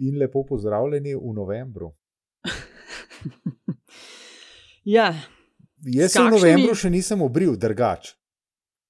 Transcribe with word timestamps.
In 0.00 0.16
lepo 0.18 0.44
pozdravljeni 0.48 1.14
v 1.14 1.32
novembru. 1.36 1.92
ja. 4.96 5.12
Jaz 5.84 6.12
se 6.12 6.22
v 6.22 6.30
novembru 6.32 6.76
še 6.76 6.90
nisem 6.90 7.20
obril, 7.22 7.56
drugač. 7.60 8.14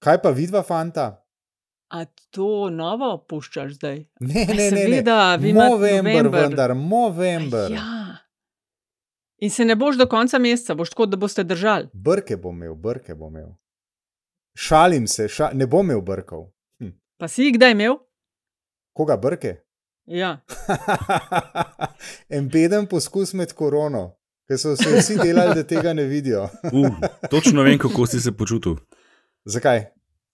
Kaj 0.01 0.21
pa 0.23 0.31
vidva, 0.35 0.63
fanta? 0.63 1.11
A 1.91 2.05
to 2.31 2.71
novo 2.71 3.17
puščaš 3.27 3.75
zdaj? 3.81 4.05
Ne, 4.23 4.45
ne, 4.47 4.69
ne. 4.71 5.01
ne. 5.03 5.53
November, 5.53 6.29
vendar, 6.31 6.75
november. 6.77 7.73
Ja. 7.75 8.21
In 9.41 9.51
se 9.51 9.65
ne 9.65 9.75
boš 9.77 9.99
do 9.99 10.07
konca 10.07 10.39
meseca, 10.39 10.77
boš 10.79 10.93
tako, 10.95 11.09
da 11.11 11.19
boste 11.19 11.45
držali. 11.45 11.91
Brke 11.93 12.37
bom 12.37 12.55
imel, 12.55 12.75
brke 12.75 13.15
bom 13.15 13.35
imel. 13.35 13.51
Šalim 14.55 15.09
se, 15.09 15.27
ša 15.29 15.51
ne 15.55 15.67
bom 15.67 15.87
imel 15.87 16.03
brkov. 16.05 16.51
Hm. 16.79 16.95
Pa 17.19 17.29
si 17.29 17.49
jih 17.49 17.57
kdaj 17.57 17.75
imel? 17.75 17.99
Koga 18.95 19.17
brke? 19.17 19.57
Ja. 20.07 20.41
en 22.37 22.49
beden 22.49 22.87
poskus 22.87 23.33
med 23.35 23.53
korono, 23.59 24.17
ker 24.49 24.59
so 24.59 24.75
se 24.77 24.91
vsi 24.97 25.19
delali, 25.21 25.55
da 25.61 25.67
tega 25.67 25.95
ne 25.95 26.05
vidijo. 26.11 26.49
uh, 26.77 26.97
točno 27.31 27.63
vem, 27.63 27.79
kako 27.79 28.07
si 28.07 28.21
se 28.21 28.33
počutil. 28.33 28.77
Zakaj? 29.45 29.85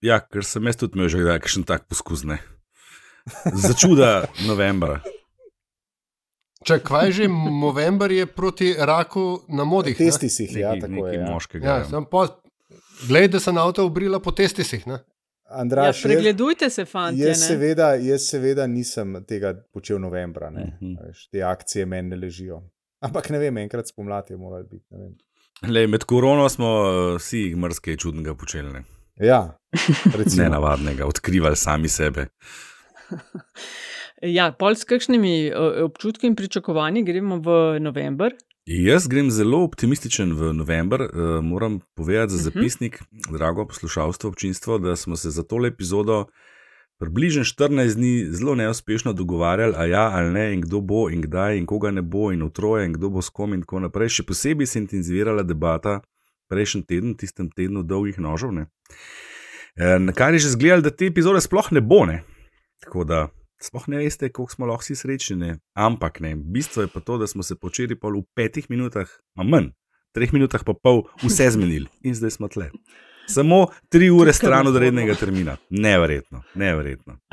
Ja, 0.05 0.21
ker 0.21 0.45
sem 0.45 0.67
jaz 0.67 0.79
tudi 0.81 0.99
imel 0.99 1.11
že 1.13 1.25
kakšen 1.25 1.67
tak 1.69 1.87
poskus. 1.89 2.25
Ne? 2.25 2.39
Začuda 3.55 4.27
novembra. 4.47 5.01
Če 6.67 6.81
kaj 6.83 7.13
že, 7.15 7.29
november 7.63 8.11
je 8.11 8.27
proti 8.27 8.73
raku 8.75 9.47
na 9.49 9.65
modih. 9.65 9.97
Testi 9.99 10.29
si 10.31 10.49
jih, 10.49 10.57
ja, 10.65 10.75
tako 10.81 11.07
je. 11.07 11.15
Ja. 11.15 11.27
Moškega, 11.31 11.67
ja, 11.67 11.77
ja. 11.87 12.27
Glej, 13.07 13.29
da 13.29 13.41
se 13.41 13.53
na 13.53 13.67
avto 13.67 13.85
obrila 13.87 14.19
po 14.21 14.33
testisih. 14.33 14.87
Andraš, 15.49 16.05
ja, 16.05 16.09
pregledujte 16.09 16.71
se, 16.71 16.85
fanti. 16.85 17.21
Jaz, 17.21 17.47
seveda, 17.47 17.95
jaz 17.95 18.25
seveda 18.31 18.67
nisem 18.67 19.25
tega 19.29 19.55
počel 19.73 20.01
novembra, 20.01 20.49
uh 20.49 20.59
mhm. 20.59 20.95
-huh. 20.95 21.29
te 21.31 21.43
akcije 21.43 21.87
meni 21.87 22.09
ne 22.09 22.17
ležijo. 22.17 22.63
Ampak 23.01 23.31
ne 23.31 23.39
vem, 23.39 23.57
enkrat 23.57 23.89
spomladi 23.89 24.33
je 24.33 24.37
moralo 24.37 24.65
biti. 24.65 24.87
Lej, 25.69 25.87
med 25.87 26.05
korono 26.05 26.49
smo 26.49 26.67
uh, 26.67 27.17
vsi 27.17 27.55
mrzke 27.57 27.97
čudnega 27.97 28.35
počeli. 28.35 28.73
Ne? 28.73 28.83
Ja, 29.17 29.59
ne 30.39 30.49
navadnega, 30.49 31.07
odkrivali 31.07 31.57
sami 31.57 31.89
sebe. 31.89 32.27
ja, 34.39 34.51
pol 34.53 34.75
s 34.75 34.85
kakšnimi 34.85 35.53
uh, 35.53 35.85
občutki 35.85 36.27
in 36.27 36.37
pričakovanji 36.37 37.05
gremo 37.05 37.37
v 37.37 37.81
november. 37.81 38.35
Jaz 38.67 39.07
grem 39.07 39.29
zelo 39.31 39.61
optimističen 39.63 40.33
v 40.35 40.53
november. 40.53 41.03
Uh, 41.03 41.45
moram 41.45 41.81
povedati 41.95 42.33
za 42.33 42.37
mhm. 42.37 42.43
zapisnik, 42.45 43.01
uh 43.01 43.07
-huh. 43.19 43.33
drago 43.33 43.67
poslušalstvo, 43.67 44.29
občinstvo, 44.29 44.79
da 44.79 44.97
smo 44.97 45.17
se 45.17 45.31
za 45.31 45.43
tole 45.43 45.69
epizodo 45.69 46.27
približno 46.99 47.45
14 47.45 47.95
dni 47.95 48.27
zelo 48.31 48.55
neuspešno 48.55 49.13
dogovarjali, 49.13 49.75
a 49.77 49.85
ja 49.85 50.11
ali 50.13 50.33
ne, 50.33 50.55
in 50.55 50.61
kdo 50.61 50.81
bo, 50.81 51.11
in 51.11 51.23
kdaj, 51.23 51.59
in 51.59 51.67
koga 51.67 51.91
ne 51.91 52.03
bo, 52.03 52.33
in 52.33 52.43
utroje, 52.43 52.87
in 52.87 52.93
kdo 52.93 53.09
bo 53.09 53.23
s 53.23 53.29
kom, 53.29 53.55
in 53.55 53.61
tako 53.61 53.81
naprej. 53.81 54.09
Še 54.09 54.23
posebej 54.23 54.67
se 54.67 54.79
je 54.79 54.83
intenzivirala 54.83 55.43
debata 55.43 56.01
prejšnji 56.49 56.83
teden, 56.87 57.15
tistem 57.15 57.51
tednu 57.51 57.83
dolgih 57.83 58.19
nožev. 58.19 58.51
E, 58.51 59.99
na 59.99 60.13
kar 60.13 60.35
je 60.35 60.39
že 60.39 60.49
zgledal, 60.49 60.83
da 60.83 60.91
te 60.91 61.07
epizode 61.07 61.41
sploh 61.41 61.73
ne 61.73 61.81
bo. 61.81 62.07
Ne? 62.07 62.25
Tako 62.85 63.05
da 63.05 63.29
sploh 63.63 63.89
ne 63.89 64.03
veste, 64.03 64.29
koliko 64.29 64.53
smo 64.53 64.67
lahko 64.67 64.95
srečni. 64.95 65.55
Ampak 65.75 66.21
ne, 66.21 66.37
bistvo 66.37 66.83
je 66.83 66.93
pa 66.93 67.01
to, 67.01 67.19
da 67.19 67.27
smo 67.27 67.43
se 67.43 67.57
počeli 67.57 67.99
pol 67.99 68.21
v 68.21 68.25
petih 68.35 68.71
minutah, 68.71 69.11
a 69.37 69.45
manj, 69.45 69.73
treh 70.15 70.33
minutah 70.33 70.65
pa 70.65 70.75
pol, 70.75 71.07
vse 71.25 71.51
zmenili 71.57 71.89
in 72.03 72.15
zdaj 72.15 72.37
smo 72.39 72.49
tle. 72.49 72.71
Samo 73.27 73.67
tri 73.91 74.11
ure 74.11 74.33
stran 74.33 74.67
od 74.67 74.77
rednega 74.77 75.15
termina. 75.15 75.57
Neverjetno, 75.71 76.43
neverjetno. 76.55 77.19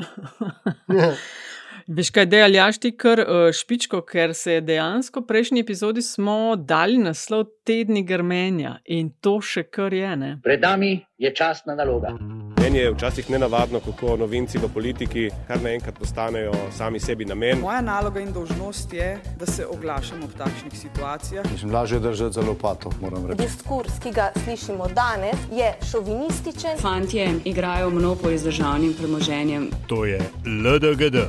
Veš 1.86 2.10
kaj, 2.10 2.26
da 2.26 2.36
je 2.36 2.44
aljašti 2.44 2.96
kar 2.96 3.20
uh, 3.20 3.52
špičko, 3.52 4.00
ker 4.00 4.34
se 4.34 4.52
je 4.52 4.60
dejansko 4.60 5.20
v 5.20 5.26
prejšnji 5.26 5.60
epizodi 5.60 6.02
smo 6.02 6.56
dali 6.56 6.98
naslov 6.98 7.44
tedni 7.64 8.02
grmenja 8.02 8.78
in 8.84 9.12
to 9.20 9.40
še 9.40 9.68
kar 9.68 9.92
je. 9.92 10.16
Ne? 10.16 10.34
Pred 10.42 10.64
nami 10.64 10.96
je 11.18 11.34
časna 11.34 11.76
naloga. 11.76 12.16
Meni 12.64 12.78
je 12.78 12.90
včasih 12.90 13.30
nenavadno, 13.30 13.80
kako 13.80 14.16
novinci 14.16 14.58
v 14.58 14.68
politiki 14.74 15.30
kar 15.48 15.60
naenkrat 15.62 15.98
postanejo 15.98 16.52
sami 16.72 17.00
sebi 17.00 17.24
namen. 17.24 17.58
Moja 17.60 17.80
naloga 17.80 18.20
in 18.20 18.32
dožnost 18.32 18.92
je, 18.92 19.18
da 19.38 19.46
se 19.46 19.66
oglašam 19.66 20.22
v 20.22 20.38
takšnih 20.38 20.78
situacijah. 20.78 21.44
Mislim, 21.52 21.74
lažje 21.74 21.98
držati 22.00 22.34
za 22.34 22.40
lopato, 22.40 22.90
moram 23.00 23.26
reči. 23.26 23.42
Diskurs, 23.42 23.98
ki 24.02 24.10
ga 24.10 24.30
slišimo 24.44 24.88
danes, 24.88 25.36
je 25.52 25.74
šovinističen. 25.90 26.78
Fantje 26.80 27.34
igrajo 27.44 27.90
monopolio 27.90 28.38
z 28.38 28.44
državnim 28.44 28.94
premoženjem. 28.94 29.68
To 29.86 30.04
je 30.04 30.20
LDGD 30.46 31.20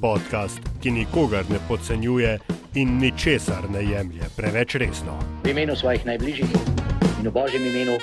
podcast, 0.00 0.58
ki 0.82 0.90
nikogar 0.90 1.44
ne 1.50 1.62
podcenjuje 1.68 2.38
in 2.74 2.98
ničesar 2.98 3.70
ne 3.70 3.84
jemlje 3.84 4.26
preveč 4.36 4.74
resno. 4.74 5.14
V 5.44 5.54
imenu 5.54 5.76
svojih 5.76 6.06
najbližjih 6.06 6.50
in 7.20 7.28
v 7.28 7.30
božjem 7.30 7.66
imenu 7.66 7.98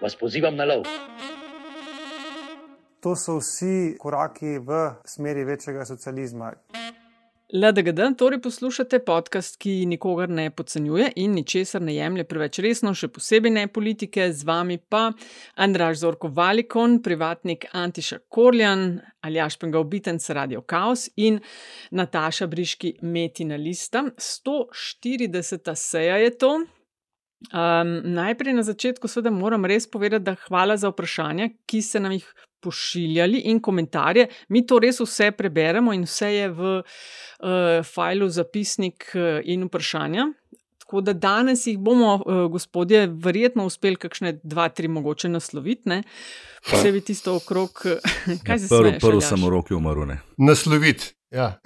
vas 0.00 0.16
pozivam 0.16 0.56
na 0.56 0.64
lov. 0.64 0.88
To 3.00 3.16
so 3.16 3.38
vsi 3.38 3.96
koraki 3.98 4.58
v 4.58 4.90
smeri 5.04 5.44
večjega 5.44 5.84
socializma. 5.84 6.52
LDGD, 7.52 8.00
torej 8.18 8.38
poslušate 8.42 8.98
podcast, 9.04 9.56
ki 9.58 9.86
nikogar 9.86 10.28
ne 10.28 10.50
podcenjuje 10.50 11.08
in 11.16 11.32
ničesar 11.34 11.82
ne 11.82 11.94
jemlje 11.94 12.24
preveč 12.28 12.58
resno, 12.62 12.92
še 12.94 13.08
posebej 13.08 13.50
ne 13.50 13.64
politike, 13.72 14.28
z 14.32 14.46
vami 14.46 14.76
pa 14.78 15.08
Andraš 15.56 16.02
Zorko 16.04 16.28
Valikon, 16.28 16.98
privatnik 17.02 17.64
Antiša 17.72 18.20
Korjan, 18.28 19.00
Aljaš 19.26 19.56
Pengal 19.58 19.88
Bitenc 19.88 20.28
Radio 20.36 20.62
Chaos 20.62 21.08
in 21.16 21.40
Nataša 21.90 22.46
Briški 22.46 22.98
Metina 23.02 23.56
Lista. 23.56 24.04
140. 24.14 25.72
seja 25.74 26.20
je 26.20 26.36
to. 26.38 26.52
Um, 27.50 27.96
najprej 28.04 28.54
na 28.54 28.62
začetku, 28.62 29.08
seveda, 29.08 29.32
moram 29.32 29.64
res 29.64 29.88
povedati, 29.90 30.28
da 30.28 30.36
hvala 30.46 30.76
za 30.76 30.92
vprašanja, 30.92 31.48
ki 31.66 31.82
ste 31.82 32.04
nam 32.04 32.12
jih 32.12 32.28
pošiljali 32.60 33.42
in 33.50 33.60
komentarje. 33.60 34.28
Mi 34.48 34.64
to 34.66 34.78
res 34.78 35.00
vse 35.00 35.30
preberemo 35.36 35.92
in 35.96 36.04
vse 36.08 36.32
je 36.34 36.48
v 36.48 36.74
uh, 36.80 37.86
failu 37.86 38.28
zapisnik 38.28 39.10
uh, 39.14 39.40
in 39.44 39.66
vprašanja. 39.68 40.28
Tako 40.78 41.00
da 41.06 41.12
danes 41.12 41.66
jih 41.66 41.78
bomo, 41.78 42.16
uh, 42.18 42.44
gospodje, 42.50 43.06
verjetno 43.06 43.66
uspeli 43.66 43.96
kakšne 43.96 44.40
dva, 44.42 44.68
tri 44.68 44.88
mogoče 44.88 45.28
nasloviti. 45.28 46.02
Posebej 46.70 47.04
tisto 47.06 47.36
okrog, 47.38 47.70
kaj 48.46 48.58
se 48.58 48.66
zgodi. 48.66 48.98
Prvo, 48.98 49.10
prvo 49.10 49.20
sem 49.20 49.44
v 49.44 49.50
roki 49.54 49.74
umrl. 49.74 50.16
Nasloviti. 50.36 51.14
Ja. 51.30 51.60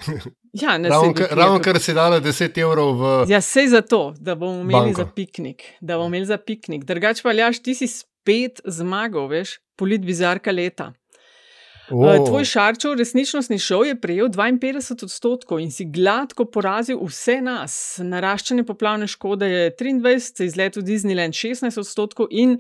Ja, 0.53 0.77
ravno, 0.77 1.15
kar, 1.15 1.27
ravno 1.31 1.59
kar 1.59 1.81
si 1.83 1.95
dala 1.95 2.21
10 2.21 2.59
evrov 2.63 2.93
v. 3.01 3.13
Ja, 3.27 3.41
sej 3.43 3.73
za 3.73 3.81
to, 3.83 4.15
da 4.21 4.37
bomo 4.39 4.61
imeli 4.61 4.93
banko. 4.93 5.03
za 5.03 5.07
piknik. 5.11 5.65
Da 5.81 5.97
bomo 5.97 6.13
imeli 6.13 6.27
za 6.27 6.39
piknik. 6.39 6.85
Drugač 6.87 7.25
pa, 7.25 7.33
Ljaš, 7.33 7.59
ti 7.59 7.75
si 7.75 7.89
spet 7.91 8.61
zmagal, 8.63 9.27
veš, 9.33 9.57
politbizarka 9.77 10.53
leta. 10.53 10.93
Oh. 11.91 12.27
Tvoj 12.27 12.45
šarčev 12.49 12.95
resničnostni 12.97 13.59
šov 13.61 13.85
je 13.85 13.97
prejel 14.01 14.31
52 14.33 15.05
odstotkov 15.05 15.61
in 15.61 15.71
si 15.71 15.85
gladko 15.85 16.47
porazil 16.49 17.03
vse 17.05 17.41
nas. 17.45 17.75
Naraščanje 18.01 18.65
poplavne 18.65 19.09
škode 19.11 19.51
je 19.51 19.75
23, 19.77 20.47
izlet 20.49 20.79
v 20.81 20.85
Disneyland 20.87 21.37
16 21.37 21.77
odstotkov 21.83 22.33
in 22.33 22.57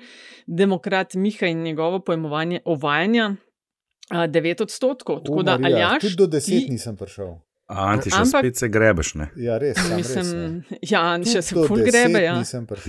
demokrat 0.47 1.17
Miha 1.17 1.49
in 1.49 1.63
njegovo 1.65 2.03
pojmovanje 2.05 2.61
ovajanja 2.65 3.31
9 4.13 4.63
odstotkov. 4.63 5.23
Tako 5.25 5.43
da, 5.43 5.57
Aljaš. 5.57 6.03
Tudi 6.03 6.21
do 6.21 6.27
10 6.27 6.47
ti... 6.47 6.67
nisem 6.71 6.97
prišel. 6.97 7.33
Anti, 7.67 8.11
še 8.13 8.21
Ampak, 8.21 8.45
spet 8.45 8.61
se 8.61 8.69
grebeš. 8.69 9.15
Ne? 9.17 9.31
Ja, 9.41 9.57
res. 9.59 9.79
Mislim, 9.89 10.33
res, 10.69 10.91
ja, 10.91 11.01
Anti, 11.15 11.33
še 11.33 11.41
se 11.47 11.57
ful 11.57 11.81
grebe. 11.81 12.21
Ja. 12.21 12.37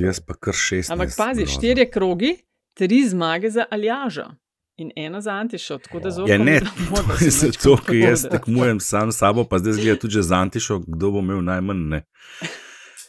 Jaz 0.03 0.19
pa 0.19 0.35
kar 0.35 0.57
šest. 0.57 0.91
Ampak 0.91 1.15
pazi, 1.15 1.47
štirje 1.47 1.87
krogi, 1.93 2.33
tri 2.75 3.07
zmage 3.07 3.49
za 3.49 3.65
Aljaža. 3.71 4.35
In 4.77 4.91
ena 4.95 5.21
za 5.21 5.31
Antišo, 5.31 5.77
tako 5.77 5.99
da 6.03 6.11
zelo 6.11 6.27
zelo 6.27 6.45
zelo 6.45 6.59
zelo 7.19 7.31
zelo 7.31 7.51
to, 7.63 7.75
ki 7.87 7.99
jaz 7.99 8.25
tekmujem 8.31 8.79
sam 8.83 9.11
s 9.11 9.17
sabo, 9.23 9.45
pa 9.47 9.59
zdaj 9.59 9.73
zgleda 9.73 9.99
tudi 9.99 10.21
za 10.21 10.35
Antišo, 10.35 10.81
kdo 10.87 11.11
bo 11.11 11.19
imel 11.23 11.39
najmanj. 11.43 11.77
Ne. 11.77 12.01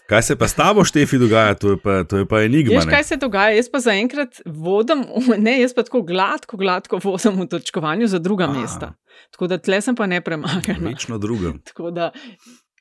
Kaj 0.06 0.23
se 0.23 0.37
pa 0.38 0.46
s 0.46 0.55
tabo, 0.55 0.85
Štefi, 0.87 1.19
dogaja, 1.19 1.55
to 1.58 1.75
je 1.75 1.81
pa, 1.82 2.05
to 2.06 2.23
je 2.23 2.29
pa 2.31 2.44
enigma. 2.46 2.79
Veš, 2.79 2.87
kaj 2.90 3.05
se 3.05 3.19
dogaja? 3.19 3.56
Jaz 3.58 3.70
pa 3.73 3.81
zaenkrat 3.82 4.38
vodim, 4.46 5.02
ne, 5.49 5.56
jaz 5.61 5.75
pa 5.75 5.82
tako 5.82 6.05
gladko, 6.06 6.56
gladko 6.56 7.00
vodim 7.02 7.43
v 7.43 7.49
točkovanju 7.50 8.06
za 8.06 8.23
druga 8.23 8.46
A. 8.46 8.52
mesta. 8.52 8.93
Tako 9.35 9.50
da 9.50 9.58
tle 9.58 9.81
sem 9.82 9.99
pa 9.99 10.06
ne 10.06 10.20
premagan. 10.23 10.79
Nično 10.87 11.19
drugem. 11.19 11.58
Tako 11.67 11.90
da 11.90 12.12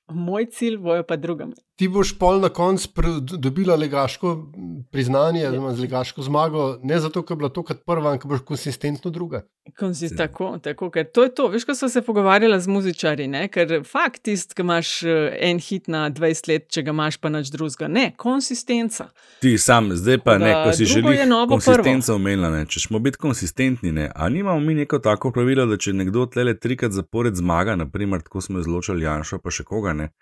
Moj 0.08 0.46
cilj 0.46 0.78
bojo 0.78 1.04
pa 1.04 1.16
drugim. 1.16 1.54
Ti 1.76 1.88
boš 1.92 2.14
pol 2.20 2.40
na 2.40 2.50
koncu 2.50 2.90
dobila 3.22 3.76
legaško 3.76 4.52
priznanje, 4.92 5.42
ja. 5.42 5.74
z 5.74 5.80
legaško 5.80 6.22
zmago, 6.22 6.80
ne 6.84 7.00
zato, 7.00 7.22
ker 7.22 7.36
je 7.36 7.38
bila 7.38 7.50
to 7.50 7.64
kot 7.64 7.82
prva, 7.86 8.14
ampak 8.16 8.26
boš 8.32 8.46
konsistentno 8.48 9.12
druga. 9.12 9.42
Konsist, 9.80 10.16
tako, 10.18 10.60
tako, 10.64 10.90
ker 10.90 11.08
to 11.12 11.24
je 11.24 11.34
to. 11.36 11.48
Veš, 11.52 11.66
ko 11.66 11.76
so 11.76 11.90
se 11.90 12.02
pogovarjali 12.02 12.62
z 12.62 12.68
muzičari, 12.68 13.28
ne? 13.28 13.48
ker 13.52 13.82
fakt 13.84 14.22
tist, 14.24 14.54
ki 14.56 14.62
imaš 14.64 15.04
eh, 15.04 15.36
en 15.50 15.60
hit 15.60 15.90
na 15.92 16.06
20 16.14 16.50
let, 16.52 16.70
če 16.72 16.86
ga 16.86 16.94
imaš 16.96 17.18
pa 17.20 17.34
nič 17.34 17.52
drugega. 17.52 17.90
Ne, 17.92 18.06
konsistenca. 18.18 19.10
Ti 19.42 19.58
sam, 19.58 19.92
zdaj 19.98 20.22
pa 20.24 20.38
ne, 20.40 20.54
ko 20.64 20.72
si 20.78 20.88
želiš 20.88 21.26
konsistenco 21.50 22.16
omenila, 22.16 22.64
če 22.70 22.86
smo 22.88 23.02
biti 23.04 23.20
konsistentni, 23.20 23.92
ne, 23.92 24.08
a 24.16 24.30
nimamo 24.30 24.64
mi 24.64 24.78
neko 24.80 25.02
tako 25.04 25.34
pravilo, 25.36 25.66
da 25.68 25.76
če 25.82 25.98
nekdo 25.98 26.30
tlele 26.32 26.56
trikrat 26.56 26.96
zapored 26.96 27.36
zmaga, 27.36 27.76
naprimer, 27.76 28.24
tako 28.24 28.46
smo 28.46 28.64
izločili 28.64 29.04
Janša, 29.04 29.42
pa 29.44 29.52
še 29.52 29.68
koga 29.68 29.98
ne 29.98 30.14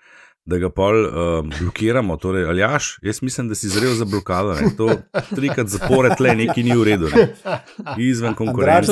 da 0.45 0.57
ga 0.59 0.69
pol 0.69 1.05
uh, 1.05 1.13
blokiramo. 1.59 2.17
Torej, 2.17 2.45
aljaš, 2.51 2.97
jaz 3.01 3.21
mislim, 3.21 3.47
da 3.47 3.55
si 3.55 3.69
zrel 3.69 3.93
za 3.95 4.05
blokado. 4.05 4.53
Ne? 4.53 4.69
To 4.77 4.89
trikrat 5.35 5.67
zapored 5.67 6.19
le 6.19 6.35
neki 6.35 6.63
ni 6.63 6.75
v 6.77 6.83
redu. 6.83 7.09
Ne? 7.15 7.27
Izven 7.97 8.35
konkurence. 8.35 8.91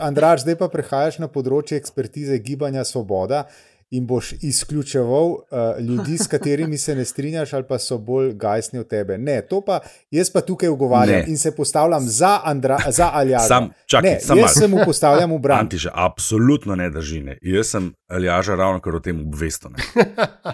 Andraš, 0.00 0.44
zdaj 0.44 0.56
pa 0.60 0.68
prehajaš 0.68 1.18
na 1.22 1.28
področje 1.32 1.80
ekspertize 1.80 2.38
gibanja 2.44 2.84
Svoboda 2.84 3.46
in 3.92 4.06
boš 4.06 4.32
izključeval 4.32 5.30
uh, 5.30 5.40
ljudi, 5.80 6.18
s 6.18 6.26
katerimi 6.26 6.78
se 6.78 6.94
ne 6.94 7.04
strinjaš, 7.04 7.52
ali 7.52 7.64
pa 7.68 7.78
so 7.78 7.98
bolj 7.98 8.32
gajsni 8.32 8.78
od 8.78 8.88
tebe. 8.88 9.18
Ne, 9.18 9.42
to 9.42 9.60
pa 9.60 9.80
jaz 10.10 10.30
pa 10.30 10.40
tukaj 10.40 10.68
ugovarjam 10.68 11.20
ne. 11.20 11.24
in 11.28 11.38
se 11.38 11.56
postavljam 11.56 12.06
za, 12.06 12.40
Andra, 12.44 12.78
za 12.88 13.10
Aljaža. 13.12 13.46
Sam, 13.46 13.68
čakaj, 13.86 14.10
ne, 14.10 14.20
sam 14.20 14.38
jaz 14.38 14.50
se 14.58 14.68
mu 14.68 14.78
postavljam 14.84 15.32
v 15.32 15.38
bran. 15.38 15.58
Antiže, 15.58 15.90
absolutno 15.94 16.74
ne 16.74 16.90
drži. 16.90 17.20
Ne. 17.20 17.38
Jaz 17.42 17.66
sem 17.66 17.92
Aljaža 18.08 18.54
ravno 18.54 18.80
kar 18.80 18.96
o 18.96 19.00
tem 19.00 19.20
obvesten. 19.20 19.72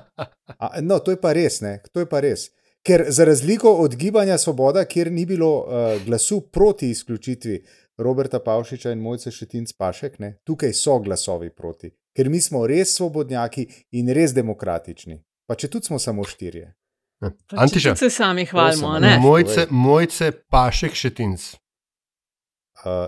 no, 0.89 0.99
to 0.99 1.11
je 1.11 1.21
pa 1.21 1.33
res. 1.33 1.61
Ne. 1.61 1.79
To 1.93 2.01
je 2.01 2.09
pa 2.09 2.21
res. 2.21 2.51
Ker 2.83 3.05
za 3.09 3.25
razliko 3.25 3.73
od 3.73 3.97
gibanja 3.97 4.39
Svoboda, 4.39 4.85
kjer 4.85 5.13
ni 5.13 5.27
bilo 5.27 5.59
uh, 5.59 6.07
glasu 6.07 6.41
proti 6.41 6.91
izključitvi 6.91 7.63
Roberta 7.99 8.39
Pavšiča 8.39 8.93
in 8.93 8.99
Mojce 8.99 9.31
Šetinc 9.31 9.73
Pašek, 9.73 10.19
ne, 10.19 10.39
tukaj 10.45 10.73
so 10.73 10.99
glasovi 10.99 11.51
proti 11.51 11.91
ker 12.19 12.29
mi 12.29 12.41
smo 12.43 12.65
res 12.67 12.97
svobodnjaki 12.97 13.69
in 13.95 14.11
res 14.11 14.35
demokratični. 14.35 15.21
Pa 15.47 15.55
če 15.55 15.71
tudi 15.71 15.87
smo 15.87 16.01
samo 16.03 16.27
štirje. 16.27 16.73
Antiša, 17.55 17.95
se 17.99 18.11
sami 18.11 18.45
hvalimo, 18.47 18.97
ne? 19.03 19.17
Mojce, 19.23 19.69
mojce 19.71 20.33
pašek 20.51 20.99
šetinc. 20.99 21.47
Uh, 22.79 23.07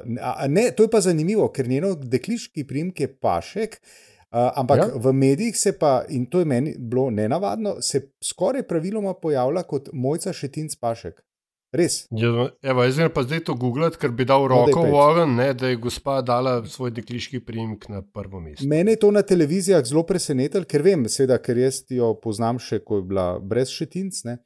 ne, 0.50 0.70
to 0.74 0.86
je 0.86 0.90
pa 0.90 1.00
zanimivo, 1.02 1.48
ker 1.54 1.68
njeno 1.70 1.92
dekliški 1.94 2.64
primek 2.66 3.02
je 3.04 3.08
pašek, 3.22 3.76
uh, 3.78 4.48
ampak 4.58 4.82
ja? 4.82 4.88
v 4.94 5.12
medijih 5.14 5.58
se 5.58 5.76
pa, 5.78 6.00
in 6.10 6.26
to 6.30 6.42
je 6.42 6.48
meni 6.50 6.74
bilo 6.78 7.10
nenavadno, 7.14 7.76
se 7.82 8.02
skoraj 8.24 8.66
praviloma 8.66 9.14
pojavlja 9.14 9.62
kot 9.70 9.92
mojca 9.92 10.32
šetinc 10.34 10.74
pašek. 10.82 11.22
Res. 11.70 12.00
Ja, 12.10 12.48
evo, 12.66 12.82
jaz 12.82 12.96
pa 13.14 13.22
zdaj 13.22 13.44
to 13.46 13.54
googlam, 13.54 13.92
ker 13.94 14.10
bi 14.10 14.24
dal 14.26 14.42
no, 14.42 14.48
roko 14.50 14.82
v 14.90 14.96
ogen, 14.98 15.36
da 15.54 15.68
je 15.70 15.76
gospa 15.78 16.16
dala 16.26 16.56
svoj 16.66 16.90
dekliški 16.96 17.38
primek 17.46 17.86
na 17.92 18.02
prvo 18.02 18.40
mesto. 18.42 18.66
Mene 18.66 18.96
je 18.96 19.02
to 19.04 19.12
na 19.14 19.22
televizijah 19.22 19.84
zelo 19.86 20.02
presenetilo, 20.06 20.66
ker 20.66 20.82
vem, 20.82 21.06
seveda, 21.06 21.38
ker 21.38 21.60
jaz 21.62 21.84
jo 21.94 22.10
poznam 22.18 22.58
še, 22.58 22.80
ko 22.82 22.98
je 22.98 23.06
bila 23.12 23.28
brez 23.38 23.70
šetinc. 23.70 24.18
Ne? 24.26 24.40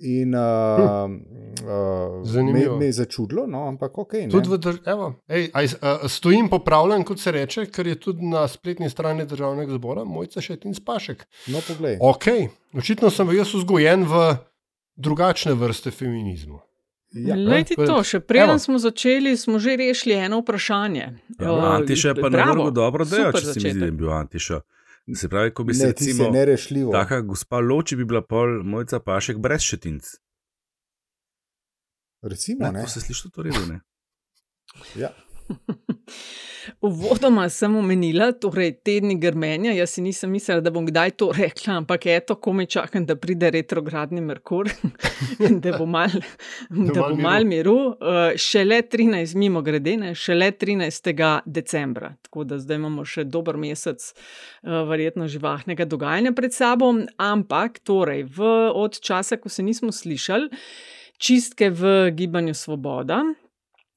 In 0.00 0.36
uh, 0.36 1.08
hm. 1.08 1.16
uh, 1.64 2.44
me, 2.52 2.66
me 2.80 2.86
je 2.88 2.98
začudilo, 3.00 3.46
no, 3.48 3.66
ampak 3.68 3.98
ok. 4.00 4.14
Drž 4.32 4.78
evo, 4.88 5.10
ej, 5.28 5.48
aj, 5.52 5.72
uh, 5.80 6.06
stojim 6.08 6.48
popravljen, 6.52 7.04
kot 7.08 7.20
se 7.20 7.32
reče, 7.36 7.66
ker 7.72 7.88
je 7.88 7.98
tudi 8.00 8.28
na 8.28 8.46
spletni 8.48 8.88
strani 8.92 9.24
državnega 9.28 9.76
zbora 9.76 10.04
mojca 10.08 10.40
šetinc 10.44 10.80
pašek. 10.84 11.26
No, 11.52 11.60
poglej. 11.68 11.98
Ok, 12.00 12.30
očitno 12.80 13.12
sem 13.12 13.32
jaz 13.36 13.52
vzgojen 13.56 14.08
v 14.08 14.24
drugačne 15.00 15.54
vrste 15.54 15.90
feminizma. 15.90 16.60
Ja, 17.10 17.34
Lejte 17.34 17.74
to, 17.74 17.96
še 18.06 18.20
preden 18.22 18.60
smo 18.62 18.78
začeli, 18.78 19.34
smo 19.36 19.58
že 19.58 19.74
rešili 19.80 20.14
eno 20.14 20.38
vprašanje. 20.44 21.06
Ja, 21.40 21.52
uh, 21.52 21.64
Antiša 21.74 22.12
je 22.12 22.22
pa 22.22 22.30
na 22.30 22.44
vrhu 22.52 22.70
dobro 22.70 23.04
delal, 23.04 23.34
če 23.34 23.46
se 23.48 23.56
mi 23.58 23.72
zdi, 23.72 23.80
da 23.80 23.88
je 23.88 23.96
bil 23.98 24.12
Antiša. 24.14 24.60
Se 25.16 25.28
pravi, 25.28 25.50
ko 25.50 25.64
bi 25.66 25.74
se 25.74 25.88
recimo, 25.90 26.28
nerešljivo. 26.30 26.92
Taka 26.94 27.20
gospa 27.26 27.58
loči 27.58 27.98
bi 27.98 28.06
bila 28.06 28.22
pol 28.22 28.60
mojca 28.62 29.00
pašek 29.02 29.40
brez 29.42 29.66
šetinc. 29.66 30.12
Recimo, 32.22 32.70
ne. 32.70 32.84
ne? 32.84 32.86
Se 32.88 33.02
sliši 33.02 33.32
to 33.34 33.42
redo, 33.42 33.64
ne? 33.66 33.80
ja. 34.94 35.10
Uvodoma 36.80 37.48
sem 37.48 37.74
omenila, 37.76 38.30
torej 38.32 38.72
tedni 38.84 39.16
grmenja. 39.20 39.72
Jaz 39.76 39.96
si 39.96 40.02
nisem 40.04 40.30
mislila, 40.30 40.62
da 40.64 40.72
bom 40.72 40.86
kdaj 40.86 41.14
to 41.20 41.30
rekla, 41.36 41.78
ampak 41.80 42.06
eto, 42.06 42.36
ko 42.40 42.54
me 42.56 42.66
čakam, 42.70 43.06
da 43.06 43.16
pride 43.16 43.50
retrogradni 43.50 44.22
Merkur, 44.24 44.70
da 45.64 45.74
bo 45.78 45.86
mal, 45.86 46.14
da 46.70 47.02
bo 47.02 47.10
mal 47.16 47.44
miru. 47.48 47.76
Uh, 47.96 48.36
šele 48.36 48.82
13, 48.82 49.36
mimo 49.38 49.62
grede, 49.66 49.96
ne, 50.00 50.14
šele 50.14 50.52
13. 50.52 51.12
decembra. 51.46 52.14
Tako 52.22 52.44
da 52.44 52.58
zdaj 52.62 52.80
imamo 52.80 53.04
še 53.04 53.26
dober 53.28 53.58
mesec, 53.60 54.10
uh, 54.62 54.82
verjetno 54.88 55.28
živahnega 55.30 55.88
dogajanja 55.90 56.34
pred 56.36 56.56
sabo. 56.56 56.92
Ampak, 57.20 57.82
torej, 57.84 58.24
v, 58.36 58.54
od 58.74 59.00
časa, 59.04 59.40
ko 59.40 59.52
se 59.52 59.62
nismo 59.66 59.92
slišali, 59.92 60.50
čistke 61.20 61.68
v 61.70 62.10
gibanju 62.16 62.54
Svoboda 62.56 63.24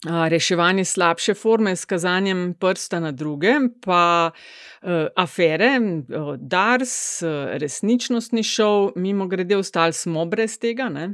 reševanje 0.05 0.85
slabše 0.85 1.33
forme 1.33 1.75
s 1.75 1.85
kazanjem 1.85 2.53
prsta 2.59 2.99
na 2.99 3.11
druge, 3.11 3.53
pa 3.81 4.31
uh, 4.31 4.89
afere, 5.15 5.79
uh, 5.79 6.35
Dars, 6.37 7.21
uh, 7.21 7.29
resničnostni 7.51 8.43
šov, 8.43 8.91
mimo 8.95 9.27
grede, 9.27 9.57
ostali 9.57 9.93
smo 9.93 10.25
brez 10.25 10.59
tega. 10.59 10.89
Ne? 10.89 11.13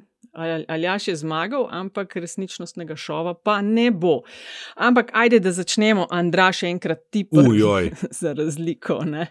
Aljaš 0.67 1.07
je 1.07 1.15
zmagal, 1.15 1.67
ampak 1.71 2.15
resničnostnega 2.15 2.95
šova 2.95 3.33
pa 3.33 3.61
ne 3.61 3.91
bo. 3.91 4.21
Ampak 4.75 5.09
ajde, 5.13 5.39
da 5.39 5.51
začnemo, 5.51 6.07
Andraš, 6.09 6.63
enkrat 6.63 6.99
ti 7.09 7.23
prvi, 7.31 7.91
za 8.21 8.33
razliko. 8.33 9.03
Ne? 9.05 9.27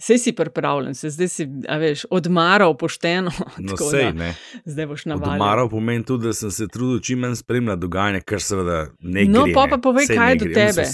Vse 0.00 0.18
si 0.18 0.32
pripravljen, 0.32 0.94
se 0.94 1.10
zdaj 1.10 1.28
si 1.28 1.46
veš, 1.78 2.06
odmaral 2.10 2.76
pošteno. 2.76 3.30
No, 3.60 3.76
sej, 3.76 4.12
ne. 4.16 4.34
Zdaj 4.64 4.86
boš 4.86 5.04
navaden. 5.04 5.34
Odmaral 5.34 5.68
pomeni 5.68 6.04
tudi, 6.04 6.26
da 6.26 6.32
sem 6.32 6.50
se 6.50 6.68
trudil 6.68 7.00
čim 7.04 7.18
manj 7.18 7.34
spremljati 7.36 7.80
dogajanje, 7.80 8.20
kar 8.20 8.42
seveda 8.42 8.78
ne 9.00 9.24
gre. 9.24 9.32
No, 9.32 9.44
pa 9.54 9.66
pa 9.70 9.76
povej, 9.78 10.08
kaj 10.08 10.32
je 10.32 10.38
do 10.40 10.48
tebe. 10.54 10.86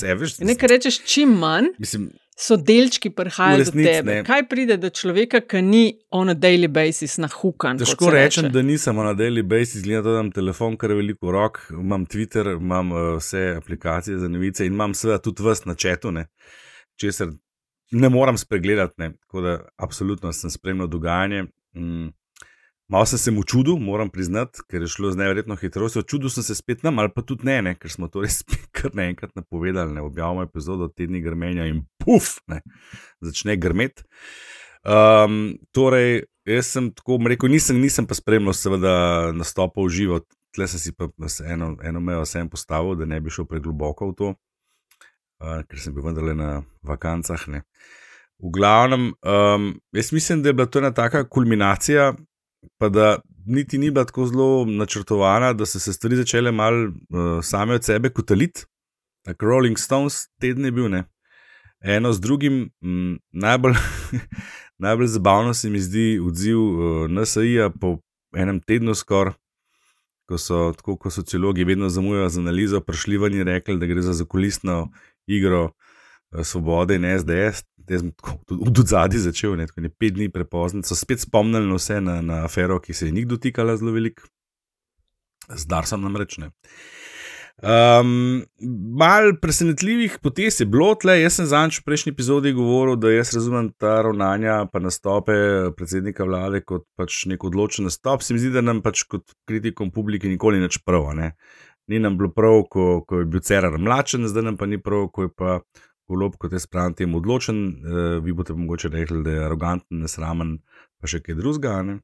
Nekaj 0.51 0.69
rečeš, 0.69 0.99
čim 1.07 1.37
manj. 1.39 1.71
Mislim, 1.79 2.11
So 2.37 2.59
delčki 2.61 3.09
prihajajo 3.17 3.65
do 3.65 3.73
tebe. 3.73 4.11
Ne. 4.11 4.25
Kaj 4.25 4.43
pride 4.49 4.77
do 4.77 4.91
človeka, 4.93 5.41
ki 5.41 5.63
ni 5.65 5.85
on 6.13 6.29
a 6.29 6.35
daily 6.37 6.69
basis 6.69 7.17
na 7.17 7.31
hukan? 7.33 7.79
Težko 7.81 8.11
rečem, 8.13 8.51
da 8.53 8.61
nisem 8.63 8.99
on 9.01 9.09
a 9.09 9.15
daily 9.17 9.41
basis, 9.41 9.81
gledam, 9.87 10.05
da 10.05 10.19
imam 10.19 10.29
telefon, 10.37 10.77
kar 10.77 10.93
veliko 10.93 11.33
rok, 11.33 11.63
imam 11.73 12.05
Twitter, 12.05 12.53
imam 12.61 12.93
uh, 12.93 13.07
vse 13.17 13.55
aplikacije 13.57 14.19
za 14.21 14.29
novice 14.29 14.69
in 14.69 14.77
imam 14.77 14.93
seveda 14.95 15.23
tudi 15.25 15.49
vas 15.49 15.65
na 15.65 15.75
četu, 15.75 16.13
česar 17.01 17.33
ne 17.91 18.09
morem 18.09 18.39
spregledati. 18.39 18.95
Ne. 18.99 19.13
Tako 19.21 19.41
da, 19.41 19.59
absolutno 19.77 20.33
sem 20.33 20.51
spremljal 20.51 20.89
dogajanje. 20.89 21.45
Mm. 21.77 22.09
Malo 22.89 23.07
sem 23.07 23.19
se 23.19 23.31
mu 23.31 23.43
čudil, 23.43 23.77
moram 23.83 24.11
priznati, 24.11 24.61
ker 24.71 24.83
je 24.83 24.89
šlo 24.89 25.11
z 25.11 25.19
nevrjetno 25.19 25.57
hitrostjo. 25.57 26.03
Čudil 26.03 26.31
sem 26.31 26.43
se 26.43 26.55
spet 26.55 26.83
nam, 26.83 26.99
ali 26.99 27.11
pa 27.15 27.23
tudi 27.23 27.47
ne, 27.47 27.59
ne 27.63 27.75
ker 27.75 27.91
smo 27.91 28.09
to 28.09 28.23
res 28.23 28.45
kar 28.77 28.95
naenkrat 28.95 29.35
napovedali. 29.35 29.95
Ne. 29.95 30.05
Objavimo 30.07 30.47
epizodo 30.47 30.89
tedni 30.89 31.21
grmenja 31.21 31.67
in 31.67 31.83
puf, 31.99 32.37
ne, 32.47 32.61
začne 33.21 33.57
grmet. 33.57 34.05
Um, 34.87 35.57
torej, 35.75 36.29
jaz 36.47 36.71
sem 36.77 36.93
tako 36.95 37.19
rekel, 37.27 37.51
nisem, 37.51 37.81
nisem 37.83 38.07
pa 38.07 38.15
spremljal, 38.15 38.55
seveda, 38.55 38.93
nastopa 39.35 39.83
v 39.83 39.91
živo, 39.91 40.21
tle 40.55 40.69
sem 40.71 40.79
si 40.79 40.93
pa 40.95 41.11
eno, 41.43 41.75
eno 41.83 42.01
mejo 42.01 42.23
vsem 42.23 42.47
postavil, 42.49 42.95
da 42.95 43.09
ne 43.09 43.19
bi 43.21 43.35
šel 43.35 43.49
pregloboko 43.51 44.13
v 44.13 44.15
to 44.15 44.35
ker 45.41 45.81
sem 45.81 45.95
bil 45.95 46.05
vendarle 46.07 46.35
na 46.35 46.51
vakancah. 46.87 47.49
Ne. 47.49 47.63
V 48.39 48.53
glavnem, 48.53 49.13
um, 49.25 49.71
jaz 49.97 50.13
mislim, 50.13 50.43
da 50.43 50.49
je 50.49 50.53
bila 50.53 50.67
to 50.67 50.79
ena 50.79 50.93
taka 50.95 51.25
kulminacija, 51.29 52.13
pa 52.79 52.89
da 52.89 53.19
niti 53.47 53.79
ni 53.79 53.91
bila 53.91 54.05
tako 54.05 54.27
zelo 54.27 54.65
načrtovana, 54.65 55.53
da 55.53 55.67
so 55.67 55.79
se 55.79 55.93
stvari 55.93 56.17
začele 56.17 56.53
malo 56.53 56.87
uh, 56.87 57.45
same 57.45 57.75
od 57.75 57.85
sebe 57.85 58.11
kotaliti. 58.11 58.65
Tako 59.25 59.47
Rolling 59.47 59.79
Stones 59.79 60.29
teden 60.41 60.65
je 60.65 60.73
bil, 60.73 60.89
ne. 60.91 61.05
Eno 61.81 62.13
z 62.13 62.21
drugim, 62.21 62.71
m, 62.83 63.19
najbolj, 63.33 63.75
najbolj 64.85 65.07
zabavno 65.07 65.55
se 65.55 65.71
mi 65.71 65.81
zdi 65.81 66.21
odziv 66.27 66.59
uh, 66.59 67.11
NSA-ja 67.11 67.71
po 67.71 67.99
enem 68.37 68.61
tednu 68.61 68.95
skoraj. 68.95 69.35
Ko 70.27 70.39
so, 70.39 70.73
tako 70.77 70.97
kot 70.99 71.13
sociologi, 71.13 71.65
vedno 71.65 71.89
zamujajo 71.89 72.29
z 72.29 72.39
analizo, 72.39 72.81
prišli 72.81 73.19
ven 73.19 73.35
in 73.35 73.47
rekli, 73.47 73.79
da 73.79 73.87
gre 73.87 74.03
za 74.03 74.13
zakulisno 74.13 74.89
igro 75.27 75.71
eh, 75.71 76.45
Svobode 76.45 76.99
in 76.99 77.07
SDS, 77.19 77.65
tudi 78.49 78.87
zadnji 78.87 79.23
začel, 79.29 79.57
ne, 79.57 79.67
tako 79.67 79.87
ne 79.87 79.91
pet 79.91 80.17
dni 80.17 80.31
prepozno, 80.33 80.83
so 80.87 80.99
spet 80.99 81.23
spomnili 81.23 81.71
vse 81.75 82.01
na, 82.01 82.21
na 82.23 82.45
afero, 82.45 82.81
ki 82.81 82.95
se 82.95 83.07
je 83.07 83.17
njih 83.17 83.29
dotikala 83.31 83.77
zelo 83.77 83.95
velik, 83.95 84.23
zdar 85.55 85.87
sem 85.87 86.03
namreč 86.03 86.39
ne. 86.43 86.51
Um, 87.57 88.45
mal 88.99 89.31
presenetljivih 89.41 90.19
potez 90.23 90.61
je 90.61 90.67
bilo 90.69 90.91
tle. 91.01 91.15
Jaz 91.23 91.39
sem 91.39 91.47
zanj 91.49 91.79
v 91.79 91.85
prejšnji 91.89 92.13
epizodi 92.13 92.53
govoril, 92.53 92.99
da 93.01 93.15
jaz 93.15 93.33
razumem 93.33 93.71
ta 93.81 94.03
ravnanja 94.05 94.59
in 94.69 94.85
nastope 94.85 95.37
predsednika 95.77 96.27
vlade 96.29 96.61
kot 96.61 96.85
pač 97.01 97.25
nek 97.31 97.45
odločen 97.49 97.89
nastop. 97.89 98.21
Se 98.21 98.37
mi 98.37 98.43
zdi, 98.43 98.53
da 98.53 98.61
nam 98.61 98.83
pač 98.85 99.07
kot 99.09 99.33
kritikom 99.49 99.89
publike 99.91 100.29
nikoli 100.29 100.61
nič 100.61 100.83
prav. 100.85 101.09
Ne? 101.17 101.33
Ni 101.87 102.01
nam 102.03 102.17
bilo 102.19 102.33
prav, 102.35 102.65
ko, 102.71 103.03
ko 103.07 103.21
je 103.23 103.29
bil 103.31 103.43
Cerar 103.47 103.79
mlačen, 103.79 104.27
zdaj 104.27 104.49
nam 104.49 104.57
pa 104.59 104.67
ni 104.67 104.79
prav, 104.83 105.09
ko 105.15 105.29
je 105.29 105.31
pa 105.31 105.61
golob, 106.11 106.37
kot 106.39 106.55
jaz 106.55 106.67
pravim, 106.71 106.95
tem 106.99 107.15
odločen. 107.15 107.61
Uh, 107.83 108.01
vi 108.25 108.35
boste 108.35 108.55
mogoče 108.55 108.91
rekli, 108.95 109.23
da 109.27 109.37
je 109.37 109.45
aroganten, 109.47 110.03
nesramen, 110.03 110.57
pa 111.01 111.11
še 111.11 111.23
kaj 111.23 111.39
drugega. 111.39 111.99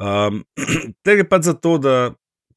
Um, 0.00 0.42
tega 1.06 1.24
je 1.24 1.28
pač 1.28 1.48
zato, 1.50 1.76
da 1.82 1.96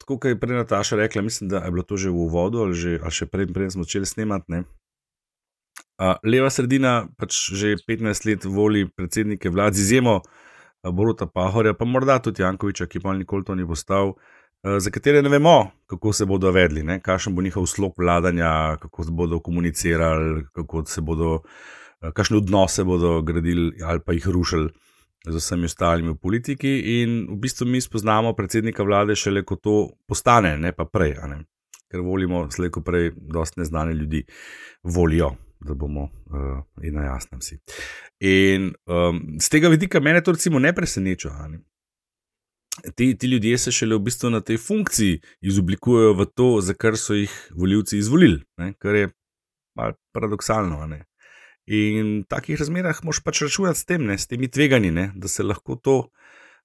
tako 0.04 0.18
kot 0.18 0.34
je 0.34 0.40
prej 0.40 0.58
Nataša 0.58 0.96
rekla, 0.96 1.22
mislim, 1.22 1.48
da 1.48 1.64
je 1.64 1.70
bilo 1.70 1.82
to 1.82 1.96
že 1.96 2.10
v 2.10 2.24
uvodu 2.26 2.60
ali, 2.60 2.74
že, 2.74 2.98
ali 3.00 3.14
še 3.14 3.26
prej, 3.26 3.48
prej 3.54 3.74
smo 3.74 3.86
začeli 3.86 4.06
snemati. 4.06 4.52
Ne? 4.52 4.64
Uh, 5.94 6.18
leva 6.26 6.50
sredina 6.50 7.06
pač 7.18 7.54
že 7.54 7.76
15 7.78 8.26
let 8.28 8.44
voli 8.44 8.84
predsednike 8.90 9.50
vlad, 9.50 9.74
z 9.74 9.86
izjemo 9.86 10.20
Boruta 10.84 11.26
Pahorja, 11.26 11.72
pa 11.72 11.88
morda 11.88 12.18
tudi 12.20 12.42
Jankoviča, 12.42 12.86
ki 12.86 13.00
pa 13.00 13.14
nikoli 13.16 13.46
to 13.46 13.54
ni 13.56 13.64
postal, 13.64 14.12
za 14.78 14.90
katere 14.90 15.22
ne 15.22 15.28
vemo, 15.28 15.70
kako 15.86 16.12
se 16.12 16.24
bodo 16.24 16.50
vedli, 16.50 17.00
kakšen 17.02 17.34
bo 17.34 17.42
njihov 17.42 17.66
slog 17.66 17.92
vladanja, 17.98 18.76
kako 18.80 19.04
bodo 19.10 19.40
komunicirali, 19.40 20.44
kako 20.52 20.84
se 20.84 21.00
bodo, 21.00 21.34
uh, 21.34 22.12
kakšne 22.12 22.36
odnose 22.36 22.84
bodo 22.84 23.22
gradili 23.22 23.72
ali 23.82 24.00
pa 24.06 24.12
jih 24.12 24.28
rušili 24.28 24.70
z 25.28 25.36
vsemi 25.36 25.64
ostalimi 25.64 26.10
v 26.12 26.16
politiki, 26.20 27.02
in 27.02 27.26
v 27.30 27.36
bistvu 27.40 27.66
mi 27.66 27.80
spoznamo 27.80 28.32
predsednika 28.32 28.82
vlade 28.82 29.16
šele, 29.16 29.42
ko 29.44 29.56
to 29.56 29.88
postane, 30.08 30.58
ne 30.58 30.72
pa 30.72 30.84
prej, 30.84 31.16
ne? 31.28 31.44
ker 31.90 32.02
volimo, 32.02 32.48
slej 32.50 32.72
ko 32.74 32.82
prej, 32.82 33.12
dosta 33.16 33.60
neznane 33.60 33.94
ljudi 33.94 34.24
volijo. 34.82 35.34
Da 35.64 35.74
bomo 35.74 36.02
uh, 36.02 36.58
na 36.92 37.04
jasnem 37.04 37.40
si. 37.40 37.56
In 38.20 38.74
um, 38.84 39.20
z 39.40 39.48
tega 39.48 39.70
vidika 39.72 40.00
mene 40.00 40.20
to 40.20 40.34
recimo 40.36 40.58
ne 40.58 40.74
preseneča. 40.76 41.30
Ti, 42.82 43.14
ti 43.18 43.26
ljudje 43.26 43.58
se 43.58 43.72
šele 43.72 43.96
v 43.96 44.02
bistvu 44.08 44.30
na 44.34 44.40
tej 44.40 44.58
funkciji 44.58 45.20
izoblikujejo 45.46 46.14
v 46.18 46.26
to, 46.34 46.48
za 46.60 46.74
kar 46.74 46.98
so 46.98 47.14
jih 47.14 47.34
voljivci 47.54 47.98
izvolili, 47.98 48.40
ne? 48.58 48.72
kar 48.78 48.94
je 48.94 49.10
malo 49.78 49.94
paradoksalno. 50.12 50.86
Ne? 50.86 51.04
In 51.66 52.08
v 52.20 52.26
takih 52.28 52.58
razmerah 52.60 52.98
moš 53.06 53.22
pač 53.24 53.44
računati 53.46 53.78
s 53.78 53.86
tem, 53.88 54.04
ne, 54.04 54.18
s 54.18 54.26
temi 54.26 54.50
tveganji, 54.50 54.90
ne, 54.90 55.12
da 55.14 55.28
se 55.28 55.46
lahko 55.46 55.76
to 55.76 55.96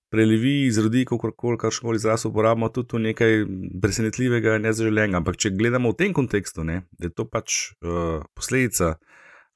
prelevi, 0.09 0.65
izrodi, 0.65 1.05
kako 1.05 1.31
koli, 1.31 1.57
karkoli 1.57 2.01
izraz 2.01 2.25
uporabimo, 2.25 2.69
tudi 2.73 3.03
nekaj 3.03 3.45
presenetljivega, 3.81 4.57
nezaželenega. 4.57 5.21
Ampak 5.21 5.37
če 5.37 5.53
gledamo 5.53 5.93
v 5.93 5.99
tem 6.01 6.13
kontekstu, 6.17 6.65
ne, 6.65 6.81
da 6.97 7.07
je 7.07 7.13
to 7.15 7.27
pač 7.29 7.59
uh, 7.85 8.25
posledica 8.35 8.95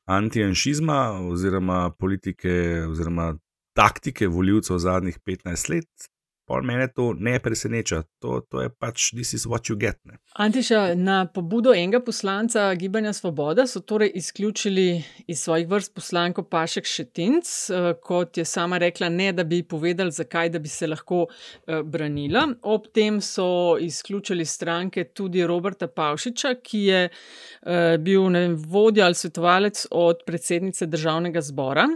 antijanšizma 0.05 0.99
oziroma 1.31 1.89
politike 1.99 2.85
oziroma 2.89 3.33
taktike 3.73 4.27
voljivcev 4.27 4.77
zadnjih 4.77 5.17
15 5.25 5.69
let, 5.73 6.09
pa 6.45 6.61
mene 6.61 6.87
to 6.87 7.13
ne 7.19 7.39
preseneča. 7.39 8.03
To, 8.19 8.41
to 8.49 8.61
je 8.61 8.69
pač, 8.69 9.11
this 9.15 9.33
is 9.33 9.45
what 9.47 9.69
you 9.69 9.77
get. 9.79 9.97
Ne. 10.03 10.17
Antiša, 10.39 10.95
na 10.95 11.23
pobudo 11.25 11.73
enega 11.73 12.01
poslanca 12.03 12.73
Gibanja 12.75 13.13
Svoboda 13.13 13.67
so 13.67 13.79
torej 13.79 14.11
izključili 14.15 15.03
iz 15.27 15.39
svojih 15.39 15.67
vrst 15.67 15.93
poslanko 15.95 16.43
Pašek 16.43 16.85
Šetinc, 16.85 17.69
eh, 17.69 17.93
kot 18.03 18.37
je 18.37 18.45
sama 18.45 18.77
rekla, 18.77 19.09
ne 19.09 19.31
da 19.31 19.43
bi 19.43 19.63
povedali, 19.63 20.11
zakaj, 20.11 20.49
bi 20.59 20.69
se 20.69 20.87
lahko 20.87 21.25
eh, 21.27 21.81
branila. 21.83 22.47
Ob 22.61 22.87
tem 22.93 23.21
so 23.21 23.77
izključili 23.79 24.45
stranke 24.45 25.03
tudi 25.03 25.47
Roberta 25.47 25.87
Pavšiča, 25.87 26.55
ki 26.63 26.79
je 26.79 27.03
eh, 27.09 27.97
bil 27.99 28.27
vem, 28.27 28.55
vodja 28.55 29.05
ali 29.05 29.15
svetovalec 29.15 29.87
od 29.91 30.25
predsednice 30.25 30.85
državnega 30.85 31.41
zbora. 31.41 31.87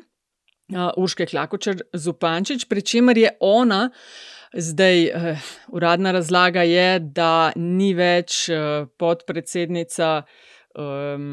Uh, 0.67 0.89
Urške 0.99 1.25
Klakočer 1.25 1.79
Zupančič, 1.93 2.65
pri 2.67 2.81
čemer 2.83 3.17
je 3.17 3.29
ona 3.39 3.85
uh, 3.87 4.36
Zdaj, 4.59 5.05
uh, 5.05 5.37
uradna 5.67 6.11
razlaga 6.11 6.61
je, 6.61 6.99
da 6.99 7.51
ni 7.55 7.91
več 7.93 8.47
uh, 8.49 8.87
podpredsednica 8.97 10.23
um, 10.73 11.27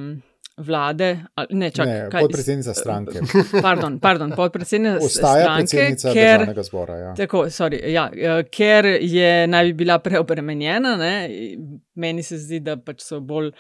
vlade. 0.57 1.09
Ne, 1.51 1.71
čak, 1.71 1.87
ne 1.89 1.95
kaj, 2.13 2.27
podpredsednica 2.27 2.75
stranke. 2.77 3.23
Pardon, 3.67 3.97
pardon 4.01 4.35
podpredsednica 4.37 4.99
Ostaja 5.01 5.47
stranke. 5.47 5.63
Predsednica 5.63 6.13
ker, 6.13 6.35
državnega 6.35 6.67
zbora. 6.69 6.99
Ja. 6.99 7.15
Tako, 7.23 7.47
sorry, 7.55 7.81
ja, 7.95 8.05
ker 8.53 8.91
je 9.01 9.33
naj 9.49 9.71
bi 9.71 9.79
bila 9.81 9.97
preobremenjena, 10.05 10.95
ne, 11.01 11.15
meni 11.95 12.23
se 12.23 12.39
zdi, 12.43 12.61
da 12.61 12.77
pač 12.77 13.07
so 13.07 13.23
bolj. 13.25 13.55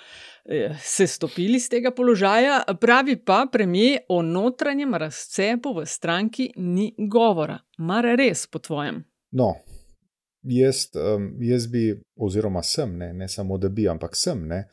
Se 0.85 1.06
stopili 1.09 1.56
z 1.56 1.73
tega 1.73 1.94
položaja, 1.97 2.59
pravi 2.76 3.16
pa 3.16 3.47
premijer 3.49 4.04
o 4.12 4.21
notranjem 4.21 4.92
razcepu 5.00 5.73
v 5.78 5.87
stranki 5.88 6.50
ni 6.61 6.90
govora. 7.09 7.56
Mar 7.80 8.04
res, 8.12 8.44
po 8.52 8.61
tvojem? 8.61 9.00
No, 9.34 9.54
jaz, 10.42 10.88
jaz 11.40 11.66
bi, 11.70 11.88
oziroma 12.16 12.62
sem, 12.62 12.96
ne, 12.98 13.12
ne 13.12 13.28
samo 13.28 13.58
da 13.58 13.68
bi, 13.68 13.88
ampak 13.90 14.16
sem. 14.16 14.46
Ne, 14.48 14.64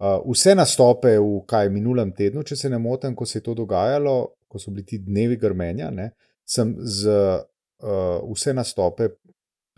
uh, 0.00 0.18
vse 0.24 0.54
nastope 0.56 1.16
v 1.18 1.42
kaj 1.48 1.68
minulem 1.74 2.12
tednu, 2.16 2.42
če 2.42 2.56
se 2.56 2.70
ne 2.72 2.80
motim, 2.80 3.16
ko 3.16 3.26
se 3.26 3.38
je 3.38 3.46
to 3.48 3.54
dogajalo, 3.58 4.16
ko 4.48 4.60
so 4.60 4.72
bili 4.72 4.86
ti 4.86 5.02
dnevi 5.04 5.36
grmenja, 5.36 5.90
ne, 5.92 6.12
sem 6.48 6.72
z 6.80 7.12
uh, 7.12 8.22
vse 8.32 8.56
nastope 8.56 9.12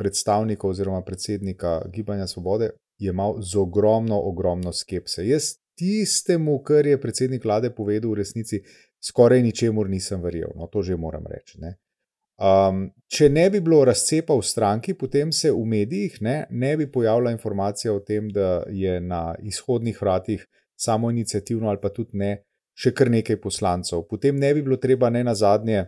predstavnikov 0.00 0.70
oziroma 0.70 1.02
predsednika 1.04 1.80
Gibanja 1.92 2.26
Svobode 2.30 2.70
jemal 3.00 3.42
z 3.42 3.56
ogromno, 3.56 4.20
ogromno 4.28 4.72
skepse. 4.72 5.26
Jaz 5.26 5.56
tistemu, 5.76 6.58
kar 6.62 6.86
je 6.86 7.00
predsednik 7.00 7.44
vlade 7.44 7.70
povedal, 7.74 8.12
v 8.12 8.20
resnici 8.20 8.60
skoraj 9.00 9.42
ničemur 9.42 9.88
nisem 9.88 10.22
verjel. 10.22 10.52
No, 10.56 10.68
to 10.72 10.82
že 10.82 10.96
moram 10.96 11.24
reči. 11.26 11.60
Ne. 11.60 11.76
Um, 12.40 12.86
če 13.12 13.28
ne 13.28 13.50
bi 13.52 13.60
bilo 13.60 13.82
razcepa 13.84 14.32
v 14.32 14.44
stranki, 14.46 14.94
potem 14.96 15.32
se 15.32 15.50
v 15.52 15.60
medijih 15.68 16.14
ne, 16.24 16.46
ne 16.50 16.70
bi 16.80 16.86
pojavila 16.92 17.34
informacija 17.34 17.92
o 17.92 18.00
tem, 18.00 18.30
da 18.32 18.62
je 18.72 19.00
na 19.00 19.34
izhodnih 19.44 19.98
vratih 20.00 20.46
samo 20.80 21.10
inicijativno 21.10 21.68
ali 21.68 21.80
pa 21.82 21.90
tudi 21.92 22.16
ne 22.16 22.38
še 22.80 22.94
kar 22.96 23.10
nekaj 23.12 23.36
poslancev. 23.42 24.06
Potem 24.08 24.38
ne 24.40 24.54
bi 24.56 24.64
bilo 24.64 24.80
treba 24.80 25.10
ne 25.10 25.24
na 25.24 25.34
zadnje 25.36 25.84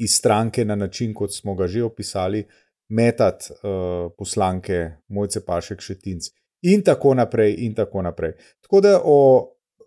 iz 0.00 0.16
stranke 0.16 0.64
na 0.64 0.74
način, 0.76 1.12
kot 1.14 1.34
smo 1.36 1.54
ga 1.54 1.68
že 1.68 1.84
opisali, 1.84 2.46
metati 2.88 3.52
uh, 3.52 4.08
poslanke 4.18 5.04
Mojce 5.08 5.44
Pašek 5.44 5.80
Šetinc 5.80 6.32
in 6.62 6.82
tako 6.84 7.14
naprej 7.14 7.56
in 7.66 7.74
tako 7.74 8.02
naprej. 8.02 8.32
Tako 8.64 8.80
da 8.80 9.00
o 9.04 9.20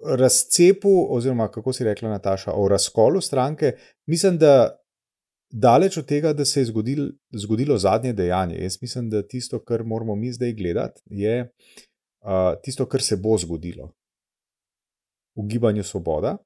razcepu, 0.05 0.93
oziroma 1.09 1.47
kako 1.51 1.73
si 1.73 1.83
rekla 1.83 2.09
Nataša, 2.09 2.53
o 2.53 2.67
razkolu 2.67 3.21
stranke, 3.21 3.73
mislim, 4.05 4.37
da 4.37 4.84
daleč 5.55 5.97
od 5.97 6.05
tega, 6.05 6.33
da 6.33 6.45
se 6.45 6.59
je 6.59 6.65
zgodil, 6.65 7.09
zgodilo 7.31 7.77
zadnje 7.77 8.13
dejanje. 8.13 8.57
Jaz 8.63 8.77
mislim, 8.81 9.09
da 9.09 9.27
tisto, 9.27 9.59
kar 9.63 9.83
moramo 9.83 10.15
mi 10.15 10.31
zdaj 10.33 10.53
gledati, 10.53 11.01
je 11.05 11.41
uh, 11.43 12.59
tisto, 12.63 12.85
kar 12.85 13.01
se 13.01 13.17
bo 13.17 13.37
zgodilo 13.37 13.93
v 15.35 15.47
gibanju 15.47 15.83
Svoboda. 15.83 16.37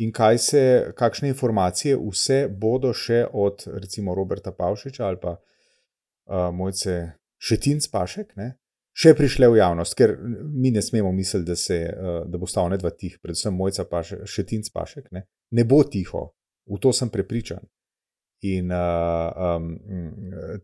In 0.00 0.12
kaj 0.12 0.38
se, 0.38 0.92
kakšne 0.96 1.28
informacije 1.28 1.96
vse 1.96 2.46
bodo 2.48 2.92
še 2.96 3.26
od, 3.32 3.66
recimo, 3.82 4.14
Roberta 4.14 4.52
Pavšiča 4.52 5.04
ali 5.06 5.20
pa 5.20 5.34
uh, 5.36 6.48
mojce 6.56 6.94
Šetinc 7.40 7.88
Pašek, 7.92 8.32
ne, 8.36 8.54
še 8.96 9.12
prišle 9.16 9.48
v 9.48 9.60
javnost, 9.60 9.96
ker 9.96 10.16
mi 10.52 10.72
ne 10.72 10.80
smemo 10.82 11.12
misliti, 11.12 11.46
da, 11.48 11.56
se, 11.56 11.82
uh, 11.84 12.22
da 12.28 12.40
bo 12.40 12.48
stal 12.48 12.72
nedva 12.72 12.92
tih, 12.96 13.18
predvsem 13.20 13.56
mojca 13.56 13.84
Pašek, 13.88 14.24
Šetinc 14.24 14.72
Pašek, 14.72 15.12
ne, 15.12 15.26
ne 15.52 15.64
bo 15.68 15.82
tiho, 15.84 16.30
v 16.64 16.80
to 16.80 16.96
sem 16.96 17.12
prepričan. 17.12 17.60
In 18.40 18.70
uh, 18.72 19.56
um, 19.56 19.78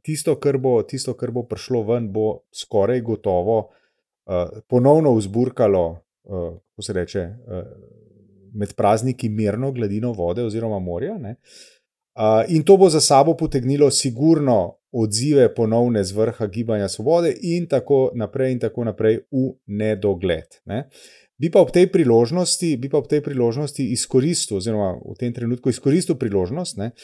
tisto, 0.03 0.39
kar 0.41 0.57
bo, 0.59 0.79
tisto, 0.89 1.13
kar 1.15 1.31
bo 1.31 1.43
prišlo 1.45 1.83
ven, 1.85 2.09
bo 2.13 2.47
skoraj 2.49 3.03
gotovo 3.05 3.59
uh, 3.67 4.63
ponovno 4.69 5.13
vzburkalo, 5.19 5.85
uh, 5.93 6.55
kako 6.73 6.83
se 6.83 6.93
reče, 6.97 7.21
uh, 7.21 7.67
med 8.57 8.73
prazniki 8.75 9.29
mirno 9.29 9.73
gladino 9.73 10.13
vode 10.13 10.45
oziroma 10.45 10.79
morja. 10.79 11.19
Uh, 11.21 12.45
in 12.49 12.65
to 12.65 12.77
bo 12.77 12.89
za 12.89 13.01
sabo 13.01 13.37
potegnilo 13.37 13.91
sigurno 13.91 14.79
odzive 14.93 15.55
ponovne 15.55 16.05
z 16.05 16.17
vrha 16.17 16.47
gibanja 16.47 16.89
svobode 16.89 17.35
in 17.43 17.67
tako 17.69 18.11
naprej 18.15 18.53
in 18.53 18.61
tako 18.61 18.85
naprej 18.85 19.19
v 19.31 19.51
nedogled. 19.67 20.63
Ne? 20.65 20.89
Bi 21.37 21.51
pa 21.53 21.61
ob 21.61 21.69
tej 21.69 21.91
priložnosti, 21.93 22.77
bi 22.81 22.89
pa 22.89 22.97
ob 22.97 23.09
tej 23.11 23.21
priložnosti 23.21 23.85
izkoristil, 23.93 24.57
oziroma 24.57 24.95
v 24.97 25.17
tem 25.21 25.35
trenutku 25.37 25.69
izkoristil 25.69 26.17
priložnost. 26.17 26.81
Ne? 26.81 26.95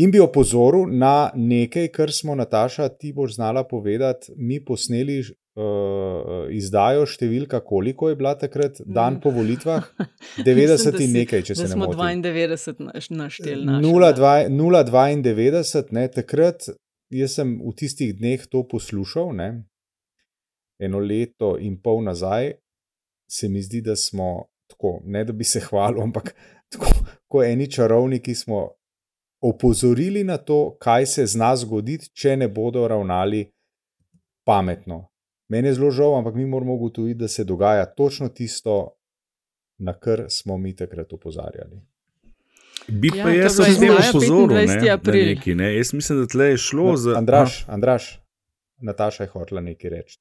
In 0.00 0.12
bi 0.12 0.20
opozoril 0.22 0.86
na 0.90 1.30
nekaj, 1.34 1.88
kar 1.94 2.12
smo, 2.12 2.34
Nataša, 2.38 2.88
ti 2.88 3.12
boš 3.12 3.34
znala 3.36 3.64
povedati. 3.68 4.32
Mi 4.36 4.64
posneli 4.64 5.18
uh, 5.20 5.26
izdajo 6.56 7.06
številka, 7.06 7.60
koliko 7.66 8.08
je 8.08 8.18
bila 8.20 8.34
takrat 8.38 8.80
dan 8.86 9.20
po 9.20 9.30
volitvah? 9.34 9.82
90 10.46 11.00
in 11.04 11.10
nekaj, 11.20 11.42
če 11.50 11.58
se 11.62 11.68
ne 11.72 11.80
motim. 11.82 12.00
92 12.24 13.18
našteli. 13.22 13.64
0,92, 13.84 16.08
takrat 16.16 16.58
jaz 17.10 17.34
sem 17.40 17.48
v 17.58 17.74
tistih 17.76 18.14
dneh 18.16 18.40
to 18.48 18.62
poslušal. 18.70 19.34
Ne? 19.36 19.48
eno 20.80 20.98
leto 20.98 21.56
in 21.60 21.76
pol 21.82 22.02
nazaj, 22.04 22.54
se 23.30 23.48
mi 23.48 23.62
zdi, 23.62 23.82
da 23.84 23.96
smo 23.96 24.48
tako, 24.70 25.00
ne 25.04 25.24
da 25.24 25.32
bi 25.32 25.44
se 25.44 25.60
hvalili, 25.60 26.02
ampak 26.02 26.32
tako, 26.72 26.92
kot 27.28 27.46
eni 27.46 27.70
čarovniki 27.70 28.34
smo 28.34 28.68
opozorili 29.40 30.24
na 30.24 30.36
to, 30.36 30.76
kaj 30.80 31.06
se 31.06 31.26
zna 31.26 31.54
zgoditi, 31.56 32.10
če 32.14 32.36
ne 32.36 32.48
bodo 32.48 32.88
ravnali 32.88 33.50
pametno. 34.44 35.06
Meni 35.48 35.68
je 35.68 35.74
zelo 35.74 35.90
žal, 35.90 36.18
ampak 36.18 36.34
mi 36.34 36.46
moramo 36.46 36.74
ugotoviti, 36.74 37.18
da 37.18 37.28
se 37.28 37.44
dogaja 37.44 37.84
točno 37.86 38.28
tisto, 38.28 38.96
na 39.78 39.98
kar 39.98 40.24
smo 40.28 40.58
mi 40.58 40.76
takrat 40.76 41.12
opozarjali. 41.12 41.80
Bi 42.88 43.10
ja, 43.16 43.24
pa 43.24 43.30
jaz 43.30 43.56
sem 43.56 43.74
zelo 43.74 43.98
pozoril 44.12 44.66
na 44.66 44.98
neki. 45.04 45.54
Ne? 45.54 45.76
Jaz 45.76 45.92
mislim, 45.94 46.20
da 46.20 46.26
tle 46.26 46.46
je 46.50 46.56
šlo 46.56 46.90
no, 46.90 46.96
za. 46.96 47.14
Andraš, 47.18 47.64
Andraš, 47.68 48.20
Nataša 48.80 49.22
je 49.22 49.28
hotela 49.28 49.60
nekaj 49.60 49.90
reči. 49.90 50.18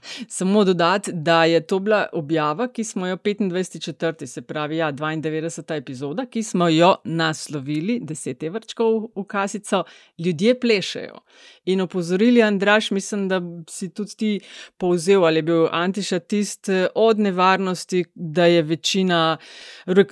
Samo 0.28 0.64
dodati, 0.64 1.10
da 1.12 1.44
je 1.44 1.60
to 1.60 1.78
bila 1.78 2.06
objava, 2.12 2.68
ki 2.68 2.84
smo 2.84 3.06
jo 3.06 3.16
25.4., 3.16 4.26
se 4.26 4.42
pravi, 4.42 4.76
ja, 4.76 4.92
92. 4.92 5.76
epizoda, 5.76 6.26
ki 6.26 6.42
smo 6.42 6.68
jo 6.68 6.94
naslovili, 7.04 8.00
10 8.00 8.50
vrčkov 8.52 9.08
v 9.16 9.24
kasico, 9.24 9.84
ljudje 10.18 10.60
plešejo. 10.60 11.18
In 11.64 11.80
opozorili, 11.80 12.42
Andraš, 12.42 12.90
mislim, 12.90 13.28
da 13.28 13.40
si 13.70 13.88
tudi 13.88 14.16
ti 14.16 14.40
povzel, 14.76 15.24
ali 15.24 15.38
je 15.38 15.42
bil 15.42 15.66
antišatist 15.72 16.68
od 16.94 17.18
nevarnosti, 17.18 18.04
da 18.14 18.46
je 18.46 18.62
večina 18.62 19.36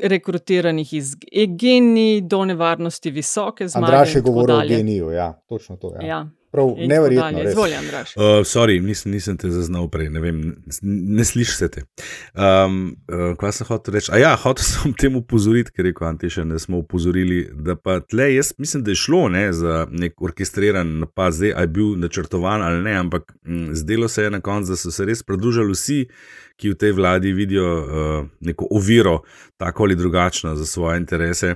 rekrutiranih 0.03 0.93
iz 0.93 1.17
geni 1.47 2.21
do 2.21 2.45
nevarnosti 2.45 3.11
visoke 3.11 3.69
zmage. 3.69 3.87
Andraš 3.87 4.15
je 4.15 4.21
govoril 4.21 4.57
o 4.57 4.63
geniju, 4.69 5.11
ja, 5.11 5.43
točno 5.49 5.77
to. 5.77 5.95
Ja. 6.01 6.07
Ja. 6.07 6.40
Prav, 6.51 6.75
neverjetno. 6.79 7.43
Izvolj, 7.49 7.75
Andraš. 7.75 8.17
Uh, 8.17 8.23
sorry, 8.45 8.81
nisem, 8.83 9.13
nisem 9.13 9.37
te 9.39 9.51
zaznal 9.51 9.87
prej, 9.91 10.09
ne, 10.11 10.21
vem, 10.21 10.41
ne, 10.41 10.97
ne 11.19 11.25
slišiš 11.25 11.57
se 11.57 11.69
te. 11.71 11.85
Um, 12.35 12.97
uh, 13.07 13.37
kaj 13.39 13.53
sem 13.53 13.69
hotel 13.69 13.95
reči? 13.95 14.11
A 14.11 14.19
ja, 14.19 14.33
hotel 14.35 14.67
sem 14.73 14.95
temu 14.99 15.23
upozoriti, 15.23 15.71
ker 15.71 15.87
je 15.87 15.93
rekel 15.93 16.09
Antiša, 16.09 16.45
da 16.51 16.59
smo 16.59 16.83
upozorili, 16.83 17.45
da 17.55 17.77
pa 17.79 18.01
tle, 18.01 18.33
jaz 18.35 18.53
mislim, 18.59 18.83
da 18.83 18.91
je 18.91 18.99
šlo 18.99 19.29
ne, 19.29 19.47
za 19.53 19.87
nek 19.91 20.23
orkestriran 20.23 20.99
napad, 21.05 21.39
zdaj 21.39 21.55
je 21.55 21.67
bil 21.71 21.95
načrtovan 22.03 22.67
ali 22.67 22.83
ne, 22.83 22.99
ampak 22.99 23.33
m, 23.47 23.69
zdelo 23.75 24.09
se 24.09 24.27
je 24.27 24.31
na 24.31 24.41
koncu, 24.41 24.75
da 24.75 24.77
so 24.77 24.91
se 24.91 25.07
res 25.07 25.23
pridružili 25.23 25.73
vsi, 25.73 26.03
ki 26.59 26.75
v 26.75 26.83
tej 26.83 26.99
vladi 26.99 27.33
vidijo 27.33 27.73
uh, 27.79 28.29
neko 28.41 28.67
oviro, 28.71 29.21
tako 29.57 29.87
ali 29.87 29.97
drugačno, 29.97 30.57
za 30.57 30.67
svoje 30.67 30.99
interese 30.99 31.55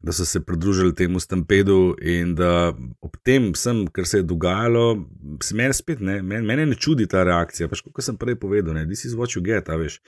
da 0.00 0.12
so 0.12 0.24
se 0.24 0.40
pridružili 0.40 0.94
temu 0.94 1.20
stampedu 1.20 1.96
in 2.02 2.34
da 2.34 2.72
ob 3.00 3.16
tem, 3.22 3.52
vsem, 3.52 3.84
kar 3.92 4.06
se 4.06 4.18
je 4.18 4.22
dogajalo, 4.22 5.04
se 5.42 5.54
meni 5.54 5.74
spet 5.74 6.00
ne, 6.00 6.22
meni, 6.22 6.46
meni 6.46 6.66
ne 6.66 6.76
čudi 6.76 7.06
ta 7.06 7.24
reakcija. 7.24 7.68
Pač, 7.68 7.82
kot 7.84 8.04
sem 8.04 8.16
prej 8.16 8.38
povedal, 8.40 8.74
ne, 8.74 8.86
this 8.88 9.04
is 9.04 9.16
what 9.18 9.36
you 9.36 9.44
get, 9.44 9.68
veš. 9.68 9.98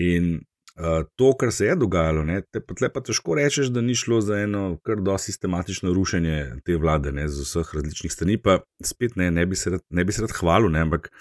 In 0.00 0.38
uh, 0.80 1.04
to, 1.20 1.34
kar 1.40 1.52
se 1.52 1.68
je 1.68 1.76
dogajalo, 1.76 2.24
ne, 2.24 2.40
te 2.40 2.64
pa 2.64 2.88
pa 2.88 3.04
težko 3.04 3.36
rečeš, 3.36 3.68
da 3.74 3.84
ni 3.84 3.94
šlo 3.94 4.22
za 4.24 4.40
eno 4.46 4.78
kar 4.82 5.04
do 5.04 5.18
sistematično 5.18 5.92
rušenje 5.92 6.62
te 6.64 6.76
vlade 6.80 7.12
ne, 7.12 7.28
z 7.28 7.44
vseh 7.44 7.74
različnih 7.76 8.12
strani. 8.12 8.40
Pa 8.40 8.62
spet 8.84 9.16
ne, 9.20 9.30
ne 9.30 9.46
bi 9.46 9.60
se 9.60 9.76
rad, 9.76 9.84
ne 9.90 10.04
bi 10.04 10.12
se 10.12 10.24
rad 10.24 10.32
hvalil, 10.40 10.72
ne, 10.72 10.88
ampak 10.88 11.12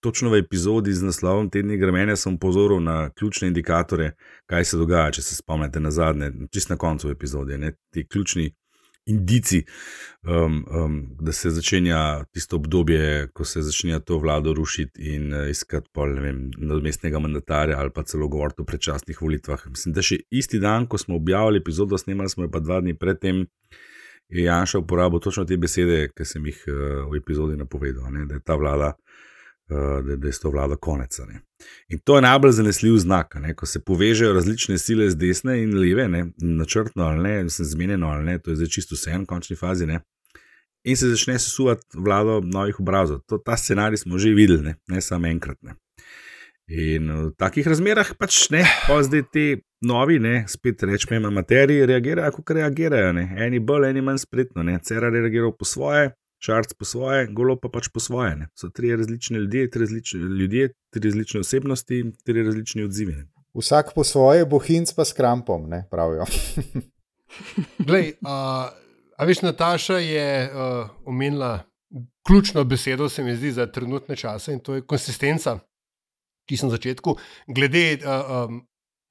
točno 0.00 0.30
v 0.30 0.42
epizodi 0.44 0.92
z 0.92 1.02
naslovom 1.02 1.50
Tedni 1.50 1.78
gremene 1.78 2.16
sem 2.16 2.38
pozoril 2.38 2.80
na 2.82 3.10
ključne 3.10 3.48
indikatore, 3.48 4.12
kaj 4.46 4.64
se 4.64 4.76
dogaja, 4.76 5.10
če 5.18 5.22
se 5.22 5.36
spomnite 5.36 5.80
na 5.80 5.90
zadnje, 5.90 6.32
čist 6.52 6.70
na 6.70 6.76
koncu 6.76 7.10
epizode, 7.10 7.58
ne, 7.58 7.72
ti 7.90 8.06
ključni 8.08 8.50
indici, 9.06 9.64
um, 10.26 10.64
um, 10.66 11.16
da 11.20 11.32
se 11.32 11.50
začenja 11.50 12.24
tisto 12.34 12.56
obdobje, 12.56 13.28
ko 13.34 13.44
se 13.44 13.62
začne 13.62 14.00
to 14.00 14.18
vlado 14.18 14.52
rušiti 14.54 15.14
in 15.14 15.34
uh, 15.34 15.50
iskati 15.50 15.90
pol, 15.94 16.14
ne 16.14 16.20
vem, 16.20 16.40
nadomestnega 16.58 17.18
mandatarja 17.22 17.78
ali 17.78 17.90
pa 17.94 18.02
celo 18.02 18.28
govoriti 18.28 18.62
o 18.62 18.64
predčasnih 18.64 19.22
volitvah. 19.22 19.66
Mislim, 19.70 19.94
da 19.94 20.02
še 20.02 20.18
isti 20.30 20.58
dan, 20.58 20.88
ko 20.90 20.98
smo 20.98 21.16
objavili 21.16 21.62
epizodo, 21.62 21.98
snemali 21.98 22.30
smo 22.30 22.44
jo 22.44 22.50
pa 22.50 22.60
dva 22.60 22.80
dni 22.80 22.96
predtem. 22.98 23.46
Je 24.28 24.42
Janša 24.42 24.80
uporabil 24.82 25.22
točno 25.22 25.44
te 25.46 25.54
besede, 25.56 26.08
ki 26.10 26.24
sem 26.26 26.46
jih 26.50 26.64
uh, 26.66 26.74
v 27.12 27.22
epizodi 27.22 27.54
napovedal, 27.56 28.10
ne, 28.10 28.26
da 28.26 28.40
je 28.40 28.42
ta 28.42 28.58
vlada 28.58 28.96
uh, 28.96 29.05
da, 29.68 30.16
da 30.16 30.26
je 30.26 30.38
to 30.42 30.50
vlada 30.50 30.76
konec. 30.76 31.18
Ne. 31.18 31.40
In 31.88 31.98
to 31.98 32.16
je 32.16 32.22
najbolj 32.22 32.52
zanesljiv 32.52 32.96
znak, 32.96 33.34
ne. 33.34 33.54
ko 33.54 33.66
se 33.66 33.84
povežejo 33.84 34.32
različne 34.32 34.78
sile 34.78 35.10
z 35.10 35.16
desne 35.16 35.62
in 35.62 35.78
leve, 35.78 36.08
ne. 36.08 36.26
načrtno 36.36 37.04
ali 37.04 37.22
ne, 37.22 37.48
zmenjeno 37.48 38.08
ali 38.08 38.24
ne, 38.24 38.38
to 38.38 38.50
je 38.50 38.56
zdaj 38.56 38.68
čisto 38.68 38.94
vse 38.94 39.18
v 39.18 39.26
končni 39.26 39.56
fazi. 39.56 39.86
Ne. 39.86 40.00
In 40.84 40.96
se 40.96 41.08
začne 41.08 41.38
sesuvati 41.38 41.82
vlado 41.94 42.40
novih 42.44 42.80
obrazov. 42.80 43.20
To, 43.26 43.38
ta 43.38 43.56
scenarij 43.56 43.96
smo 43.96 44.18
že 44.18 44.34
videli, 44.34 44.62
ne, 44.62 44.74
ne 44.88 45.00
samo 45.00 45.26
enkrat. 45.26 45.58
Ne. 45.62 45.74
In 46.66 47.10
v 47.10 47.30
takih 47.38 47.66
razmerah 47.66 48.14
pač 48.18 48.48
ne, 48.50 48.64
pa 48.86 49.02
zdaj 49.02 49.22
ti 49.32 49.46
novi, 49.86 50.18
ne, 50.18 50.44
spet 50.48 50.82
rečemo, 50.82 51.30
materiji 51.30 51.86
reagirajo, 51.86 52.32
kot 52.38 52.50
reagirajo. 52.50 53.12
Ne. 53.12 53.28
Eni 53.46 53.58
bolj, 53.58 53.90
eni 53.90 54.02
manj 54.02 54.22
spretno. 54.22 54.62
Cerar 54.82 55.14
je 55.14 55.20
reagiral 55.26 55.54
po 55.58 55.64
svoje, 55.64 56.10
Šarc 56.38 56.74
po 56.78 56.84
svoje, 56.84 57.26
golo 57.32 57.56
pa 57.56 57.68
pač 57.72 57.88
po 57.88 58.00
svoje. 58.00 58.36
Ne. 58.36 58.48
So 58.54 58.68
tri 58.68 58.96
različne 58.96 59.38
ljudje, 59.38 59.70
tri 59.70 59.80
različne, 59.80 60.20
ljudje, 60.20 60.68
tri 60.92 61.08
različne 61.08 61.40
osebnosti 61.40 62.00
in 62.00 62.12
tri 62.24 62.42
različni 62.42 62.84
odzivi. 62.84 63.12
Ne. 63.12 63.26
Vsak 63.56 63.94
po 63.94 64.04
svoje, 64.04 64.44
bohinc 64.46 64.92
pa 64.92 65.04
s 65.04 65.16
krampom, 65.16 65.68
ne 65.68 65.86
pravijo. 65.90 66.26
Glej, 67.88 68.12
uh, 68.20 68.68
a 69.16 69.24
veš, 69.24 69.42
Nataša 69.42 69.98
je 69.98 70.50
uh, 70.50 70.90
omenila 71.04 71.64
ključno 72.26 72.64
besedo, 72.64 73.08
se 73.08 73.24
mi 73.24 73.36
zdi, 73.36 73.52
za 73.52 73.66
trenutne 73.66 74.16
čase 74.16 74.52
in 74.52 74.60
to 74.60 74.74
je 74.74 74.84
konsistenca, 74.86 75.58
ki 76.48 76.56
sem 76.56 76.68
na 76.68 76.76
začetku. 76.76 77.16
Glede, 77.48 77.98
uh, 78.04 78.48
um, 78.48 78.60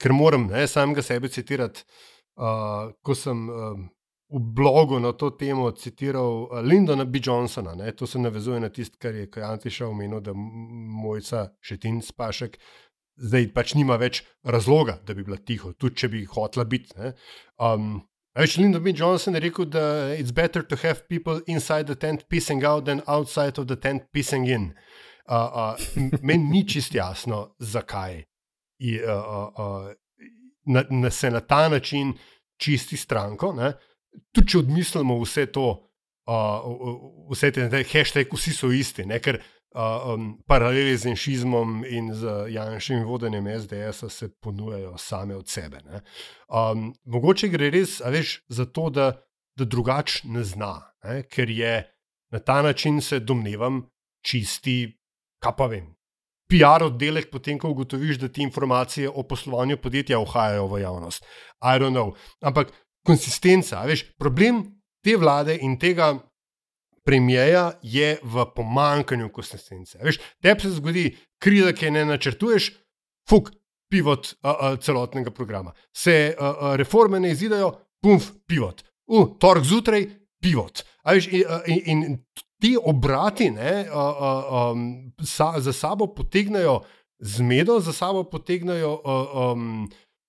ker 0.02 0.14
moram 0.14 0.48
ne, 0.52 0.68
samega 0.68 1.02
sebe 1.02 1.28
citirati, 1.28 1.84
uh, 2.38 2.94
ko 3.02 3.16
sem. 3.16 3.50
Uh, 3.50 3.84
v 4.30 4.40
blogu 4.40 5.00
na 5.00 5.12
to 5.14 5.30
temo 5.30 5.72
citiral 5.72 6.50
eh, 6.52 6.62
Lindona 6.62 7.06
B. 7.06 7.20
Johnsona. 7.24 7.76
Ne? 7.76 7.92
To 7.92 8.08
se 8.08 8.20
navezuje 8.20 8.60
na 8.60 8.70
tisto, 8.70 8.98
kar 9.00 9.16
je 9.16 9.30
Kajantiša 9.30 9.88
omenil, 9.88 10.22
da 10.22 10.34
mojca 10.34 11.52
še 11.62 11.78
tin 11.78 12.02
spašek. 12.02 12.58
Zdaj 13.16 13.54
pač 13.56 13.76
nima 13.78 13.96
več 13.96 14.26
razloga, 14.44 14.98
da 15.06 15.14
bi 15.16 15.24
bila 15.24 15.38
tiho, 15.38 15.72
tudi 15.80 15.96
če 16.02 16.10
bi 16.12 16.26
hotela 16.28 16.66
biti. 16.68 17.14
Um, 17.62 18.02
Več 18.36 18.58
Lyndon 18.60 18.84
B. 18.84 18.92
Johnson 18.92 19.38
je 19.38 19.40
rekel, 19.46 19.66
da 19.72 20.12
it's 20.12 20.34
better 20.36 20.62
to 20.62 20.76
have 20.76 21.08
people 21.08 21.40
inside 21.48 21.88
the 21.88 21.96
tent 21.96 22.26
pissing 22.28 22.66
out 22.68 22.84
than 22.84 23.02
outside 23.08 23.58
of 23.58 23.70
the 23.70 23.78
tent 23.80 24.12
pissing 24.12 24.44
in. 24.52 24.74
Uh, 25.30 25.72
uh, 25.72 26.20
Meni 26.22 26.44
ni 26.44 26.66
čist 26.68 26.94
jasno, 26.94 27.56
zakaj 27.60 28.26
I, 28.84 29.00
uh, 29.00 29.08
uh, 29.08 29.48
uh, 29.56 29.94
na, 30.68 30.84
na 30.90 31.10
se 31.10 31.32
na 31.32 31.40
ta 31.40 31.70
način 31.70 32.12
čisti 32.60 32.98
stranko. 32.98 33.54
Uh, 33.56 33.72
tudi 34.36 34.54
če 34.54 34.62
odmislimo 34.64 35.18
vse 35.22 35.46
to, 35.54 35.68
uh, 36.30 36.66
vse 37.32 37.52
te 37.56 37.68
hashtag, 37.70 38.34
vsi 38.34 38.54
so 38.56 38.72
isti, 38.74 39.06
ne? 39.10 39.20
ker 39.24 39.40
uh, 39.40 40.14
um, 40.14 40.30
paraleli 40.48 40.96
z 40.98 41.12
enšizmom 41.14 41.84
in 41.90 42.14
z 42.16 42.50
Janšim 42.56 43.04
vodenjem 43.08 43.50
SDS 43.60 44.12
se 44.14 44.30
ponujajo 44.42 44.98
same 44.98 45.36
od 45.36 45.50
sebe. 45.50 45.84
Um, 46.48 46.94
mogoče 47.06 47.50
gre 47.54 47.70
res 47.74 48.00
veš, 48.02 48.40
za 48.48 48.66
to, 48.66 48.90
da, 48.90 49.12
da 49.58 49.66
drugače 49.66 50.28
ne 50.28 50.44
zna, 50.44 50.80
ne? 51.04 51.24
ker 51.30 51.50
je 51.50 51.76
na 52.32 52.40
ta 52.40 52.62
način 52.62 53.02
se 53.02 53.20
domnevam 53.20 53.84
čisti, 54.26 54.98
kaj 55.44 55.54
pa 55.58 55.68
vem. 55.72 55.92
PR 56.50 56.84
oddelek, 56.86 57.32
potem 57.32 57.58
ko 57.58 57.72
ugotoviš, 57.74 58.20
da 58.22 58.28
ti 58.30 58.44
informacije 58.46 59.10
o 59.10 59.24
poslovanju 59.24 59.78
podjetja 59.82 60.20
uhajajo 60.20 60.68
v 60.68 60.82
javnost. 60.82 61.26
I 61.62 61.80
don't 61.82 61.96
know. 61.96 62.14
Ampak 62.42 62.74
konsistenca. 63.06 63.84
Veš, 63.86 64.06
problem 64.20 64.64
te 65.06 65.16
vlade 65.18 65.58
in 65.62 65.78
tega 65.80 66.16
premijeja 67.06 67.72
je 67.86 68.16
v 68.24 68.46
pomankanju 68.56 69.30
konsistence. 69.34 70.00
Veš, 70.04 70.20
tebi 70.42 70.66
se 70.66 70.74
zgodi, 70.80 71.06
kriza, 71.42 71.74
ki 71.78 71.92
ne 71.94 72.06
načrtuješ, 72.10 72.72
fuk, 73.30 73.52
pivot 73.94 74.34
a, 74.42 74.52
a, 74.52 74.72
celotnega 74.82 75.32
programa. 75.32 75.74
Se 75.94 76.34
a, 76.34 76.50
a, 76.50 76.76
reforme 76.76 77.20
ne 77.22 77.32
izidajo, 77.36 77.72
pumf, 78.02 78.32
pivot. 78.50 78.82
U, 79.06 79.28
torek 79.40 79.68
zjutraj, 79.70 80.08
pivot. 80.42 80.82
Veš, 81.06 81.30
in, 81.30 81.46
in, 81.86 82.04
in 82.10 82.18
ti 82.62 82.74
obrati 82.82 83.52
ne, 83.54 83.86
a, 83.86 84.06
a, 84.10 84.32
a, 84.50 84.64
sa, 85.26 85.54
za 85.62 85.74
sabo 85.74 86.08
potegnajo 86.16 86.80
zmedo, 87.20 87.80
za 87.80 87.94
sabo 87.94 88.24
potegnajo 88.24 88.98
a, 89.06 89.20
a, 89.22 89.54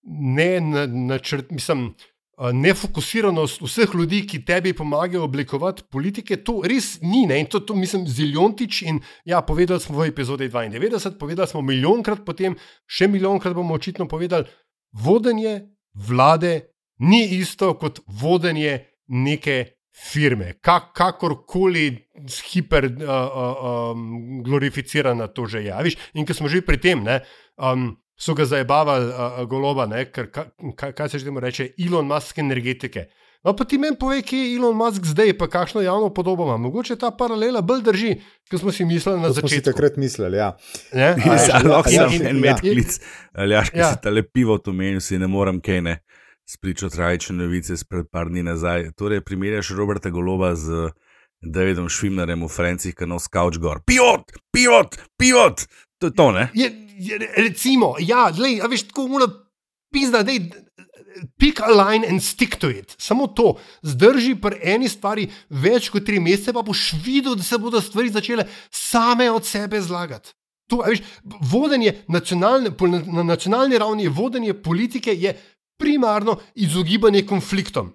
ne 0.04 0.50
načrt, 0.60 1.50
mislim 1.50 1.94
nefokusiranost 2.37 3.62
vseh 3.64 3.94
ljudi, 3.94 4.20
ki 4.29 4.42
tebi 4.44 4.72
pomagajo 4.77 5.25
oblikovati 5.25 5.87
politike, 5.90 6.37
to 6.44 6.61
res 6.64 6.99
ni. 7.01 7.25
Ne? 7.27 7.40
In 7.40 7.46
to, 7.51 7.61
to 7.64 7.75
mislim, 7.75 8.05
ziljontič. 8.09 8.83
In 8.83 9.01
ja, 9.25 9.40
povedali 9.40 9.81
smo 9.81 10.03
v 10.03 10.11
epizodi 10.11 10.51
92, 10.53 11.16
povedali 11.18 11.49
smo 11.49 11.64
milijonkrat, 11.64 12.25
potem 12.27 12.59
še 12.87 13.09
milijonkrat 13.09 13.57
bomo 13.57 13.75
očitno 13.75 14.09
povedali, 14.09 14.44
vodenje 14.92 15.62
vlade 15.96 16.75
ni 17.01 17.25
isto 17.40 17.72
kot 17.81 18.03
vodenje 18.07 18.85
neke 19.09 19.77
firme, 19.96 20.59
kak, 20.61 20.90
kakorkoli 20.92 21.87
hiper 22.53 22.85
uh, 22.85 23.09
uh, 23.09 23.92
um, 23.96 24.44
to 25.33 25.46
že 25.46 25.64
je. 25.64 25.77
Viš, 25.83 25.96
in 26.14 26.27
ko 26.27 26.35
smo 26.37 26.49
že 26.53 26.61
pri 26.61 26.77
tem, 26.77 27.01
ne, 27.01 27.25
um, 27.57 27.96
so 28.18 28.35
ga 28.35 28.44
zajebavali 28.44 29.07
uh, 29.07 29.44
goloba, 29.48 29.87
ne, 29.87 30.07
ker 30.11 30.31
ka, 30.33 30.48
ka, 30.76 30.92
kaj 30.96 31.09
se 31.09 31.18
že 31.18 31.29
temu 31.29 31.40
reče, 31.40 31.70
Elon 31.87 32.07
Musk 32.07 32.38
energetike. 32.38 33.07
No, 33.44 33.52
pa 33.55 33.64
ti 33.64 33.79
meni 33.79 33.94
pove, 34.00 34.22
kje 34.26 34.38
je 34.38 34.55
Elon 34.57 34.76
Musk 34.76 35.05
zdaj, 35.07 35.37
pa 35.38 35.46
kakšno 35.48 35.81
javno 35.85 36.09
podobo 36.14 36.44
ima. 36.48 36.57
Mogoče 36.57 36.96
ta 36.96 37.11
paralela 37.11 37.61
bolj 37.62 37.83
drži, 37.87 38.14
kot 38.50 38.61
smo 38.61 38.72
si 38.72 38.85
mislili 38.85 39.20
na 39.20 39.29
začetku. 39.31 39.48
Smo 39.48 39.59
si 39.59 39.62
takrat 39.62 39.96
mislili, 39.96 40.37
ja. 40.37 40.57
Lahko 41.64 41.90
sem 41.94 42.26
en 42.26 42.40
medklic, 42.40 42.98
ali 43.33 43.55
ja, 43.55 43.62
ki 43.62 43.83
si 43.85 44.02
tale 44.02 44.24
pivo 44.26 44.59
to 44.59 44.72
menil, 44.72 45.00
si 45.00 45.18
ne 45.18 45.29
morem 45.31 45.61
kaj 45.61 45.83
ne 45.85 45.98
spričo 46.46 46.88
trajične 46.88 47.37
novice 47.37 47.76
spred 47.76 48.07
par 48.11 48.29
dni 48.29 48.42
nazaj. 48.42 48.90
Torej, 48.96 49.20
primerjaš 49.20 49.70
Roberta 49.70 50.11
Goloba 50.11 50.55
z 50.55 50.90
Davidom 51.42 51.88
Švimnerjem 51.88 52.44
v 52.44 52.48
Franciji, 52.48 52.94
ki 52.94 53.07
nos 53.07 53.29
kauč 53.29 53.59
gor. 53.59 53.83
Pivot, 53.87 54.31
pivot, 54.55 54.98
pivot, 55.18 55.66
to 55.98 56.11
je 56.11 56.14
to, 56.14 56.31
ne? 56.33 56.48
Je, 56.55 56.70
je, 56.70 56.86
recimo, 57.37 57.94
ja, 58.00 58.28
lej, 58.38 58.61
a 58.62 58.70
veš, 58.70 58.88
tako 58.90 59.09
mora 59.09 59.28
pizda, 59.92 60.22
da 60.22 60.32
je. 60.32 60.48
Pick 61.40 61.62
a 61.64 61.70
line 61.72 62.04
and 62.04 62.20
stick 62.20 62.59
to 62.61 62.68
it. 62.68 62.92
Samo 63.00 63.26
to, 63.26 63.54
zdrži 63.80 64.35
pri 64.37 64.59
eni 64.74 64.88
stvari 64.88 65.24
več 65.48 65.88
kot 65.88 66.04
tri 66.04 66.18
mesece, 66.20 66.52
pa 66.52 66.61
boš 66.61 66.90
videl, 67.04 67.38
da 67.40 67.42
se 67.42 67.56
bodo 67.59 67.80
stvari 67.80 68.12
začele 68.12 68.44
same 68.68 69.30
od 69.32 69.46
sebe 69.48 69.80
zlagati. 69.80 70.35
To, 70.68 70.82
veš, 70.85 71.00
vodenje 71.24 71.94
nacionalne, 72.12 72.74
na 73.06 73.24
nacionalni 73.24 73.78
ravni, 73.80 74.11
vodenje 74.12 74.54
politike 74.61 75.14
je 75.16 75.32
primarno 75.80 76.37
izogibanje 76.54 77.24
konfliktom. 77.26 77.94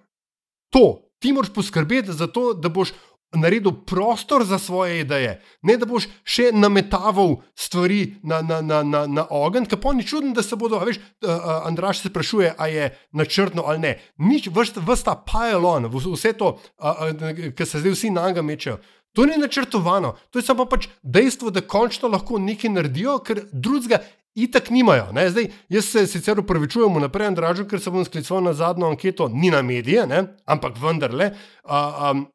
To, 0.73 1.11
ti 1.21 1.33
moraš 1.33 1.53
poskrbeti 1.53 2.13
za 2.13 2.27
to, 2.27 2.53
da 2.53 2.69
boš 2.69 2.93
naredil 3.35 3.71
prostor 3.85 4.43
za 4.43 4.59
svoje 4.59 4.99
ideje, 4.99 5.41
ne 5.61 5.77
da 5.77 5.85
boš 5.85 6.07
še 6.23 6.49
nametaval 6.53 7.37
stvari 7.55 8.15
na, 8.23 8.41
na, 8.41 8.61
na, 8.61 8.83
na, 8.83 9.05
na 9.07 9.25
ogenj, 9.29 9.69
ki 9.71 9.79
pa 9.81 9.93
ni 9.95 10.03
čudno, 10.07 10.33
da 10.35 10.43
se 10.43 10.55
bodo, 10.59 10.79
veš, 10.83 10.99
uh, 10.99 11.67
Andraš 11.67 12.01
se 12.01 12.11
sprašuje, 12.11 12.53
ali 12.57 12.75
je 12.75 12.89
načrtno 13.11 13.63
ali 13.65 13.79
ne. 13.79 13.93
Nič, 14.17 14.49
vrsta 14.51 15.15
pile-on, 15.27 15.87
vse 15.91 16.33
to, 16.33 16.57
uh, 16.79 17.05
uh, 17.07 17.53
kar 17.55 17.67
se 17.67 17.79
zdaj 17.79 17.95
vsi 17.95 18.11
na 18.11 18.27
njega 18.27 18.41
mečejo. 18.41 18.79
To 19.15 19.25
ni 19.27 19.35
načrtovano, 19.37 20.15
to 20.31 20.39
je 20.39 20.47
samo 20.47 20.65
pač 20.65 20.87
dejstvo, 21.03 21.51
da 21.51 21.61
končno 21.61 22.07
lahko 22.11 22.39
nekaj 22.39 22.71
naredijo, 22.71 23.17
ker 23.27 23.43
drugega 23.51 23.99
itak 24.35 24.69
nimajo. 24.71 25.09
Zdaj, 25.11 25.49
jaz 25.69 25.85
se 25.85 26.05
sicer 26.07 26.39
upravičujem 26.39 27.01
naprej, 27.01 27.27
Andražu, 27.27 27.65
ker 27.67 27.79
se 27.79 27.91
bom 27.91 28.05
sklical 28.07 28.43
na 28.43 28.53
zadnjo 28.53 28.87
anketo, 28.87 29.27
ni 29.27 29.51
na 29.51 29.61
medije, 29.61 30.07
ne? 30.07 30.23
ampak 30.45 30.79
vendarle. 30.79 31.33
Uh, 31.63 32.11
um, 32.11 32.25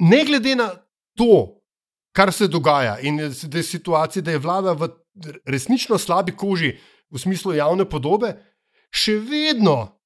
ne 0.00 0.24
glede 0.24 0.56
na 0.56 0.70
to, 1.18 1.60
kar 2.16 2.32
se 2.32 2.48
dogaja 2.48 2.98
in 3.00 3.16
da 3.18 3.58
je 3.58 3.62
situacija, 3.62 4.22
da 4.22 4.30
je 4.30 4.38
vlada 4.42 4.72
v 4.72 4.88
resnično 5.46 5.98
slabi 5.98 6.32
koži 6.36 6.76
v 7.10 7.18
smislu 7.18 7.54
javne 7.54 7.84
podobe, 7.84 8.34
še 8.90 9.18
vedno. 9.18 9.96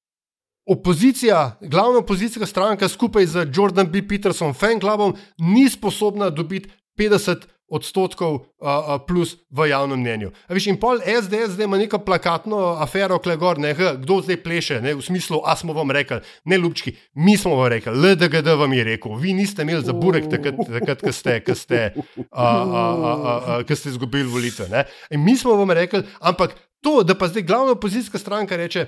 Opozicija, 0.65 1.59
glavna 1.61 1.99
opozicijska 2.01 2.47
stranka 2.49 2.87
skupaj 2.89 3.25
z 3.29 3.43
Jordanom 3.53 3.91
B. 3.91 4.01
Petersom, 4.07 4.53
fan 4.53 4.79
clubom, 4.81 5.13
ni 5.37 5.67
sposobna 5.69 6.31
dobiti 6.33 6.71
50 6.97 7.45
odstotkov 7.67 8.33
uh, 8.61 9.01
plus 9.07 9.35
v 9.49 9.69
javnem 9.69 9.99
mnenju. 9.99 10.29
Viš, 10.49 10.67
in 10.69 10.77
pol 10.79 11.01
SDS 11.01 11.55
zdaj 11.57 11.65
ima 11.65 11.77
neko 11.81 11.99
plakatno 12.05 12.77
afero, 12.81 13.17
klegor, 13.19 13.59
ne, 13.59 13.73
kdo 13.73 14.19
zdaj 14.21 14.37
pleše, 14.43 14.77
ne, 14.81 14.93
v 14.93 15.01
smislu, 15.01 15.41
a 15.45 15.55
smo 15.57 15.73
vam 15.73 15.91
rekli, 15.91 16.21
ne 16.45 16.57
ljubčki, 16.61 16.95
mi 17.13 17.37
smo 17.37 17.55
vam 17.55 17.73
rekli, 17.73 17.93
LDGD 17.95 18.53
vam 18.59 18.73
je 18.73 18.83
rekel, 18.83 19.17
vi 19.17 19.33
niste 19.33 19.65
imeli 19.65 19.81
za 19.85 19.93
burek 19.93 20.29
takrat, 20.29 20.61
takrat 20.69 21.01
ko 21.01 21.11
ste, 21.11 21.39
ko 21.41 21.57
ste, 21.57 21.93
uh, 21.97 23.59
uh, 23.65 23.75
ste 23.75 23.89
izgubili 23.89 24.29
volitve. 24.29 24.69
Ne. 24.69 24.85
In 25.09 25.25
mi 25.25 25.37
smo 25.37 25.57
vam 25.57 25.71
rekli, 25.71 26.03
ampak 26.19 26.53
to, 26.81 27.01
da 27.03 27.17
pa 27.17 27.27
zdaj 27.27 27.43
glavna 27.49 27.71
opozicijska 27.71 28.21
stranka 28.21 28.55
reče, 28.55 28.87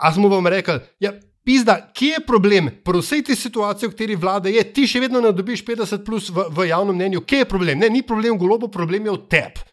a 0.00 0.12
smo 0.12 0.28
vam 0.28 0.46
rekli, 0.46 0.80
ja. 0.98 1.14
Pizda, 1.44 1.90
kje 1.96 2.18
je 2.18 2.26
problem? 2.26 2.68
Pri 2.84 3.00
vsej 3.00 3.24
tej 3.30 3.36
situaciji, 3.40 3.88
v 3.88 3.92
kateri 3.94 4.16
vlada 4.16 4.52
je, 4.52 4.60
ti 4.72 4.84
še 4.86 5.00
vedno 5.00 5.22
ne 5.24 5.32
dobiš 5.32 5.64
50 5.64 6.04
plus 6.04 6.28
v, 6.28 6.46
v 6.52 6.68
javnem 6.68 6.96
mnenju. 6.96 7.24
Kje 7.24 7.44
je 7.44 7.48
problem? 7.48 7.80
Ne, 7.80 7.88
ni 7.88 8.04
problem 8.04 8.36
v 8.36 8.42
golobu, 8.44 8.68
problem 8.68 9.08
je 9.08 9.16
v 9.16 9.22
tebi. 9.30 9.68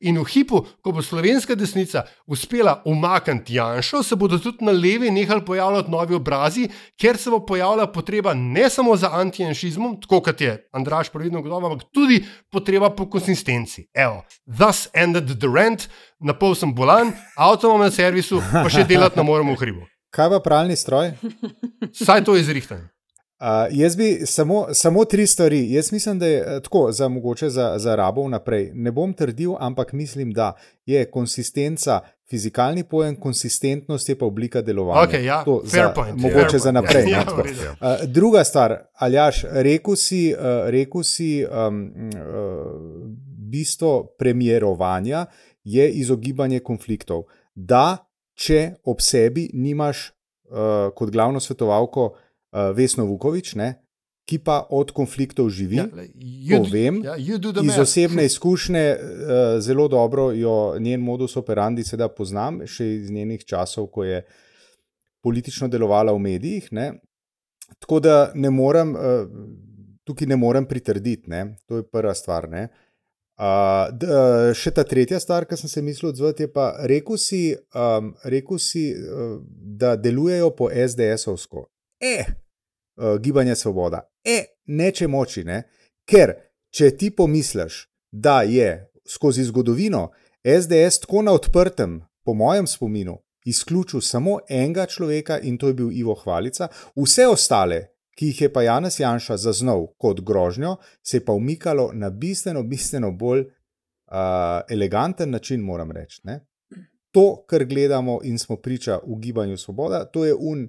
In 0.00 0.18
v 0.22 0.26
hipu, 0.30 0.60
ko 0.78 0.94
bo 0.94 1.02
slovenska 1.02 1.56
desnica 1.58 2.04
uspela 2.30 2.82
umakniti 2.86 3.58
Janša, 3.58 4.02
se 4.02 4.16
bodo 4.16 4.38
tudi 4.38 4.62
na 4.64 4.70
levi 4.72 5.10
nehali 5.10 5.42
pojavljati 5.44 5.90
novi 5.90 6.14
obrazi, 6.14 6.68
ker 6.94 7.18
se 7.18 7.30
bo 7.30 7.40
pojavila 7.46 7.88
potreba 7.90 8.34
ne 8.34 8.70
samo 8.70 8.96
za 8.96 9.10
antijanšizmom, 9.18 9.98
tako 10.00 10.20
kot 10.20 10.40
je 10.40 10.54
Andraš 10.72 11.10
previdno 11.10 11.42
gotovo, 11.42 11.66
ampak 11.66 11.90
tudi 11.90 12.22
potreba 12.50 12.90
po 12.90 13.10
konsistenci. 13.10 13.88
Evo, 13.94 14.22
thus 14.46 14.86
ended 14.94 15.34
the 15.40 15.50
rent, 15.50 15.88
na 16.20 16.32
pol 16.32 16.54
sem 16.54 16.70
bolan, 16.74 17.12
avto 17.36 17.66
imam 17.66 17.82
na 17.82 17.90
servisu, 17.90 18.40
pa 18.52 18.68
še 18.70 18.86
delati 18.86 19.18
ne 19.18 19.26
moremo 19.26 19.58
v 19.58 19.60
hribu. 19.64 19.95
Kaj 20.10 20.30
pa 20.30 20.40
pralni 20.40 20.76
stroj? 20.76 21.12
Saj 22.06 22.24
to 22.24 22.36
izrihtam. 22.36 22.88
Uh, 23.40 23.46
jaz 23.70 23.96
bi 23.96 24.20
samo, 24.26 24.66
samo 24.72 25.04
tri 25.04 25.26
stvari. 25.26 25.72
Jaz 25.72 25.92
mislim, 25.92 26.18
da 26.18 26.26
je 26.26 26.38
eh, 26.38 26.60
tako, 26.60 26.92
za 26.92 27.08
mogoče 27.08 27.48
za, 27.50 27.74
za 27.78 27.94
rabo 27.96 28.22
vnaprej. 28.22 28.70
Ne 28.74 28.92
bom 28.92 29.12
trdil, 29.12 29.52
ampak 29.58 29.92
mislim, 29.92 30.32
da 30.32 30.52
je 30.86 31.10
konsistenca 31.10 32.00
fizikalni 32.30 32.84
pojem, 32.84 33.16
konsistentnost 33.16 34.08
je 34.08 34.18
pa 34.18 34.26
oblika 34.26 34.62
delovanja. 34.62 35.08
Okay, 35.08 35.20
ja, 35.20 35.44
to, 35.44 35.62
za, 35.64 35.92
point, 35.94 36.16
mogoče 36.16 36.58
za 36.58 36.72
naprej. 36.72 37.10
Ja, 37.10 37.18
ja, 37.18 37.26
uh, 37.80 38.04
druga 38.08 38.44
stvar, 38.44 38.76
Aljaš, 38.94 39.44
rekel 39.50 39.96
si, 39.96 40.34
uh, 40.38 40.70
rekel 40.70 41.02
si 41.02 41.44
um, 41.44 41.82
uh, 41.84 43.10
bistvo 43.50 44.14
premjerovanja 44.18 45.26
je 45.64 45.90
izogibanje 45.90 46.60
konfliktov. 46.60 47.22
Da, 47.54 47.96
če 48.36 48.60
ob 48.84 49.00
sebi 49.00 49.48
nimaš 49.56 50.10
uh, 50.50 50.92
kot 50.94 51.10
glavno 51.10 51.40
svetovalko 51.40 52.06
uh, 52.12 52.70
Vesno 52.76 53.06
Vukovič, 53.08 53.54
ne, 53.56 53.72
ki 54.26 54.40
pa 54.42 54.58
od 54.74 54.90
konfliktov 54.90 55.48
živi. 55.54 55.78
Ja, 55.78 56.58
to 56.58 56.70
vem. 56.72 56.98
Ja, 57.06 57.14
iz 57.16 57.78
osebne 57.78 58.26
izkušnje 58.26 58.84
uh, 58.92 58.98
zelo 59.62 59.86
dobro 59.88 60.32
jo 60.34 60.76
njen 60.82 61.00
modus 61.00 61.36
operandi 61.38 61.84
sedaj 61.86 62.10
poznam, 62.16 62.64
še 62.66 62.88
iz 62.98 63.10
njenih 63.10 63.44
časov, 63.46 63.88
ko 63.94 64.04
je 64.04 64.24
politično 65.22 65.70
delovala 65.70 66.14
v 66.14 66.24
medijih. 66.26 66.68
Ne. 66.74 66.90
Tako 67.78 68.00
da 68.02 68.16
ne 68.34 68.50
morem, 68.50 68.94
uh, 68.94 69.30
tukaj 70.06 70.28
ne 70.28 70.36
morem 70.38 70.66
pritrditi, 70.66 71.30
ne. 71.30 71.56
to 71.66 71.80
je 71.80 71.86
prva 71.86 72.14
stvar. 72.14 72.50
Ne. 72.50 72.68
Uh, 73.36 73.90
d, 73.92 74.08
uh, 74.08 74.50
še 74.56 74.72
ta 74.72 74.80
tretja 74.88 75.18
stvar, 75.20 75.44
ki 75.44 75.58
sem 75.60 75.68
se 75.68 75.82
mislil 75.84 76.08
odzvati, 76.08 76.46
je 76.46 76.52
pa, 76.52 76.70
rekel 76.88 77.18
si, 77.20 77.40
um, 77.76 78.14
rekel 78.24 78.60
si 78.62 78.88
uh, 78.96 79.36
da 79.76 79.92
delujejo 80.00 80.54
po 80.56 80.70
SDS-ovsko. 80.72 81.66
E, 82.00 82.16
uh, 82.96 83.18
gibanje 83.20 83.58
Svoboda. 83.60 84.06
E, 84.24 84.38
neče 84.72 85.08
moči, 85.12 85.44
ne? 85.44 85.66
ker 86.08 86.32
če 86.72 86.94
ti 86.96 87.10
pomisliš, 87.10 87.84
da 88.12 88.40
je 88.48 88.86
skozi 89.04 89.44
zgodovino 89.44 90.08
SDS 90.46 91.02
tako 91.04 91.22
na 91.26 91.34
odprtem, 91.36 92.00
po 92.24 92.34
mojem 92.34 92.66
spominu, 92.66 93.18
izključil 93.44 94.00
samo 94.00 94.38
enega 94.48 94.86
človeka 94.86 95.38
in 95.38 95.58
to 95.58 95.68
je 95.68 95.74
bil 95.74 95.92
Ivo 95.92 96.14
Hvalica, 96.14 96.68
vse 96.96 97.26
ostale 97.26 97.80
ki 98.18 98.26
jih 98.26 98.40
je 98.40 98.52
pa 98.52 98.62
Janez 98.62 99.00
Janša 99.00 99.36
zaznal 99.36 99.86
kot 99.98 100.20
grožnjo, 100.20 100.76
se 101.02 101.16
je 101.16 101.24
pa 101.24 101.32
umikalo 101.32 101.90
na 101.92 102.10
bistveno, 102.10 102.62
bistveno 102.62 103.12
bolj 103.12 103.40
uh, 103.40 103.46
eleganten 104.70 105.30
način, 105.30 105.60
moram 105.60 105.92
reči. 105.92 106.20
Ne? 106.24 106.40
To, 107.12 107.44
kar 107.48 107.64
gledamo 107.64 108.20
in 108.24 108.38
smo 108.38 108.56
priča 108.56 108.98
v 109.06 109.20
gibanju 109.20 109.56
Svoboda, 109.56 110.04
to 110.04 110.24
je 110.24 110.34
un 110.34 110.68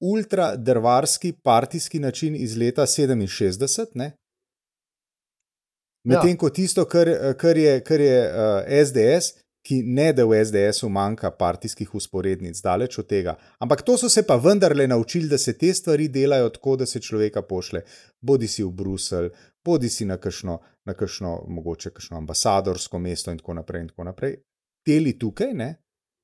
ultradrvarski 0.00 1.32
partijski 1.32 1.98
način 1.98 2.36
iz 2.36 2.56
leta 2.56 2.82
67. 2.82 4.10
Medtem 6.04 6.30
ja. 6.30 6.36
ko 6.36 6.50
tisto, 6.50 6.84
kar, 6.84 7.08
kar 7.38 7.56
je, 7.56 7.80
kar 7.84 8.00
je 8.00 8.20
uh, 8.28 8.86
SDS, 8.86 9.43
ki 9.64 9.82
ne 9.82 10.12
da 10.12 10.26
v 10.28 10.42
SDS-u 10.44 10.88
manjka 10.92 11.30
partijskih 11.30 11.94
usporednic, 11.94 12.60
daleč 12.60 12.98
od 13.00 13.06
tega. 13.08 13.36
Ampak 13.58 13.82
to 13.82 13.96
so 13.98 14.08
se 14.12 14.22
pa 14.26 14.36
vendarle 14.36 14.86
naučili, 14.88 15.28
da 15.28 15.38
se 15.38 15.56
te 15.58 15.72
stvari 15.74 16.08
delajo 16.08 16.50
tako, 16.52 16.76
da 16.76 16.86
se 16.86 17.00
človeka 17.00 17.42
pošle, 17.42 17.80
bodi 18.20 18.48
si 18.48 18.62
v 18.62 18.70
Bruselj, 18.70 19.30
bodi 19.64 19.88
si 19.88 20.04
na 20.04 20.16
kakšno, 20.16 20.58
na 20.84 20.94
kakšno 20.94 21.38
mogoče 21.48 21.90
kakšno 21.90 22.16
ambasadorsko 22.16 22.98
mesto 22.98 23.32
in 23.32 23.40
tako 23.40 23.54
naprej. 23.54 23.82
In 23.82 23.88
tako 23.88 24.04
naprej. 24.04 24.36
Teli 24.84 25.18
tukaj, 25.18 25.54
ne, 25.54 25.70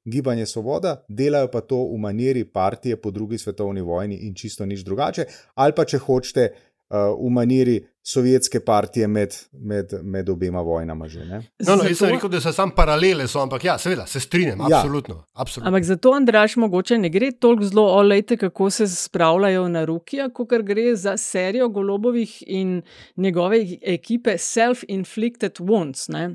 gibanje 0.05 0.46
Svoboda, 0.46 1.05
delajo 1.09 1.48
pa 1.50 1.61
to 1.61 1.79
v 1.94 1.98
maniri 1.98 2.44
partije 2.44 2.96
po 3.00 3.11
drugi 3.11 3.38
svetovni 3.38 3.81
vojni 3.81 4.16
in 4.16 4.35
čisto 4.35 4.66
nič 4.66 4.85
drugače, 4.85 5.24
ali 5.55 5.72
pa 5.76 5.85
če 5.85 5.98
hočete. 5.98 6.50
V 6.90 7.31
maniri 7.31 7.81
sovjetske 8.03 8.61
partije 8.61 9.09
med, 9.09 9.35
med, 9.53 9.92
med 10.03 10.29
obema 10.29 10.61
vojnama. 10.61 11.09
Že, 11.09 11.24
no, 11.24 11.76
no, 11.76 11.85
jaz 11.85 11.98
sem 11.98 12.11
rekel, 12.11 12.31
da 12.33 12.40
so 12.42 12.53
samo 12.53 12.74
paralele, 12.76 13.29
so, 13.29 13.42
ampak 13.44 13.64
ja, 13.64 13.76
seveda, 13.79 14.07
se 14.11 14.20
strinjam, 14.20 14.64
ja. 14.68 14.81
absolutno, 14.81 15.24
absolutno. 15.33 15.68
Ampak 15.68 15.85
zato, 15.85 16.12
Andraš, 16.16 16.57
mogoče 16.57 16.98
ne 16.98 17.09
gre 17.12 17.31
toliko 17.33 17.70
zelo 17.70 17.87
olejte, 18.00 18.37
kako 18.37 18.70
se 18.70 18.88
spravljajo 18.88 19.68
na 19.68 19.85
ruki, 19.85 20.18
kot 20.35 20.53
gre 20.66 20.96
za 20.96 21.16
serijo 21.16 21.68
golobovih 21.68 22.42
in 22.46 22.83
njegove 23.16 23.64
ekipe 23.83 24.38
self-inflicted 24.38 25.61
wounds. 25.61 26.09
Ne? 26.12 26.35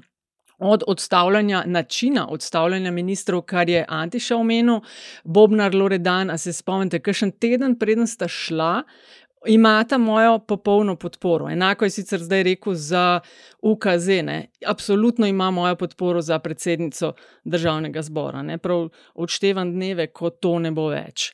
Od 0.57 0.83
odstavljanja 0.87 1.63
načina 1.65 2.27
odstavljanja 2.31 2.91
ministrov, 2.91 3.41
kar 3.41 3.69
je 3.69 3.85
Antiša 3.87 4.35
omenil, 4.35 4.79
Bobnar 5.23 5.75
Loredan, 5.75 6.29
a 6.31 6.37
se 6.37 6.53
spomnite, 6.53 6.99
kakšen 6.99 7.31
teden 7.31 7.75
preden 7.79 8.07
sta 8.07 8.27
šla, 8.27 8.83
imata 9.47 9.97
mojo 9.97 10.39
popolno 10.39 10.95
podporo. 10.95 11.49
Enako 11.49 11.86
je 11.86 11.89
sicer 11.89 12.23
zdaj 12.23 12.43
rekel 12.43 12.73
za 12.73 13.19
UKZ, 13.62 14.08
ne? 14.08 14.47
absolutno 14.65 15.27
ima 15.27 15.51
mojo 15.51 15.75
podporo 15.75 16.21
za 16.21 16.39
predsednico 16.39 17.13
državnega 17.43 18.01
zbora. 18.01 18.41
Ne? 18.41 18.58
Prav 18.58 18.89
odštevam 19.15 19.71
dneve, 19.73 20.08
ko 20.08 20.29
to 20.29 20.60
ne 20.60 20.71
bo 20.71 20.88
več. 20.88 21.34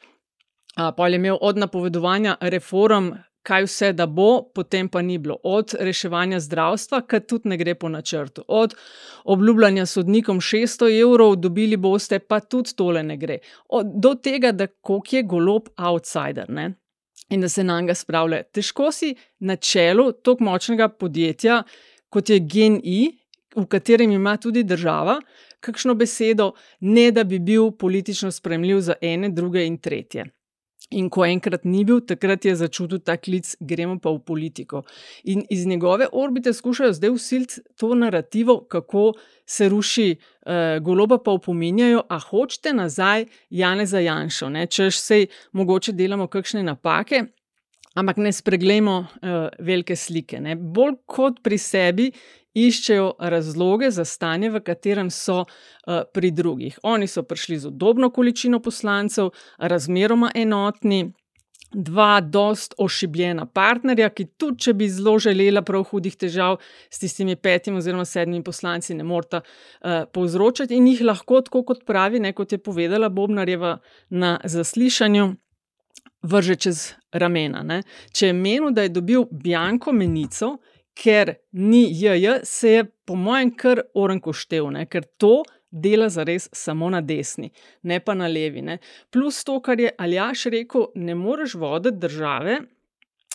Pa 0.75 1.07
je 1.07 1.15
imel 1.15 1.37
od 1.41 1.57
napovedovanja 1.57 2.37
reform, 2.41 3.11
kaj 3.43 3.65
vse 3.65 3.93
da 3.93 4.05
bo, 4.05 4.43
potem 4.55 4.89
pa 4.89 5.01
ni 5.01 5.17
bilo. 5.17 5.37
Od 5.43 5.73
reševanja 5.79 6.39
zdravstva, 6.39 7.01
ki 7.01 7.19
tudi 7.27 7.49
ne 7.49 7.57
gre 7.57 7.75
po 7.75 7.89
načrtu, 7.89 8.43
od 8.47 8.75
obljubljanja 9.23 9.85
sodnikom 9.85 10.39
600 10.41 10.91
evrov, 11.01 11.35
dobili 11.35 11.77
boste, 11.77 12.19
pa 12.19 12.39
tudi 12.39 12.75
tole 12.75 13.03
ne 13.03 13.17
gre. 13.17 13.39
Od, 13.69 13.91
do 13.95 14.13
tega, 14.15 14.51
da 14.51 14.67
koliko 14.67 15.15
je 15.15 15.23
golob 15.23 15.69
outsider. 15.77 16.49
Ne? 16.49 16.73
In 17.31 17.41
da 17.41 17.49
se 17.49 17.63
na 17.63 17.81
njega 17.81 17.95
spravlja. 17.95 18.43
Težko 18.43 18.91
si 18.91 19.15
na 19.39 19.55
čelu 19.55 20.11
tako 20.11 20.43
močnega 20.43 20.89
podjetja, 20.89 21.63
kot 22.09 22.29
je 22.29 22.39
GNI, 22.39 22.99
v 23.55 23.65
katerem 23.67 24.11
ima 24.11 24.37
tudi 24.37 24.63
država, 24.63 25.19
kakšno 25.59 25.95
besedo, 25.95 26.51
ne 26.79 27.11
da 27.11 27.23
bi 27.23 27.39
bil 27.39 27.71
politično 27.71 28.31
spremljiv 28.31 28.79
za 28.79 28.95
ene, 29.01 29.29
druge 29.29 29.65
in 29.65 29.77
tretje. 29.77 30.25
In 30.91 31.07
ko 31.09 31.23
enkrat 31.23 31.63
ni 31.63 31.85
bil, 31.87 32.01
takrat 32.03 32.45
je 32.45 32.51
začutil 32.59 32.99
ta 32.99 33.15
klic, 33.17 33.53
gremo 33.63 33.95
pa 34.03 34.11
v 34.11 34.19
politiko. 34.27 34.81
In 35.23 35.45
iz 35.49 35.65
njegove 35.65 36.09
orbite 36.11 36.53
skušajo 36.53 36.93
zdaj 36.93 37.13
usiliti 37.15 37.61
to 37.79 37.95
narativo, 37.95 38.59
kako 38.67 39.13
se 39.45 39.69
ruši 39.69 40.15
uh, 40.15 40.83
goloba, 40.83 41.17
pa 41.17 41.31
upominjajo, 41.31 42.03
a 42.09 42.19
hočete 42.19 42.73
nazaj 42.73 43.25
Jane 43.49 43.85
za 43.85 43.99
Janšo, 43.99 44.51
češ 44.69 44.99
sej 44.99 45.27
mogoče 45.51 45.91
delamo 45.91 46.27
kakšne 46.27 46.63
napake. 46.63 47.23
Ampak 47.95 48.17
ne 48.17 48.31
spreglejmo 48.31 48.99
uh, 48.99 49.47
velike 49.59 49.95
slike. 49.95 50.39
Ne. 50.39 50.55
Bolj 50.55 50.95
kot 51.05 51.41
pri 51.43 51.57
sebi 51.57 52.11
iščejo 52.53 53.13
razloge 53.19 53.91
za 53.91 54.05
stanje, 54.05 54.49
v 54.49 54.61
katerem 54.65 55.09
so 55.11 55.43
uh, 55.45 56.03
pri 56.13 56.31
drugih. 56.31 56.79
Oni 56.83 57.07
so 57.07 57.23
prišli 57.23 57.59
z 57.59 57.71
udobno 57.71 58.09
količino 58.09 58.59
poslancev, 58.59 59.31
razmeroma 59.57 60.31
enotni. 60.35 61.11
Dva, 61.71 62.19
dost 62.19 62.73
ošibljena 62.83 63.45
partnerja, 63.47 64.09
ki 64.11 64.25
tudi, 64.35 64.59
če 64.59 64.73
bi 64.75 64.89
zelo 64.91 65.13
želela 65.23 65.61
prav 65.63 65.85
hudih 65.87 66.17
težav 66.19 66.57
s 66.91 66.99
tistimi 66.99 67.37
petimi 67.39 67.79
oziroma 67.79 68.03
sedmimi 68.03 68.43
poslanci, 68.43 68.91
ne 68.91 69.05
morata 69.07 69.39
uh, 69.39 70.01
povzročati 70.11 70.75
in 70.75 70.89
jih 70.91 71.05
lahko, 71.07 71.39
tako 71.47 71.61
kot 71.69 71.85
pravi, 71.87 72.19
ne, 72.19 72.33
kot 72.35 72.51
je 72.51 72.59
povedala 72.59 73.07
Bobnarjeva 73.07 73.77
na 74.09 74.33
zaslišanju, 74.43 75.29
vrže 76.27 76.55
čez 76.55 76.83
ramena. 77.13 77.63
Ne. 77.63 77.81
Če 78.11 78.33
je 78.33 78.35
menil, 78.35 78.73
da 78.75 78.83
je 78.83 78.91
dobil 78.91 79.23
Bjanko 79.31 79.95
menico, 79.95 80.57
ker 80.93 81.35
ni 81.51 81.85
JJ, 81.91 82.41
se 82.43 82.69
je 82.69 82.83
po 83.05 83.15
mojem 83.15 83.51
kar 83.55 83.81
orenko 83.93 84.33
štev, 84.33 84.71
ne? 84.71 84.85
ker 84.85 85.05
to 85.17 85.41
dela 85.71 86.09
za 86.09 86.23
res 86.27 86.49
samo 86.53 86.89
na 86.91 87.01
desni, 87.01 87.51
ne 87.83 87.99
pa 87.99 88.13
na 88.13 88.27
levi. 88.27 88.61
Ne? 88.61 88.77
Plus 89.11 89.43
to, 89.47 89.59
kar 89.63 89.79
je 89.79 89.93
Aljaš 89.97 90.45
rekel, 90.51 90.91
ne 90.95 91.15
moreš 91.15 91.55
voditi 91.55 91.97
države. 91.97 92.59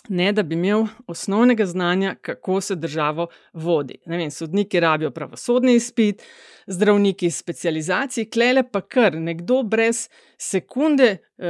Ne, 0.09 0.29
da 0.31 0.43
bi 0.43 0.55
imel 0.55 0.85
osnovnega 1.11 1.65
znanja, 1.67 2.13
kako 2.21 2.61
se 2.61 2.75
državo 2.75 3.25
vodi. 3.53 3.97
Vem, 4.05 4.31
sodniki 4.31 4.79
rabijo 4.79 5.11
pravosodni 5.11 5.73
izpit, 5.75 6.23
zdravniki 6.67 7.27
specializacij, 7.31 8.29
klele 8.31 8.63
pa 8.71 8.81
kar 8.81 9.17
nekdo 9.19 9.63
brez 9.67 10.05
sekunde 10.39 11.09
uh, 11.17 11.45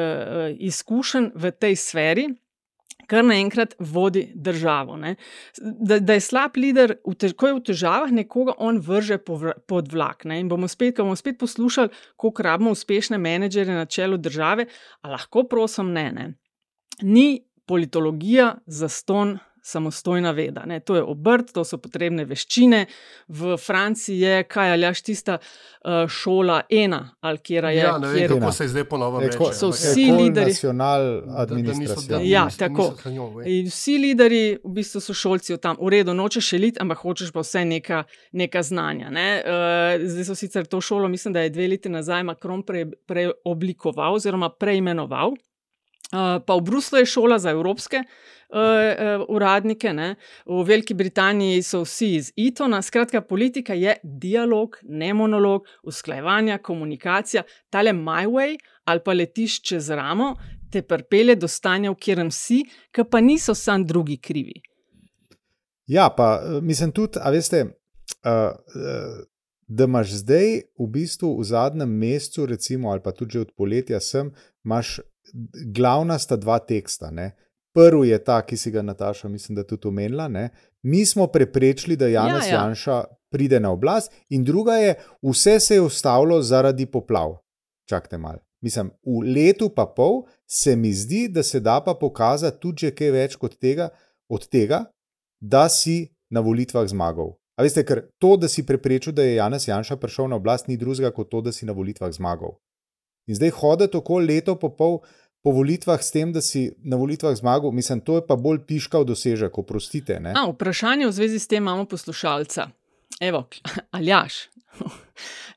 izkušenj 0.58 1.30
v 1.36 1.52
tej 1.52 1.76
sferi, 1.76 2.28
kar 3.08 3.24
naenkrat 3.26 3.76
vodi 3.80 4.28
državo. 4.36 4.98
Da, 5.58 6.00
da 6.00 6.18
je 6.18 6.24
slab 6.24 6.58
lider, 6.60 6.98
ko 7.04 7.48
je 7.48 7.56
v 7.56 7.64
težavah, 7.72 8.12
nekoga 8.12 8.58
on 8.58 8.82
vrže 8.84 9.18
pod 9.20 9.92
vlak. 9.92 10.26
Ne? 10.28 10.42
In 10.44 10.52
bomo 10.52 10.68
spet, 10.68 11.00
bomo 11.00 11.16
spet 11.16 11.40
poslušali, 11.40 11.90
kako 12.20 12.44
rabimo 12.44 12.76
uspešne 12.76 13.18
menedžere 13.18 13.74
na 13.74 13.86
čelu 13.86 14.18
države, 14.18 14.68
a 15.02 15.16
lahko 15.16 15.48
prosim, 15.48 15.94
ne. 15.96 16.12
ne. 16.12 16.28
Ni 17.02 17.44
politologija 17.68 18.56
za 18.66 18.90
ston 18.90 19.38
samostojna 19.68 20.32
veda. 20.32 20.64
Ne. 20.66 20.80
To 20.80 20.96
je 20.96 21.04
obrt, 21.04 21.52
to 21.54 21.64
so 21.68 21.78
potrebne 21.82 22.26
veščine. 22.26 22.86
V 23.28 23.58
Franciji 23.60 24.20
je, 24.22 24.44
kaj 24.48 24.72
ali 24.76 24.88
aš 24.88 25.02
tista 25.04 25.38
uh, 25.38 26.06
šola 26.08 26.62
ena, 26.70 27.02
ali 27.22 27.42
kjer 27.44 27.68
je. 27.72 27.76
Ja, 27.76 27.98
ne 28.02 28.12
vem, 28.14 28.28
kako 28.32 28.52
se 28.52 28.68
zdaj 28.72 28.86
ponovno 28.90 29.20
reče. 29.20 29.50
So 29.54 29.72
vsi 29.74 30.08
lideri. 30.12 30.56
Ja, 32.30 32.48
tako. 32.58 32.90
In 33.46 33.68
vsi 33.72 33.98
lideri, 34.02 34.42
v 34.64 34.74
bistvu 34.80 35.04
so 35.04 35.16
šolci 35.18 35.58
tam, 35.62 35.80
v 35.82 35.92
redu, 35.98 36.16
nočeš 36.16 36.54
šeliti, 36.54 36.82
ampak 36.84 37.04
hočeš 37.04 37.34
pa 37.36 37.44
vse 37.44 37.66
neka, 37.68 38.04
neka 38.32 38.64
znanja. 38.64 39.12
Ne. 39.14 39.28
Uh, 39.44 40.08
zdaj 40.08 40.32
so 40.32 40.38
sicer 40.40 40.70
to 40.70 40.82
šolo, 40.82 41.12
mislim, 41.12 41.36
da 41.36 41.44
je 41.44 41.54
dve 41.56 41.68
leti 41.76 41.92
nazaj 41.92 42.24
Macron 42.24 42.64
preoblikoval 42.64 44.14
pre 44.14 44.22
oziroma 44.22 44.50
preimenoval. 44.50 45.36
Uh, 46.08 46.40
pa 46.46 46.56
v 46.56 46.62
Bruslu 46.62 47.02
je 47.02 47.06
šola 47.06 47.36
za 47.40 47.52
evropske 47.52 48.00
uh, 48.00 48.56
uh, 48.56 49.26
uradnike, 49.28 49.92
ne? 49.94 50.16
v 50.46 50.64
Veliki 50.64 50.94
Britaniji 50.94 51.64
so 51.64 51.82
vsi 51.84 52.14
iz 52.16 52.32
Itona. 52.36 52.82
Skratka, 52.82 53.22
politika 53.22 53.76
je 53.76 53.98
dialog, 54.04 54.78
ne 54.84 55.14
monolog, 55.14 55.68
usklajevanje, 55.84 56.58
komunikacija. 56.64 57.44
Tale 57.70 57.94
my 57.94 58.24
way 58.28 58.56
ali 58.88 59.04
pa 59.04 59.14
letiš 59.14 59.62
čez 59.62 59.90
ramo, 59.90 60.36
te 60.72 60.82
prpele 60.82 61.36
do 61.36 61.48
stanja, 61.48 61.92
v 61.92 62.00
katerem 62.00 62.32
si, 62.32 62.62
ki 62.96 63.04
pa 63.12 63.20
niso 63.20 63.56
sam 63.56 63.84
drugi 63.84 64.16
krivi. 64.18 64.62
Ja, 65.88 66.08
pa 66.10 66.40
mislim 66.62 66.92
tudi, 66.92 67.20
a 67.20 67.32
veste. 67.36 67.66
Uh, 68.24 68.56
uh, 68.56 69.26
Da 69.68 69.84
imaš 69.84 70.14
zdaj, 70.22 70.62
v 70.80 70.86
bistvu 70.88 71.34
v 71.42 71.44
zadnjem 71.44 71.90
mesecu, 71.92 72.46
recimo, 72.48 72.92
ali 72.92 73.02
pa 73.04 73.12
tudi 73.12 73.36
od 73.40 73.50
poletja, 73.52 74.00
sem, 74.00 74.30
imaš 74.64 75.00
glavna 75.76 76.20
sta 76.20 76.36
dva 76.36 76.60
teksta. 76.60 77.12
Ne? 77.12 77.32
Prvi 77.76 78.10
je 78.10 78.24
ta, 78.24 78.42
ki 78.42 78.58
si 78.58 78.72
ga 78.72 78.82
Nataša, 78.82 79.30
mislim, 79.30 79.56
da 79.56 79.64
tudi 79.64 79.88
omenila. 79.88 80.28
Ne? 80.28 80.50
Mi 80.84 81.06
smo 81.06 81.28
preprečili, 81.28 81.96
da 81.96 82.08
Janes 82.08 82.48
ja, 82.48 82.54
ja. 82.54 82.64
Janša 82.64 83.04
pride 83.32 83.60
na 83.60 83.72
oblast, 83.72 84.12
in 84.30 84.44
druga 84.44 84.74
je, 84.74 84.96
vse 85.22 85.60
se 85.60 85.76
je 85.76 85.82
ustavilo 85.82 86.42
zaradi 86.42 86.86
poplav. 86.86 87.38
Čakajte 87.90 88.18
malo. 88.18 88.40
Mislim, 88.62 88.90
v 89.06 89.22
letu 89.36 89.70
pa 89.70 89.86
pol 89.86 90.24
se 90.50 90.76
mi 90.76 90.94
zdi, 90.94 91.28
da 91.28 91.44
se 91.44 91.60
da 91.60 91.82
pa 91.86 91.94
pokazati 91.94 92.60
tudi 92.60 92.92
kaj 92.92 93.12
več 93.12 93.38
tega, 93.60 93.90
od 94.30 94.48
tega, 94.48 94.86
da 95.40 95.70
si 95.70 96.08
na 96.30 96.40
volitvah 96.40 96.88
zmagal. 96.88 97.38
A 97.58 97.64
veste, 97.64 97.84
ker 97.86 98.04
to, 98.20 98.36
da 98.38 98.48
si 98.48 98.66
preprečil, 98.66 99.14
da 99.14 99.24
je 99.24 99.38
Janes 99.38 99.68
Janša 99.68 99.98
prišel 99.98 100.28
na 100.28 100.36
oblast, 100.36 100.68
ni 100.68 100.78
drugega 100.78 101.12
kot 101.12 101.30
to, 101.30 101.42
da 101.42 101.52
si 101.52 101.66
na 101.66 101.74
volitvah 101.74 102.12
zmagal. 102.12 102.58
In 103.28 103.36
zdaj 103.36 103.52
hoditi 103.60 103.98
okoli 103.98 104.36
leto 104.36 104.56
po 104.56 104.70
pol 104.70 105.02
po 105.48 105.54
volitvah 105.56 106.02
s 106.04 106.12
tem, 106.12 106.34
da 106.36 106.42
si 106.44 106.74
na 106.84 106.98
volitvah 107.00 107.32
zmagal, 107.32 107.72
mislim, 107.72 108.02
to 108.04 108.20
je 108.20 108.24
pa 108.28 108.36
bolj 108.36 108.66
piškal 108.68 109.06
dosežek, 109.08 109.56
oprostite. 109.56 110.18
A, 110.20 110.44
vprašanje 110.52 111.08
v 111.08 111.14
zvezi 111.16 111.40
s 111.40 111.48
tem 111.48 111.64
imamo 111.64 111.86
poslušalca. 111.88 112.68
Evo, 113.24 113.48
Aljaš. 113.96 114.50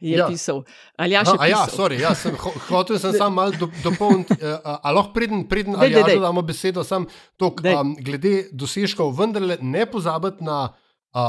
Je 0.00 0.16
ja. 0.16 0.28
pisal. 0.30 0.62
Aljaš 0.96 1.28
je 1.28 1.37
pisal. 1.37 1.50
Ja, 1.50 1.66
sorry, 1.68 1.98
ja, 2.00 2.14
sem, 2.14 2.33
hotel 2.70 2.96
sem 3.02 3.12
samo 3.12 3.35
malo 3.37 3.52
do, 3.52 3.66
dopolniti. 3.85 4.33
Ali 4.64 4.96
lahko 4.96 5.12
pridem, 5.12 5.42
pridem 5.44 5.74
ali 5.76 5.92
ja, 5.92 6.06
da 6.06 6.14
damo 6.22 6.40
besedo 6.42 6.85
sam 6.85 7.04
tok, 7.37 7.61
um, 7.61 7.92
glede 8.00 8.46
dosežkov, 8.56 9.12
vendarle 9.18 9.59
ne 9.61 9.85
pozabiti 9.85 10.46
na 10.46 10.62
a, 10.62 10.70
a, 11.12 11.26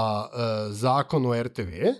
zakon 0.71 1.25
o 1.27 1.35
RTV. 1.35 1.91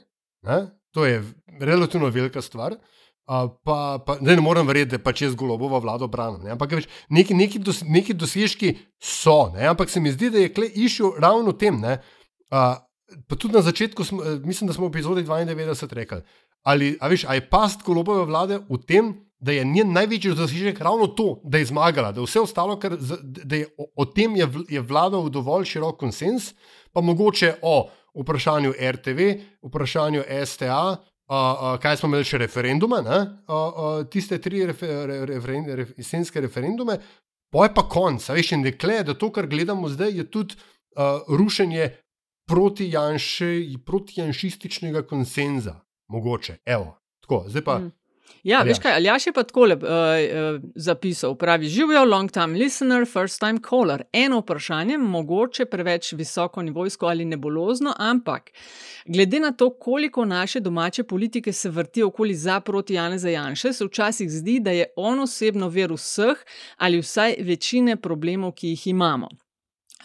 Ne? 0.48 0.62
To 0.96 1.04
je 1.04 1.20
relativno 1.60 2.08
velika 2.08 2.40
stvar. 2.42 2.72
Uh, 2.72 3.01
pa, 3.26 4.00
pa, 4.06 4.18
ne, 4.22 4.36
ne 4.36 4.42
morem 4.42 4.68
verjeti, 4.68 4.94
da 4.94 5.00
je 5.00 5.04
pač 5.04 5.22
jaz 5.26 5.36
golobova 5.40 5.80
vlada 5.80 6.06
obrana. 6.08 6.40
Ampak 6.56 6.78
več, 6.80 6.88
neki, 7.10 7.38
neki, 7.38 7.62
dos, 7.64 7.82
neki 7.88 8.16
dosežki 8.18 8.76
so, 9.00 9.52
ne? 9.56 9.68
ampak 9.72 9.90
se 9.90 10.02
mi 10.04 10.12
zdi, 10.12 10.32
da 10.34 10.46
je 10.46 10.54
kle 10.54 10.68
išel 10.68 11.16
ravno 11.22 11.54
tem. 11.54 11.80
Uh, 11.82 12.76
pa 13.28 13.36
tudi 13.36 13.56
na 13.56 13.64
začetku, 13.66 14.04
smo, 14.04 14.24
mislim, 14.46 14.68
da 14.68 14.76
smo 14.76 14.88
v 14.88 14.94
epizodi 14.94 15.24
92 15.28 16.00
rekli, 16.02 16.22
ali, 16.64 16.96
veš, 17.02 17.26
je 17.30 17.46
past 17.50 17.86
golobove 17.86 18.26
vlade 18.26 18.62
v 18.70 18.82
tem, 18.88 19.14
da 19.42 19.56
je 19.56 19.64
njen 19.66 19.90
največji 19.94 20.36
dosežek 20.38 20.80
ravno 20.86 21.08
to, 21.18 21.40
da 21.44 21.58
je 21.58 21.66
zmagala, 21.72 22.12
da, 22.14 22.22
ostalo, 22.22 22.78
kar, 22.80 22.94
da 23.00 23.56
je 23.56 23.72
o, 23.78 23.88
o 24.04 24.06
tem 24.06 24.36
je, 24.38 24.48
je 24.70 24.82
vladal 24.82 25.30
dovolj 25.34 25.66
širok 25.66 25.98
konsens, 26.00 26.52
pa 26.94 27.02
mogoče 27.02 27.56
o 27.62 27.90
vprašanju 28.22 28.74
RTV, 28.78 29.32
vprašanju 29.66 30.24
STA, 30.46 30.98
uh, 31.32 31.38
uh, 31.38 31.80
kaj 31.80 31.98
smo 31.98 32.12
imeli 32.12 32.28
še 32.28 32.42
referendume, 32.42 33.00
uh, 33.02 33.26
uh, 33.48 34.04
tiste 34.12 34.40
tri 34.44 34.66
refer, 34.68 35.08
refer, 35.08 35.64
refer, 35.64 35.86
jesenske 35.98 36.44
referendume, 36.44 36.98
pa 37.52 37.68
je 37.68 37.74
pa 37.76 37.86
konc. 37.88 38.28
Veš, 38.36 38.54
in 38.58 38.66
dekle, 38.68 39.02
da 39.08 39.16
to, 39.16 39.32
kar 39.32 39.48
gledamo 39.52 39.90
zdaj, 39.92 40.12
je 40.20 40.28
tudi 40.32 40.60
uh, 40.60 41.24
rušenje 41.32 41.90
proti, 42.52 42.90
janši, 42.92 43.80
proti 43.86 44.20
janšističnega 44.20 45.06
konsenza. 45.08 45.80
Mogoče, 46.12 46.60
evo. 46.66 46.98
Tako, 47.24 47.46
zdaj 47.48 47.64
pa. 47.64 47.80
Mm. 47.80 47.92
Ja, 48.44 48.62
veš 48.66 48.80
kaj, 48.82 48.96
Aljaš 48.96 49.28
je 49.28 49.34
pa 49.34 49.44
tako 49.44 49.62
uh, 49.62 49.72
uh, 49.72 50.62
zapisal, 50.76 51.36
pravi, 51.36 51.68
živijo 51.68 52.06
long 52.06 52.32
time 52.32 52.58
listener, 52.58 53.06
first 53.06 53.40
time 53.40 53.60
caller. 53.70 54.04
Eno 54.14 54.40
vprašanje, 54.40 54.98
mogoče 54.98 55.66
preveč 55.66 56.14
visoko 56.14 56.62
nivojsko 56.62 57.06
ali 57.06 57.26
nebulozno, 57.26 57.94
ampak 57.98 58.52
glede 59.06 59.40
na 59.40 59.52
to, 59.52 59.70
koliko 59.70 60.26
naše 60.26 60.60
domače 60.60 61.04
politike 61.04 61.54
se 61.54 61.70
vrti 61.70 62.04
okoli 62.04 62.36
za 62.36 62.60
proti 62.60 62.94
Jane 62.94 63.18
Zajanše, 63.18 63.74
se 63.74 63.86
včasih 63.86 64.32
zdi, 64.32 64.60
da 64.60 64.72
je 64.72 64.86
on 64.96 65.20
osebno 65.20 65.68
ver 65.68 65.94
vseh 65.94 66.38
ali 66.78 67.02
vsaj 67.02 67.36
večine 67.40 67.96
problemov, 67.96 68.52
ki 68.52 68.68
jih 68.68 68.88
imamo. 68.88 69.30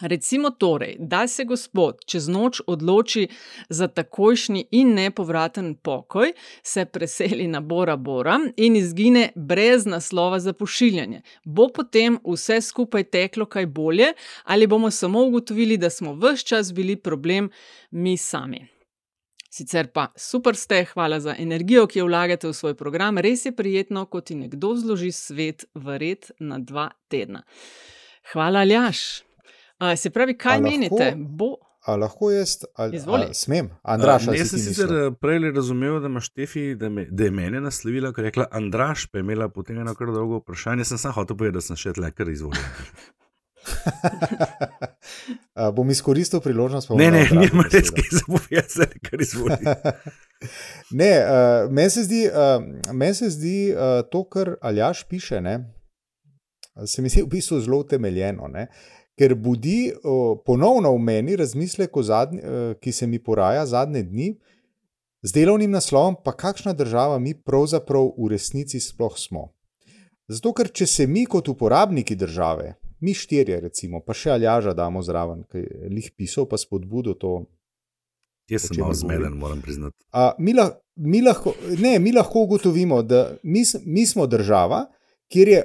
Recimo 0.01 0.49
torej, 0.49 0.95
da 0.99 1.27
se 1.27 1.43
gospod 1.43 2.05
čez 2.05 2.27
noč 2.27 2.61
odloči 2.67 3.27
za 3.69 3.87
takojšnji 3.87 4.65
in 4.71 4.93
nepovraten 4.93 5.75
pokoj, 5.75 6.33
se 6.63 6.85
preseli 6.85 7.47
na 7.47 7.61
Bora 7.61 7.95
Bora 7.95 8.39
in 8.57 8.75
izgine 8.75 9.29
brez 9.35 9.85
naslova 9.85 10.39
za 10.39 10.53
pošiljanje. 10.53 11.21
Bo 11.43 11.67
potem 11.67 12.19
vse 12.23 12.61
skupaj 12.61 13.03
teklo 13.03 13.45
kaj 13.45 13.65
bolje 13.65 14.13
ali 14.43 14.67
bomo 14.67 14.91
samo 14.91 15.25
ugotovili, 15.25 15.77
da 15.77 15.89
smo 15.89 16.13
vse 16.13 16.45
čas 16.45 16.73
bili 16.73 16.95
problem 16.95 17.49
mi 17.91 18.17
sami? 18.17 18.67
Sicer 19.49 19.87
pa 19.87 20.07
super 20.15 20.55
ste, 20.55 20.85
hvala 20.85 21.19
za 21.19 21.35
energijo, 21.39 21.87
ki 21.87 21.99
jo 21.99 22.05
vlagate 22.05 22.47
v 22.47 22.53
svoj 22.53 22.75
program. 22.75 23.17
Res 23.17 23.45
je 23.45 23.51
prijetno, 23.55 24.05
ko 24.05 24.21
ti 24.21 24.35
nekdo 24.35 24.75
zloži 24.75 25.11
svet 25.11 25.65
v 25.73 25.97
red 25.97 26.29
na 26.39 26.59
dva 26.59 26.91
tedna. 27.09 27.41
Hvala, 28.33 28.59
Aljaš. 28.59 29.26
A, 29.77 29.95
se 29.95 30.09
pravi, 30.09 30.37
kaj 30.37 30.59
lahko, 30.59 30.69
menite? 30.69 31.13
Bo... 31.17 31.55
A 31.87 31.95
lahko 31.95 32.31
jaz, 32.31 32.57
ali 32.75 32.97
a, 32.97 33.33
smem, 33.33 33.69
Andraš? 33.83 34.25
Jaz 34.35 34.49
sem 34.49 34.59
sicer 34.59 34.89
eh, 34.91 35.11
prej 35.21 35.51
razumel, 35.55 35.99
da, 36.03 36.09
Štefi, 36.19 36.73
da, 36.75 36.89
me, 36.89 37.05
da 37.11 37.29
je 37.29 37.31
mene 37.31 37.61
naslovila, 37.61 38.11
ker 38.13 38.25
je 38.25 38.31
rekla 38.31 38.47
Andraš, 38.51 39.05
pa 39.11 39.21
je 39.21 39.27
imela 39.27 39.47
potem 39.49 39.77
eno 39.79 39.93
kar 39.95 40.11
dolgo 40.11 40.41
vprašanje. 40.41 40.87
Sem 40.89 40.97
samo 40.97 41.21
hotel 41.21 41.37
povedati, 41.37 41.61
da 41.61 41.63
sem 41.63 41.79
še 41.79 41.93
tle, 41.95 42.11
kar 42.11 42.33
izvolil. 42.33 42.57
bom 45.77 45.89
izkoristil 45.91 46.41
priložnost. 46.41 46.89
Ne, 46.97 47.11
ne, 47.11 47.23
ne, 47.31 47.47
ne, 47.53 47.63
res, 47.71 47.93
ki 47.93 48.03
se 48.09 48.23
bo 48.27 48.41
jaz, 48.51 48.81
kar 49.07 49.23
izvolil. 49.23 49.71
ne, 50.99 51.11
uh, 51.21 51.71
meni 51.71 51.93
se 51.93 52.03
zdi, 52.09 52.25
uh, 52.27 52.93
men 52.93 53.15
se 53.15 53.31
zdi 53.37 53.57
uh, 53.71 54.03
to, 54.11 54.25
kar 54.31 54.57
Aljaš 54.61 55.05
piše, 55.07 55.41
ne, 55.43 55.59
se 56.85 57.01
mi 57.01 57.11
zdi 57.11 57.23
v 57.23 57.31
bistvu 57.37 57.61
zelo 57.63 57.79
utemeljeno. 57.85 58.51
Uh, 58.51 58.95
ker 59.17 59.33
budi 59.35 59.91
ponovno 60.45 60.93
v 60.93 61.01
meni 61.01 61.35
razmislek, 61.35 61.97
zadnji, 62.05 62.39
e, 62.39 62.73
ki 62.81 62.91
se 62.91 63.07
mi 63.07 63.19
poraja 63.19 63.65
zadnje 63.65 64.03
dni, 64.03 64.29
z 65.21 65.33
delovnim 65.33 65.71
naslovom, 65.71 66.15
pa 66.23 66.31
kakšna 66.31 66.73
država 66.73 67.19
mi 67.19 67.33
pravzaprav 67.33 68.11
v 68.17 68.29
resnici 68.31 68.79
sploh 68.79 69.17
smo. 69.17 69.49
Zato, 70.27 70.53
ker 70.53 70.69
če 70.69 70.85
se 70.85 71.07
mi 71.07 71.25
kot 71.25 71.49
uporabniki 71.49 72.15
države, 72.15 72.75
mi 72.99 73.13
štirje, 73.13 73.59
recimo, 73.61 74.01
pa 74.05 74.13
še 74.17 74.33
Aljaža 74.35 74.73
damo 74.77 75.01
zraven, 75.05 75.45
ki 75.51 75.63
je 75.63 75.91
lih 75.93 76.09
pisal, 76.17 76.47
pa 76.49 76.57
spodbudo 76.57 77.15
to. 77.17 77.39
Jaz 78.51 78.69
sem 78.69 78.79
malo 78.79 78.95
zmeden, 78.95 79.35
moram 79.39 79.61
priznati. 79.61 79.97
A, 80.11 80.33
mi, 80.39 80.53
la, 80.55 80.69
mi, 80.95 81.21
lahko, 81.21 81.53
ne, 81.81 81.97
mi 81.99 82.13
lahko 82.15 82.45
ugotovimo, 82.47 83.01
da 83.03 83.31
mi, 83.43 83.63
mi 83.85 84.05
smo 84.07 84.27
država, 84.27 84.85
kjer 85.31 85.51
je 85.51 85.63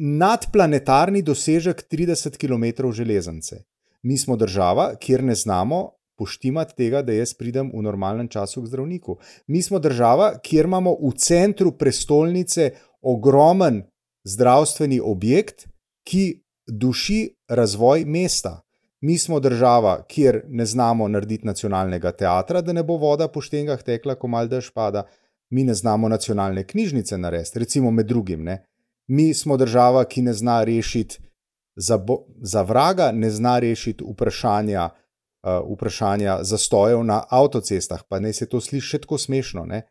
nadplanetarni 0.00 1.20
dosežek 1.22 1.84
30 1.92 2.36
km 2.40 2.90
železnice. 2.92 3.64
Mi 4.02 4.18
smo 4.18 4.36
država, 4.36 4.94
kjer 5.00 5.24
ne 5.24 5.34
znamo 5.34 5.90
poštimati 6.16 6.74
tega, 6.76 7.02
da 7.02 7.12
jaz 7.12 7.34
pridem 7.34 7.70
v 7.74 7.82
normalnem 7.82 8.28
času 8.28 8.62
k 8.62 8.66
zdravniku. 8.66 9.18
Mi 9.46 9.62
smo 9.62 9.78
država, 9.78 10.38
kjer 10.42 10.64
imamo 10.64 10.96
v 11.02 11.12
centru 11.16 11.72
prestolnice 11.72 12.70
ogromen 13.02 13.82
zdravstveni 14.24 15.00
objekt, 15.04 15.68
ki 16.04 16.42
duši 16.66 17.34
razvoj 17.48 18.04
mesta. 18.04 18.60
Mi 19.00 19.18
smo 19.18 19.40
država, 19.40 20.04
kjer 20.08 20.42
ne 20.48 20.66
znamo 20.66 21.08
narediti 21.08 21.46
nacionalnega 21.46 22.12
teatra, 22.12 22.60
da 22.60 22.72
ne 22.72 22.82
bo 22.82 22.96
voda 22.96 23.28
po 23.28 23.40
štengah 23.40 23.82
tekla, 23.82 24.14
ko 24.14 24.28
mal 24.28 24.48
dež 24.48 24.72
pada. 24.72 25.06
Mi 25.50 25.64
ne 25.64 25.74
znamo 25.74 26.08
nacionalne 26.08 26.64
knjižnice 26.64 27.18
narediti, 27.18 27.58
recimo 27.58 27.90
med 27.90 28.06
drugim. 28.06 28.44
Ne? 28.44 28.64
Mi 29.10 29.34
smo 29.34 29.56
država, 29.56 30.04
ki 30.04 30.22
ne 30.22 30.32
zna 30.32 30.64
rešiti 30.64 31.18
za, 31.76 31.98
bo, 31.98 32.24
za 32.42 32.62
vraga, 32.62 33.10
ne 33.12 33.30
zna 33.30 33.58
rešiti 33.58 34.04
vprašanja, 34.04 34.88
uh, 34.88 35.74
vprašanja 35.74 36.38
zastojev 36.42 37.04
na 37.04 37.24
avtocestah. 37.28 38.02
Pa 38.08 38.20
ne 38.20 38.32
se 38.32 38.48
to 38.48 38.60
sliši 38.60 38.98
tako 38.98 39.18
smešno. 39.18 39.64
Ne? 39.64 39.82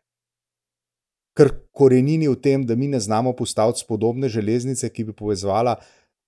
Ker 1.36 1.52
korenini 1.72 2.28
v 2.28 2.40
tem, 2.40 2.66
da 2.66 2.74
mi 2.76 2.88
ne 2.88 3.00
znamo 3.00 3.32
postaviti 3.36 3.84
spodobne 3.84 4.28
železnice, 4.28 4.88
ki 4.88 5.04
bi 5.04 5.16
povezvala 5.16 5.76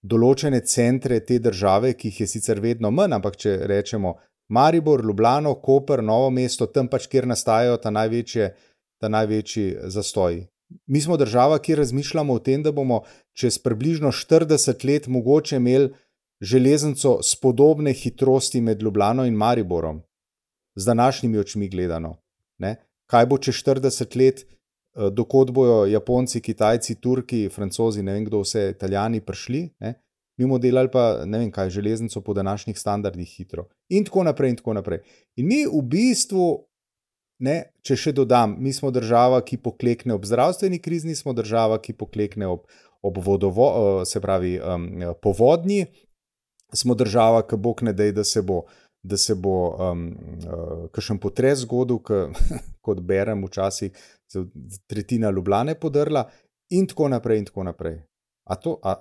določene 0.02 0.60
centre 0.66 1.20
te 1.20 1.38
države, 1.38 1.94
ki 1.94 2.10
jih 2.10 2.20
je 2.20 2.26
sicer 2.26 2.60
vedno 2.60 2.90
manj, 2.90 3.16
ampak 3.16 3.36
če 3.36 3.56
rečemo 3.70 4.16
Maribor, 4.52 5.04
Ljubljano, 5.04 5.54
Koper, 5.54 6.02
Novo 6.04 6.30
mesto, 6.30 6.66
tam 6.66 6.88
pač, 6.88 7.06
kjer 7.08 7.26
nastajajo 7.26 7.78
ta, 7.80 7.90
največje, 7.90 8.50
ta 9.00 9.08
največji 9.08 9.68
zastoji. 9.88 10.42
Mi 10.86 11.00
smo 11.00 11.16
država, 11.16 11.58
ki 11.58 11.74
razmišljamo 11.74 12.32
o 12.32 12.38
tem, 12.38 12.62
da 12.62 12.72
bomo 12.72 13.02
čez 13.32 13.58
približno 13.58 14.12
40 14.12 14.86
let 14.86 15.06
mogoče 15.06 15.56
imeli 15.56 15.92
železnico 16.40 17.18
podobne 17.42 17.92
hitrosti 17.92 18.60
med 18.60 18.82
Ljubljano 18.82 19.24
in 19.26 19.34
Mariborom, 19.34 20.02
z 20.74 20.86
današnjimi 20.86 21.38
očmi 21.38 21.68
gledano. 21.68 22.16
Ne? 22.58 22.76
Kaj 23.06 23.26
bo 23.26 23.38
čez 23.38 23.54
40 23.54 24.16
let, 24.16 24.40
eh, 24.40 25.10
dokot 25.10 25.50
bojo 25.50 25.86
Japonci, 25.86 26.40
Kitajci, 26.40 26.94
Turki, 26.94 27.48
Francozi, 27.48 28.02
ne 28.02 28.12
vem 28.12 28.24
kdo, 28.24 28.40
vse 28.40 28.70
Italijani 28.70 29.20
prišli, 29.20 29.68
ne? 29.80 29.94
mi 30.36 30.44
bomo 30.46 30.58
delali 30.58 30.90
pa 30.90 31.24
ne 31.24 31.38
vem 31.38 31.50
kaj, 31.50 31.70
železnico 31.70 32.20
po 32.20 32.34
današnjih 32.34 32.78
standardih 32.78 33.28
hitro. 33.28 33.68
In 33.88 34.04
tako 34.04 34.24
naprej, 34.24 34.50
in 34.50 34.56
tako 34.56 34.72
naprej. 34.74 34.98
In 35.36 35.46
mi 35.46 35.64
v 35.66 35.82
bistvu 35.82 36.66
Ne, 37.42 37.56
če 37.82 37.96
še 37.98 38.12
dodam, 38.14 38.54
mi 38.62 38.70
smo 38.74 38.92
država, 38.94 39.40
ki 39.42 39.58
poklekne 39.64 40.14
ob 40.14 40.26
zdravstveni 40.28 40.78
krizi, 40.82 41.16
smo 41.18 41.34
država, 41.34 41.80
ki 41.82 41.96
poklekne 41.98 42.46
ob, 42.46 42.68
ob 43.02 43.18
vodovo, 43.18 43.66
eh, 43.72 44.04
se 44.06 44.22
pravi, 44.22 44.54
um, 44.62 44.86
povodnji, 45.22 45.88
smo 46.72 46.94
država, 46.94 47.42
ki 47.42 47.58
bo 47.58 47.74
ne 47.82 47.92
dej, 47.92 48.12
da 48.14 48.24
se 48.24 48.44
bo, 48.46 48.62
da 49.02 49.18
se 49.18 49.34
bo 49.34 49.56
um, 49.74 50.04
uh, 50.46 50.86
kakšen 50.94 51.18
potres 51.18 51.64
zgodil, 51.64 51.98
k, 51.98 52.28
kot 52.86 53.02
berem 53.02 53.42
včasih, 53.42 53.90
tretjina 54.86 55.34
Ljubljane 55.34 55.74
podrla, 55.74 56.28
in 56.70 56.86
tako 56.86 57.10
naprej. 57.10 57.42
In 57.42 57.50
tako 57.50 57.66
naprej. 57.66 57.98
A 58.46 58.54
to, 58.56 58.78
a, 58.82 58.94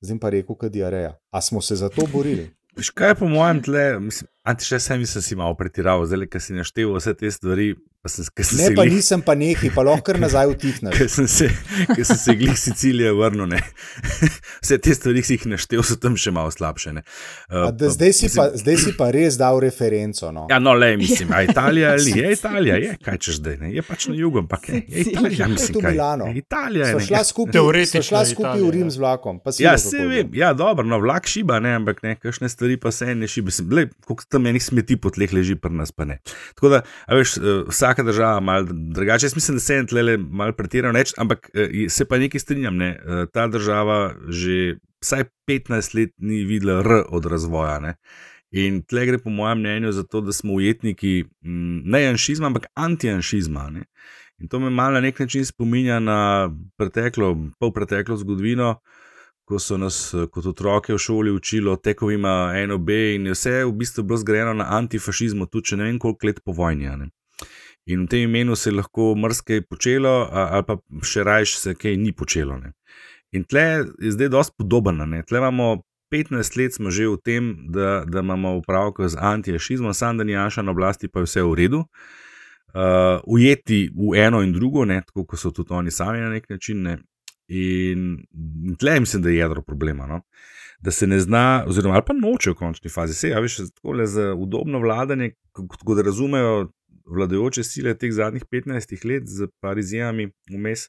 zdaj 0.00 0.18
pa 0.22 0.30
rekel, 0.30 0.56
kaj 0.56 0.70
diareja. 0.70 1.16
A 1.34 1.42
smo 1.42 1.60
se 1.60 1.76
za 1.76 1.90
to 1.90 2.06
borili? 2.12 2.46
Škaj 2.80 3.10
je 3.10 3.14
po 3.14 3.28
mojem 3.28 3.62
tle, 3.62 3.84
mislim, 4.00 4.28
še 4.64 4.78
sem, 4.80 5.00
mislim, 5.02 5.22
si 5.22 5.36
malo 5.36 5.56
pretiraval, 5.58 6.06
zdaj, 6.08 6.28
ker 6.32 6.42
si 6.42 6.56
naštel 6.56 6.94
vse 6.96 7.14
te 7.18 7.30
stvari, 7.32 7.74
Sem, 8.08 8.24
sem 8.24 8.56
ne, 8.56 8.66
pa 8.72 8.86
glih... 8.86 8.94
nisem 8.96 9.20
pa 9.20 9.34
neki, 9.36 9.68
pa 9.74 9.82
lahko 9.84 10.06
kar 10.06 10.16
nazaj 10.16 10.48
vtihnem. 10.54 10.88
Ker 10.96 11.08
sem 11.12 11.26
se, 11.28 11.50
ker 11.90 12.00
sem 12.08 12.16
se 12.16 12.34
glih 12.40 12.56
Sicilije 12.56 13.10
vrnil, 13.12 13.50
vse 14.64 14.78
te 14.80 14.94
stvari, 14.96 15.20
ki 15.20 15.28
si 15.28 15.36
jih 15.36 15.44
naštel, 15.52 15.82
so 15.84 15.98
tam 16.00 16.16
še 16.16 16.32
malo 16.32 16.48
slabše. 16.48 16.94
Uh, 16.96 17.66
da, 17.76 17.90
zdaj, 17.92 18.14
si 18.16 18.24
mislim... 18.30 18.40
pa, 18.40 18.46
zdaj 18.62 18.78
si 18.80 18.94
pa 18.96 19.10
res 19.12 19.36
dal 19.36 19.60
referenco. 19.60 20.30
No. 20.32 20.46
Ja, 20.48 20.56
no, 20.64 20.72
le, 20.80 20.94
mislim, 20.96 21.34
a 21.36 21.42
Italija 21.44 21.90
ali 21.98 22.14
je 22.16 22.30
Italija, 22.38 22.78
je, 22.80 22.94
kaj 23.04 23.20
češ 23.20 23.42
zdaj, 23.42 23.58
ne? 23.66 23.74
je 23.74 23.84
pač 23.84 24.08
na 24.08 24.16
jugu, 24.16 24.40
ampak 24.46 24.64
je, 24.70 24.80
je 24.80 25.04
Italija, 25.04 25.50
mislim, 25.52 25.84
kaj 25.84 26.00
je. 26.00 26.32
Italija 26.40 26.88
je. 26.94 27.04
Šla 27.10 27.22
skupaj, 27.28 27.84
šla 28.00 28.24
skupaj 28.32 28.64
v 28.64 28.72
Rim 28.78 28.88
z 28.88 29.04
vlakom. 29.04 29.42
Ja, 29.60 29.76
se 29.76 30.06
vem, 30.08 30.32
ja, 30.40 30.54
dobro, 30.56 30.86
no, 30.88 31.02
vlak 31.04 31.28
šiba, 31.28 31.60
ne, 31.60 31.76
ampak 31.82 32.00
ne, 32.06 32.16
kakšne 32.16 32.48
stvari 32.48 32.80
pa 32.80 32.94
se 32.96 33.12
ne 33.12 33.28
šiba. 33.28 33.52
Koliko 34.08 34.24
tam 34.32 34.48
enih 34.48 34.64
smeti 34.64 34.96
po 34.96 35.12
tleh 35.12 35.36
leži, 35.36 35.60
pri 35.60 35.76
nas 35.76 35.92
pa 35.92 36.08
ne. 36.08 36.22
Tako 36.56 36.72
da, 36.72 36.82
veš, 37.12 37.36
uh, 37.36 37.68
vsaka 37.90 38.02
država 38.02 38.40
malo 38.40 38.66
drugače. 38.70 39.26
Jaz 39.26 39.34
mislim, 39.34 39.56
da 39.56 39.60
se 39.60 39.74
je 39.74 39.86
tle 39.86 40.18
malo 40.18 40.52
pretiral, 40.52 40.92
neč, 40.92 41.12
ampak 41.18 41.50
eh, 41.54 41.88
se 41.88 42.04
pa 42.04 42.18
nekaj 42.18 42.40
strinjam. 42.40 42.76
Ne? 42.76 42.88
Eh, 42.88 43.26
ta 43.32 43.46
država 43.46 44.14
že 44.28 44.78
vsaj 45.02 45.24
15 45.48 45.94
let 45.94 46.10
ni 46.18 46.44
videla 46.44 46.80
R 46.80 47.02
od 47.08 47.26
razvoja. 47.26 47.78
Ne? 47.80 47.94
In 48.50 48.82
tle 48.82 49.06
gre, 49.06 49.18
po 49.18 49.30
mojem 49.30 49.58
mnenju, 49.58 49.92
za 49.92 50.02
to, 50.02 50.20
da 50.20 50.32
smo 50.32 50.52
ujetniki 50.52 51.24
ne 51.84 52.02
janšizma, 52.02 52.46
ampak 52.46 52.66
antijanšizma. 52.74 53.70
In 54.38 54.48
to 54.48 54.60
me 54.60 54.70
malo 54.70 54.92
na 54.92 55.00
nek 55.00 55.18
način 55.18 55.46
spominja 55.46 56.00
na 56.00 56.50
preteklo, 56.76 57.36
pol 57.58 57.72
preteklo 57.72 58.16
zgodovino, 58.16 58.80
ko 59.44 59.58
so 59.58 59.76
nas 59.76 60.14
kot 60.30 60.46
otroke 60.46 60.94
v 60.94 60.98
šoli 60.98 61.30
učili 61.30 61.70
o 61.70 61.76
tekovima 61.76 62.52
NOB 62.66 62.90
in 62.90 63.26
je 63.26 63.32
vse 63.32 63.64
v 63.64 63.72
bistvu 63.72 64.02
bilo 64.02 64.18
zgrajeno 64.18 64.54
na 64.54 64.66
antifašizmu, 64.78 65.46
tudi 65.46 65.64
če 65.64 65.76
ne 65.76 65.84
vem 65.84 65.98
koliko 65.98 66.26
let 66.26 66.40
po 66.44 66.52
vojni. 66.52 67.10
In 67.86 68.04
v 68.04 68.08
tem 68.08 68.28
imenu 68.28 68.56
se 68.56 68.70
je 68.70 68.76
lahko 68.76 69.14
mrske 69.16 69.62
počelo, 69.62 70.28
ali 70.30 70.64
pa 70.66 70.76
še 71.02 71.24
rajš 71.24 71.56
se 71.58 71.74
kaj 71.74 71.96
ni 71.96 72.12
počelo. 72.12 72.58
Ne. 72.60 72.74
In 73.32 73.44
tle 73.44 73.62
je 73.62 74.12
zdaj 74.16 74.28
dosti 74.28 74.54
podobno. 74.58 75.06
Tle 75.26 75.38
imamo 75.38 75.82
15 76.12 76.58
let 76.58 76.74
smo 76.74 76.90
že 76.90 77.08
v 77.08 77.18
tem, 77.24 77.50
da, 77.70 78.04
da 78.06 78.20
imamo 78.20 78.56
upravka 78.58 79.08
z 79.08 79.16
antifašizmom, 79.16 79.94
sam 79.94 80.18
da 80.18 80.24
ni 80.24 80.32
Janša 80.32 80.62
na 80.62 80.74
oblasti, 80.74 81.08
pa 81.08 81.20
je 81.20 81.30
vse 81.30 81.42
v 81.42 81.54
redu. 81.54 81.84
Uh, 82.70 83.18
ujeti 83.26 83.88
v 83.90 84.14
eno 84.18 84.42
in 84.42 84.52
drugo, 84.52 84.84
ne, 84.84 85.00
tako 85.06 85.24
kot 85.26 85.40
so 85.40 85.50
tudi 85.50 85.74
oni 85.74 85.90
sami 85.90 86.20
na 86.20 86.30
nek 86.30 86.50
način. 86.50 86.82
Ne. 86.82 86.98
In 87.50 88.76
tle 88.78 89.00
mislim, 89.00 89.22
da 89.22 89.30
je 89.30 89.36
jedro 89.36 89.62
problema. 89.62 90.06
No. 90.06 90.20
Da 90.80 90.90
se 90.90 91.06
ne 91.06 91.18
zna, 91.20 91.64
oziroma 91.66 92.02
pa 92.06 92.14
noče 92.14 92.50
v 92.50 92.54
končni 92.54 92.90
fazi, 92.90 93.14
se 93.14 93.28
javiš 93.28 93.56
tako 93.74 93.92
le 93.98 94.06
za 94.06 94.34
udobno 94.34 94.78
vladanje, 94.78 95.32
kot 95.52 95.96
da 95.96 96.02
razumejo 96.02 96.70
vladajoče 97.10 97.64
sile 97.64 97.94
teh 97.98 98.12
zadnjih 98.12 98.44
15 98.46 99.04
let, 99.08 99.26
z 99.26 99.48
parizijami 99.60 100.30
vmes. 100.50 100.88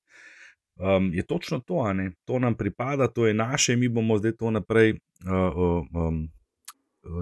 Um, 0.76 1.11
je 1.13 1.26
točno 1.26 1.59
to, 1.59 1.86
to 2.26 2.39
nam 2.39 2.55
pripada, 2.55 3.07
to 3.07 3.28
je 3.28 3.34
naše, 3.34 3.76
mi 3.76 3.89
bomo 3.89 4.17
zdaj 4.17 4.32
to 4.39 4.51
naprej 4.51 4.93
uh, 4.93 5.84
um, 5.93 6.30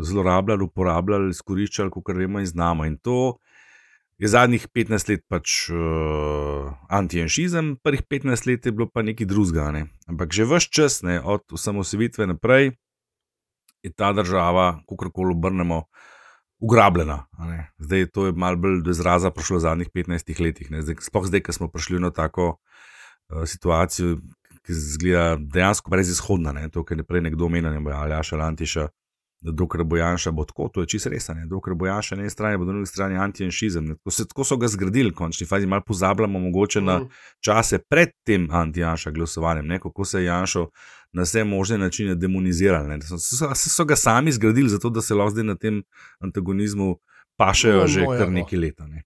zlorabljali, 0.02 0.64
uporabljali, 0.64 1.30
izkoriščali, 1.30 1.91
kot 1.91 2.16
vemo 2.16 2.39
in 2.39 2.45
znamo. 2.45 2.86
In 2.86 2.97
to 2.97 3.39
je 4.20 4.28
zadnjih 4.28 4.68
15 4.68 5.10
let 5.10 5.24
pač 5.28 5.70
uh, 5.72 6.72
antijanšizem, 6.89 7.78
prvih 7.84 8.04
15 8.04 8.47
let 8.47 8.66
je 8.66 8.72
bilo 8.72 8.89
pa 8.93 9.02
nekaj 9.02 9.28
drugega. 9.28 9.72
Ne? 9.72 9.86
Ampak 10.08 10.34
že 10.36 10.45
vse 10.45 10.68
čas, 10.72 11.02
ne, 11.02 11.20
od 11.24 11.43
osamosvitve 11.52 12.28
naprej, 12.28 12.76
je 13.84 13.91
ta 13.95 14.12
država, 14.14 14.82
kako 14.89 15.12
koli 15.12 15.36
obrnemo, 15.36 15.84
ugrabljena. 16.60 17.26
Zdaj 17.78 18.05
to 18.05 18.26
je 18.26 18.32
malo 18.32 18.57
bolj 18.57 18.82
do 18.82 18.91
izraza 18.91 19.32
prišlo 19.32 19.57
v 19.57 19.60
zadnjih 19.60 19.89
15 19.95 20.41
letih. 20.41 20.68
Sploh 21.01 21.26
zdaj, 21.26 21.43
ko 21.43 21.53
smo 21.53 21.68
prišli 21.68 21.99
na 21.99 22.12
tako 22.12 22.49
uh, 22.49 23.43
situacijo, 23.45 24.18
ki 24.66 24.74
zgleda 24.74 25.38
dejansko 25.39 25.91
brezizhodna. 25.91 26.51
Ne? 26.51 26.70
To, 26.70 26.84
kar 26.84 26.97
je 26.97 27.03
prej 27.03 27.22
nekdo 27.22 27.45
omenil, 27.45 27.91
ali 27.93 28.14
Aša 28.14 28.38
Lantiša, 28.38 28.88
da 29.41 29.51
dokler 29.51 29.84
bo 29.84 29.97
Janša 29.97 30.32
bo 30.32 30.43
tako, 30.45 30.68
to 30.74 30.84
je 30.84 30.88
čisto 30.88 31.10
res. 31.10 31.30
Dokler 31.47 31.76
bo 31.76 31.88
Janša 31.88 32.16
na 32.16 32.26
eni 32.28 32.30
strani, 32.30 32.57
bo 32.57 32.66
na 32.66 32.74
drugi 32.74 32.86
strani 32.91 33.16
antijanšizem. 33.16 33.88
Tako, 33.95 34.12
tako 34.28 34.43
so 34.43 34.57
ga 34.57 34.68
zgradili, 34.68 35.14
končni 35.16 35.47
fazi, 35.47 35.68
malo 35.68 35.84
pozabljamo 35.88 36.39
mogoče 36.39 36.82
na 36.82 36.97
mhm. 36.99 37.07
čase 37.39 37.80
pred 37.89 38.10
tem 38.26 38.49
antijanša 38.51 39.12
glasovanjem, 39.12 39.68
ne? 39.68 39.80
kako 39.80 40.05
se 40.05 40.20
je 40.20 40.26
Janša 40.26 40.66
na 41.14 41.26
vse 41.26 41.43
možne 41.43 41.78
načine 41.78 42.16
demoniziral. 42.16 43.01
So, 43.01 43.18
so, 43.18 43.53
so 43.55 43.86
ga 43.86 43.95
sami 43.95 44.32
zgradili, 44.32 44.70
zato 44.70 44.89
da 44.89 45.01
se 45.01 45.16
lahko 45.16 45.32
zdaj 45.32 45.43
na 45.43 45.55
tem 45.55 45.84
antagonizmu 46.20 46.97
pašejo 47.38 47.82
no, 47.82 47.88
že 47.88 48.05
kar 48.05 48.28
no. 48.28 48.36
nekaj 48.39 48.60
leta. 48.60 48.88
Ne? 48.88 49.03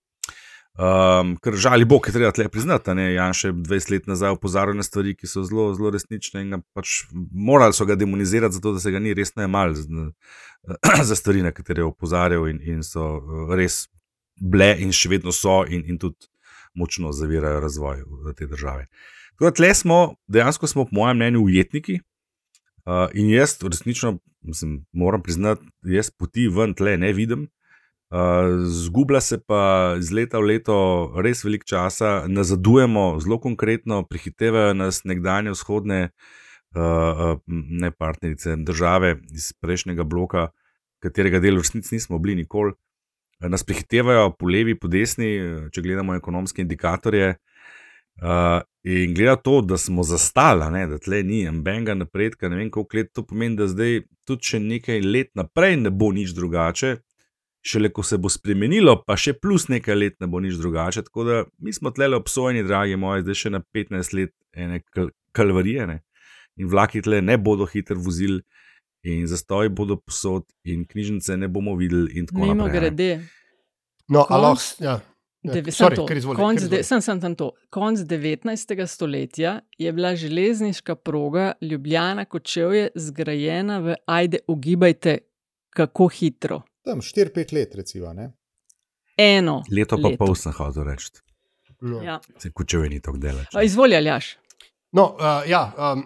Um, 0.74 1.36
ker 1.38 1.54
žali 1.54 1.86
Bog, 1.86 2.08
je 2.10 2.16
treba 2.16 2.32
tle 2.34 2.48
priznati, 2.50 2.90
je 2.98 3.14
Jan 3.14 3.36
še 3.38 3.52
20 3.54 3.92
let 3.94 4.08
nazaj 4.10 4.34
opozarjal 4.34 4.74
na 4.74 4.84
stvari, 4.84 5.14
ki 5.14 5.30
so 5.30 5.44
zelo, 5.46 5.68
zelo 5.78 5.92
resnične 5.94 6.42
in 6.42 6.64
pač 6.74 7.04
morali 7.30 7.78
so 7.78 7.86
ga 7.86 7.94
demonizirati, 7.96 8.58
zato 8.58 8.74
da 8.74 8.82
se 8.82 8.92
ga 8.92 9.00
ni 9.00 9.14
resno 9.14 9.46
imel 9.46 9.76
za 11.10 11.16
stvari, 11.16 11.46
na 11.46 11.54
katere 11.54 11.86
je 11.86 11.92
opozarjal 11.92 12.50
in, 12.50 12.58
in 12.66 12.82
so 12.82 13.06
uh, 13.22 13.54
res 13.54 13.84
bile 14.42 14.72
in 14.82 14.90
še 14.90 15.14
vedno 15.14 15.32
so 15.32 15.62
in, 15.70 15.86
in 15.86 16.02
tudi 16.02 16.26
močno 16.74 17.14
zavirajo 17.14 17.62
razvoj 17.62 18.02
te 18.34 18.50
države. 18.50 18.88
Tako 19.34 19.50
da 19.50 19.52
tle 19.52 19.74
smo, 19.74 20.16
dejansko 20.28 20.68
smo, 20.68 20.86
po 20.86 20.96
mojem 20.96 21.18
mnenju, 21.18 21.44
ujetniki 21.44 22.00
uh, 22.86 23.10
in 23.14 23.30
jaz 23.30 23.58
resnično, 23.62 24.20
mislim, 24.42 24.86
moram 24.92 25.22
priznati, 25.22 25.66
jaz 25.82 26.12
poti 26.12 26.48
ven 26.48 26.74
tle 26.74 26.98
ne 26.98 27.14
vidim. 27.14 27.50
Zgublja 28.68 29.22
se 29.22 29.40
pa 29.42 29.96
iz 30.00 30.12
leta 30.12 30.38
v 30.38 30.52
leto 30.52 30.76
res 31.26 31.40
veliko 31.44 31.66
časa, 31.66 32.28
nazadujemo 32.30 33.18
zelo 33.20 33.40
konkretno, 33.42 34.04
prihitevajo 34.06 34.76
nas 34.78 35.02
nekdanje 35.04 35.56
vzhodne 35.56 36.12
uh, 36.76 37.40
ne 37.48 37.92
partnerice 37.92 38.56
države 38.56 39.16
iz 39.32 39.54
prejšnjega 39.54 40.04
bloka, 40.04 40.52
katerega 41.02 41.40
del 41.40 41.58
v 41.58 41.66
resnici 41.66 41.96
nismo 41.96 42.20
bili 42.20 42.36
nikoli. 42.44 42.76
Nas 43.40 43.64
prihitevajo 43.64 44.36
po 44.38 44.48
levi, 44.48 44.78
po 44.80 44.88
desni, 44.88 45.34
če 45.74 45.82
gledamo 45.82 46.16
ekonomske 46.16 46.62
indikatorje. 46.62 47.34
Uh, 48.22 48.62
in 48.84 49.16
gleda 49.16 49.36
to, 49.36 49.62
da 49.62 49.78
smo 49.78 50.04
zastali, 50.04 50.68
ne, 50.72 50.86
da 50.88 51.00
tle 51.02 51.24
ni 51.24 51.48
ambenga 51.48 51.96
napredka, 51.98 52.50
ne 52.50 52.60
vem 52.60 52.70
koliko 52.72 52.98
let 52.98 53.10
to 53.14 53.24
pomeni, 53.26 53.58
da 53.58 53.68
zdaj 53.68 54.04
tudi 54.28 54.50
če 54.50 54.60
nekaj 54.60 55.02
let 55.02 55.32
naprej 55.40 55.80
ne 55.82 55.92
bo 55.92 56.12
nič 56.14 56.36
drugače, 56.38 56.98
šele 57.64 57.90
ko 57.96 58.04
se 58.04 58.20
bo 58.20 58.30
spremenilo, 58.30 59.00
pa 59.08 59.18
še 59.20 59.34
plus 59.40 59.70
nekaj 59.72 59.98
let 59.98 60.16
ne 60.22 60.28
bo 60.28 60.40
nič 60.44 60.60
drugače. 60.62 61.06
Tako 61.08 61.28
da 61.28 61.44
mi 61.64 61.74
smo 61.74 61.92
tle 61.96 62.12
obsojeni, 62.16 62.64
dragi 62.68 63.00
moji, 63.00 63.26
zdaj 63.26 63.40
še 63.40 63.54
na 63.56 63.64
15 63.64 64.18
let 64.20 64.36
ene 64.54 64.84
kal 64.94 65.10
kalvarije 65.34 65.88
ne? 65.90 66.02
in 66.62 66.68
vlaki 66.70 67.02
tle 67.02 67.22
ne 67.22 67.38
bodo 67.38 67.66
hitro 67.66 67.98
vozili. 68.00 68.44
In 69.04 69.26
zastoj 69.28 69.68
bodo 69.76 69.98
posod, 70.00 70.46
in 70.64 70.86
knjižnice 70.88 71.36
ne 71.38 71.50
bomo 71.52 71.74
videli. 71.76 72.24
Mimo 72.32 72.54
naprej, 72.54 72.76
grede. 72.78 73.10
No, 74.08 74.24
aloh, 74.30 74.56
ja. 74.80 75.02
Sem 76.84 77.02
sem 77.02 77.20
tam 77.22 77.36
to. 77.36 77.52
Konc 77.70 78.00
19. 78.00 78.88
stoletja 78.88 79.60
je 79.78 79.92
bila 79.92 80.16
železniška 80.16 80.96
proga 80.96 81.52
Ljubljana 81.62 82.26
kot 82.26 82.44
čevlje 82.44 82.90
zgrajena 82.96 83.80
v 83.80 83.96
Ajde, 84.06 84.38
ugibajte, 84.48 85.18
kako 85.70 86.08
hitro. 86.08 86.62
Tam 86.84 87.02
4-5 87.02 87.54
let, 87.54 87.76
recimo. 87.76 88.14
Ne? 88.14 88.32
Eno. 89.18 89.64
Leto 89.72 89.98
pa 90.02 90.08
leto. 90.08 90.26
pol 90.26 90.36
sem 90.36 90.52
hotel 90.52 90.84
reči. 90.84 91.12
No. 91.82 92.02
Ja. 92.04 92.20
Se 92.38 92.52
kučevi 92.52 92.90
ni 92.90 93.02
tako 93.02 93.18
delač. 93.18 93.48
Izvolja, 93.64 94.00
Ljaš. 94.00 94.38
No, 94.92 95.16
uh, 95.20 95.50
ja, 95.50 95.74
um, 95.78 96.04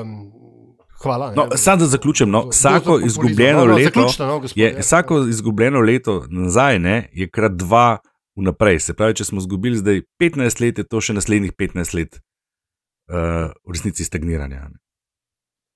um, 0.00 0.32
hvala. 1.02 1.32
No, 1.36 1.48
Sam 1.56 1.78
da 1.78 1.86
zaključim. 1.86 2.30
No, 2.30 2.48
vsako 2.48 3.00
izgubljeno 3.06 3.60
no, 3.60 3.66
no, 3.66 3.74
leto, 3.74 4.08
no, 4.18 4.42
je, 4.54 4.72
ja. 4.72 4.78
vsako 4.80 5.26
izgubljeno 5.28 5.80
leto 5.80 6.24
nazaj 6.28 6.78
ne, 6.78 7.10
je 7.12 7.28
krat 7.28 7.52
dva 7.52 7.98
vnaprej. 8.36 8.80
Se 8.80 8.94
pravi, 8.94 9.18
če 9.20 9.28
smo 9.30 9.42
izgubili 9.42 9.80
zdaj 9.80 10.02
15 10.22 10.62
let, 10.64 10.78
je 10.78 10.88
to 10.88 11.00
še 11.00 11.16
naslednjih 11.16 11.52
15 11.52 11.98
let 11.98 12.18
uh, 12.18 13.52
v 13.64 13.76
resnici 13.76 14.06
stagniranja. 14.06 14.68
Ne. 14.72 14.80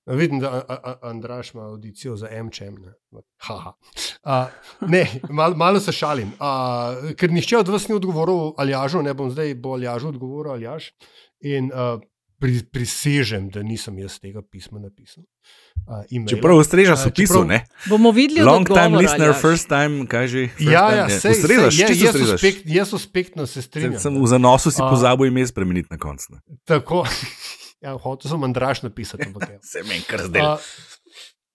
Vidim, 0.09 0.39
da 0.39 0.63
Andraš 1.01 1.53
ima 1.53 1.63
audicijo 1.63 2.15
za 2.17 2.27
MČM. 2.43 2.75
Ne, 2.81 2.93
uh, 3.49 4.47
ne 4.81 5.03
mal, 5.29 5.53
malo 5.55 5.79
se 5.79 5.91
šalim. 5.91 6.31
Uh, 6.39 7.11
ker 7.17 7.31
nišče 7.31 7.57
od 7.57 7.69
vas 7.69 7.87
ni 7.87 7.95
odgovoril 7.95 8.55
Aljažu, 8.57 9.03
ne 9.05 9.13
bom 9.13 9.29
zdaj 9.29 9.53
bo 9.61 9.75
Aljažu 9.77 10.09
odgovoril 10.09 10.55
Aljaš. 10.55 10.91
In 11.45 11.69
uh, 11.69 12.01
pri, 12.39 12.63
prisežem, 12.71 13.49
da 13.53 13.63
nisem 13.63 13.97
jaz 13.99 14.17
tega 14.19 14.41
pisma 14.41 14.79
napisal. 14.79 15.23
Uh, 15.85 16.03
čeprav 16.29 16.59
ustreža 16.59 16.95
so 16.99 17.11
pisal, 17.15 17.45
ne? 17.47 17.61
Bomo 17.89 18.11
videli, 18.15 18.43
Long 18.45 18.67
time 18.67 18.97
listener, 18.97 19.33
Aljaž. 19.33 19.41
first 19.41 19.69
time, 19.71 20.07
kaj 20.07 20.27
že. 20.27 20.41
Ja, 20.63 20.85
ja, 20.95 21.07
se 21.11 21.33
ustrežaš, 21.35 21.77
če 21.77 21.93
se 21.95 22.09
ustrežaš. 22.09 22.47
Jaz 22.65 22.93
uspektno 22.95 23.47
se 23.47 23.61
strinjam. 23.61 23.99
Sem 23.99 24.15
v 24.15 24.27
zanosu 24.27 24.71
si 24.71 24.79
pozabil 24.79 25.31
ime 25.31 25.47
spremeniti 25.47 25.91
na 25.91 25.99
koncu. 25.99 26.39
Tako. 26.65 27.05
Ja, 27.79 27.93
hotel 27.95 28.27
sem 28.27 28.43
Andraš 28.43 28.81
napisati. 28.83 29.23
Ja, 29.23 29.59
se 29.71 29.83
meni 29.87 30.03
kar 30.03 30.25
zdaj. 30.27 30.41
Uh, 30.43 30.73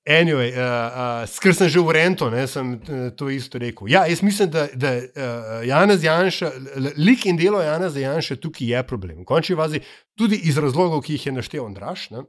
anyway, 0.06 0.52
uh, 0.52 0.60
uh, 0.60 1.26
skr 1.26 1.54
sem 1.56 1.68
že 1.68 1.80
v 1.80 1.94
Rento, 1.96 2.30
ne, 2.30 2.46
sem 2.46 2.74
uh, 2.76 3.10
to 3.16 3.30
isto 3.30 3.58
rekel. 3.58 3.88
Ja, 3.88 4.04
jaz 4.06 4.22
mislim, 4.22 4.50
da, 4.50 4.66
da 4.74 4.92
uh, 4.96 5.66
Janez 5.66 6.04
Janša, 6.04 6.50
lik 6.96 7.26
in 7.26 7.36
delo 7.36 7.62
Janeza 7.62 8.00
Janša 8.00 8.36
tukaj 8.36 8.72
je 8.72 8.82
problem. 8.86 9.22
V 9.22 9.28
končni 9.28 9.56
fazi 9.56 9.80
tudi 10.18 10.40
iz 10.48 10.58
razlogov, 10.58 11.02
ki 11.04 11.16
jih 11.16 11.26
je 11.26 11.36
naštel 11.38 11.64
Andraš, 11.66 12.10
ne, 12.10 12.26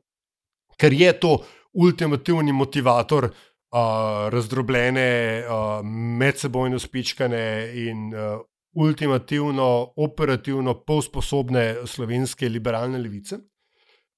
ker 0.79 0.93
je 0.93 1.11
to 1.19 1.37
ultimativni 1.73 2.53
motivator. 2.53 3.31
Uh, 3.75 4.29
razdrobljene, 4.31 5.43
uh, 5.43 5.81
medsebojno 5.83 6.77
spičkane 6.79 7.71
in 7.75 8.13
uh, 8.13 8.39
ultimativno, 8.75 9.93
operativno, 9.95 10.77
polsposobne 10.87 11.75
slovenske 11.85 12.49
liberalne 12.49 12.97
levice. 12.97 13.41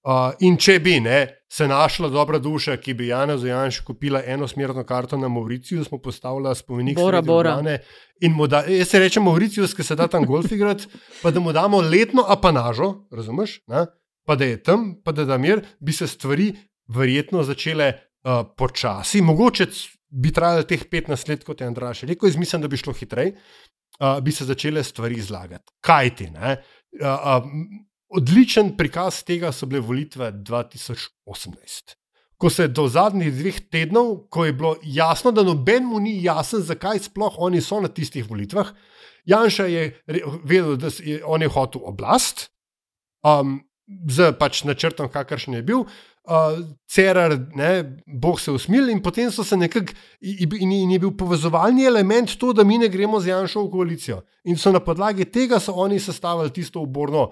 Uh, 0.07 0.31
in 0.39 0.55
če 0.55 0.77
bi 0.79 1.01
ne, 1.03 1.17
se 1.51 1.65
našla 1.67 2.07
dobra 2.07 2.39
duša, 2.39 2.77
ki 2.79 2.93
bi 2.95 3.09
Jana 3.09 3.35
Zajanš 3.37 3.81
kupila 3.83 4.21
enosmerno 4.23 4.85
karto 4.87 5.17
na 5.19 5.27
Mauriciju, 5.27 5.83
smo 5.83 5.99
postavili 5.99 6.55
spomenik 6.55 6.95
Bora, 6.95 7.21
Bora. 7.21 7.57
Da, 8.47 8.61
jaz 8.71 8.87
se 8.87 9.01
rečem 9.03 9.23
Mauriciju, 9.27 9.67
ki 9.67 9.83
se 9.83 9.97
da 9.99 10.07
tam 10.07 10.23
golf 10.25 10.51
igrati, 10.51 10.87
pa 11.21 11.31
da 11.31 11.43
mu 11.43 11.51
damo 11.51 11.81
letno 11.81 12.23
apanažo, 12.23 12.93
razumeš? 13.11 13.59
Ne? 13.67 13.83
Pa 14.23 14.35
da 14.35 14.47
je 14.47 14.61
tam, 14.63 14.93
pa 15.03 15.11
da 15.11 15.25
da 15.25 15.37
mir, 15.37 15.65
bi 15.79 15.91
se 15.91 16.07
stvari 16.07 16.53
verjetno 16.87 17.43
začele 17.43 17.91
uh, 17.91 18.45
počasi. 18.57 19.21
Mogoče 19.21 19.67
bi 20.07 20.31
trajalo 20.31 20.63
teh 20.63 20.87
15 20.87 21.29
let, 21.29 21.43
kot 21.43 21.61
je 21.61 21.67
Andraš 21.67 22.05
rekel, 22.07 22.29
jaz 22.29 22.39
mislim, 22.39 22.63
da 22.63 22.71
bi 22.71 22.79
šlo 22.79 22.93
hitreje. 22.93 23.35
uh, 23.99 24.19
bi 24.23 24.31
se 24.31 24.45
začele 24.45 24.83
stvari 24.83 25.15
izlagati. 25.15 25.73
Kaj 25.81 26.15
ti? 26.15 26.29
Uh, 26.31 26.55
uh, 27.01 27.43
odličen 28.09 28.75
prikaz 28.77 29.23
tega 29.27 29.51
so 29.51 29.65
bile 29.65 29.81
volitve 29.81 30.31
2018. 30.31 31.95
Ko 32.37 32.49
se 32.49 32.67
je 32.67 32.67
do 32.67 32.85
zadnjih 32.87 33.33
dveh 33.33 33.59
tednov, 33.71 34.27
ko 34.29 34.45
je 34.45 34.53
bilo 34.53 34.75
jasno, 34.83 35.31
da 35.31 35.43
nobenemu 35.43 35.99
ni 35.99 36.19
jasno, 36.23 36.59
zakaj 36.59 36.99
sploh 37.09 37.39
oni 37.41 37.61
so 37.61 37.81
na 37.81 37.87
tistih 37.87 38.29
volitvah, 38.29 38.73
Janša 39.27 39.65
je 39.65 39.87
vedel, 40.43 40.77
da 40.79 40.87
je 41.03 41.19
on 41.25 41.41
je 41.41 41.49
hotel 41.51 41.81
oblast, 41.83 42.47
um, 43.23 43.59
z 44.07 44.31
pač 44.39 44.63
načrtom, 44.63 45.09
kakršen 45.11 45.57
je 45.57 45.63
bil, 45.63 45.83
uh, 45.83 46.59
Cerar, 46.87 47.35
ne, 47.55 47.97
Bog 48.07 48.39
se 48.39 48.51
usmil 48.51 48.89
in 48.89 49.01
potem 49.03 49.31
so 49.31 49.43
se 49.43 49.57
nekako, 49.57 49.95
in, 50.21 50.71
in 50.71 50.91
je 50.91 50.99
bil 50.99 51.11
povezovalni 51.17 51.85
element 51.85 52.37
to, 52.39 52.53
da 52.53 52.63
mi 52.63 52.77
ne 52.77 52.87
gremo 52.87 53.19
z 53.19 53.33
Janšo 53.33 53.65
v 53.65 53.71
koalicijo. 53.71 54.21
In 54.47 54.55
so 54.55 54.71
na 54.71 54.79
podlagi 54.79 55.25
tega 55.25 55.59
so 55.59 55.75
oni 55.75 55.99
sestavili 55.99 56.53
tisto 56.53 56.81
oborno. 56.81 57.31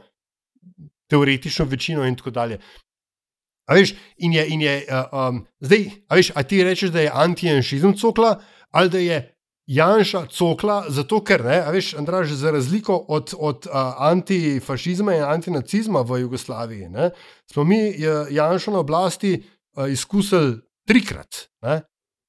Teoretično 1.10 1.66
večino, 1.66 2.06
in 2.06 2.16
tako 2.16 2.32
dalje. 2.34 2.60
A 3.70 3.74
veš, 3.74 3.96
in 4.18 4.34
je, 4.34 4.48
in 4.48 4.62
je 4.62 4.76
uh, 4.86 5.14
um, 5.14 5.46
zdaj, 5.60 5.86
a 6.10 6.16
veš, 6.16 6.32
a 6.36 6.44
ti 6.44 6.64
rečeš, 6.64 6.90
da 6.94 7.02
je 7.02 7.12
antijanšizem 7.14 7.96
cokla, 7.98 8.36
ali 8.72 8.90
da 8.90 9.00
je 9.00 9.20
Janša 9.66 10.26
cokla, 10.30 10.84
zato 10.94 11.24
ker, 11.26 11.42
ne, 11.46 11.58
a 11.66 11.72
veš, 11.74 11.96
Andraž, 11.98 12.34
za 12.38 12.52
razliko 12.54 12.98
od, 13.10 13.34
od 13.38 13.66
uh, 13.66 13.74
antifašizma 13.98 15.16
in 15.16 15.24
antinacizma 15.24 16.04
v 16.06 16.20
Jugoslaviji, 16.22 16.90
ne, 16.90 17.10
smo 17.52 17.64
mi 17.64 17.96
Janša 18.30 18.72
na 18.72 18.80
oblasti 18.80 19.34
uh, 19.38 19.90
izkusili 19.90 20.60
trikrat. 20.88 21.48
Ne, 21.66 21.82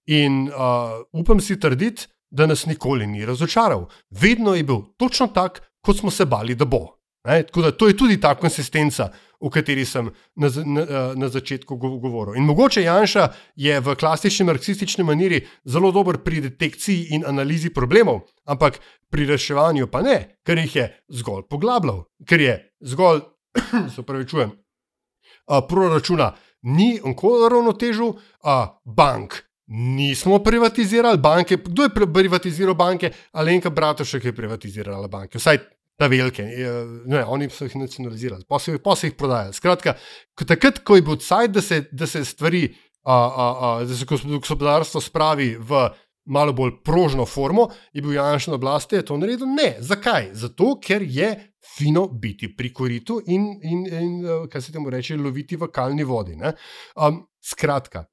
in 0.06 0.48
uh, 0.48 1.04
upam 1.12 1.40
si 1.40 1.60
trditi, 1.60 2.08
da 2.30 2.46
nas 2.46 2.66
nikoli 2.66 3.06
ni 3.06 3.26
razočaral. 3.26 3.86
Vedno 4.10 4.54
je 4.54 4.64
bil 4.64 4.80
točno 4.96 5.26
tak, 5.26 5.62
kot 5.80 5.98
smo 5.98 6.10
se 6.10 6.24
bali, 6.24 6.54
da 6.54 6.64
bo. 6.64 6.96
Ne, 7.26 7.42
tako 7.42 7.62
da 7.62 7.70
to 7.70 7.88
je 7.88 7.96
tudi 7.96 8.20
ta 8.20 8.34
konsistenca 8.34 9.08
o 9.40 9.50
kateri 9.50 9.84
sem 9.84 10.10
na, 10.34 10.48
na, 10.64 11.14
na 11.14 11.28
začetku 11.28 11.76
govoril. 11.76 12.36
In 12.36 12.44
mogoče 12.46 12.82
Janša 12.82 13.28
je 13.56 13.80
v 13.80 13.94
klasični 13.98 14.46
marksistični 14.46 15.04
maniri 15.04 15.42
zelo 15.64 15.92
dober 15.92 16.18
pri 16.24 16.40
detekciji 16.40 17.08
in 17.16 17.26
analizi 17.26 17.70
problemov, 17.74 18.20
ampak 18.44 18.80
pri 19.10 19.26
reševanju 19.26 19.90
pa 19.90 20.02
ne, 20.02 20.38
ker 20.46 20.58
jih 20.58 20.76
je 20.76 20.86
zgolj 21.20 21.48
poglabljal, 21.50 22.04
ker 22.28 22.40
je 22.40 22.54
zgolj, 22.80 23.20
se 23.94 24.02
pravi, 24.02 24.28
čujem, 24.28 24.54
proračuna 25.68 26.32
ni 26.62 26.96
onkoli 27.02 27.50
ravnotežil, 27.50 28.14
bank. 28.84 29.42
Nismo 29.66 30.38
privatizirali 30.38 31.18
banke. 31.18 31.56
Kdo 31.56 31.82
je 31.82 32.06
privatiziral 32.14 32.74
banke? 32.74 33.10
Alenka 33.32 33.70
Bratušek 33.70 34.24
je 34.24 34.32
privatizirala 34.32 35.08
banke. 35.08 35.38
Vsaj 35.38 35.58
ta 35.96 36.08
velike, 36.12 36.44
ne, 37.06 37.22
oni 37.24 37.48
so 37.50 37.64
jih 37.64 37.76
nacionalizirali, 37.80 38.44
pa 38.48 38.58
so, 38.60 38.74
pa 38.82 38.96
so 38.96 39.08
jih 39.08 39.16
prodajali. 39.16 39.56
Skratka, 39.56 39.96
takrat, 40.44 40.82
ko 40.84 40.98
je 40.98 41.04
bil 41.06 41.16
cajt, 41.22 41.54
da, 41.56 41.62
da 41.92 42.08
se 42.10 42.24
stvari, 42.24 42.66
a, 43.06 43.16
a, 43.16 43.46
a, 43.68 43.70
da 43.88 43.96
se 43.96 44.08
gospodarstvo 44.08 45.00
spravi 45.00 45.54
v 45.56 45.86
malo 46.26 46.52
bolj 46.52 46.72
prožno 46.84 47.26
formo, 47.26 47.68
je 47.92 48.02
bil 48.02 48.12
Janš 48.12 48.46
na 48.46 48.54
oblasti, 48.54 48.96
je 48.96 49.04
to 49.06 49.16
naredil. 49.16 49.46
Ne, 49.46 49.76
zakaj? 49.80 50.30
Zato, 50.34 50.74
ker 50.82 51.02
je 51.02 51.30
fino 51.76 52.06
biti 52.08 52.50
pri 52.56 52.72
koritu 52.74 53.20
in, 53.26 53.46
in, 53.62 53.86
in 53.86 54.48
kaj 54.50 54.62
se 54.62 54.72
temu 54.72 54.90
reče, 54.90 55.16
loviti 55.16 55.56
v 55.56 55.70
kalni 55.72 56.04
vodi. 56.04 56.36
Um, 56.96 57.22
skratka. 57.42 58.04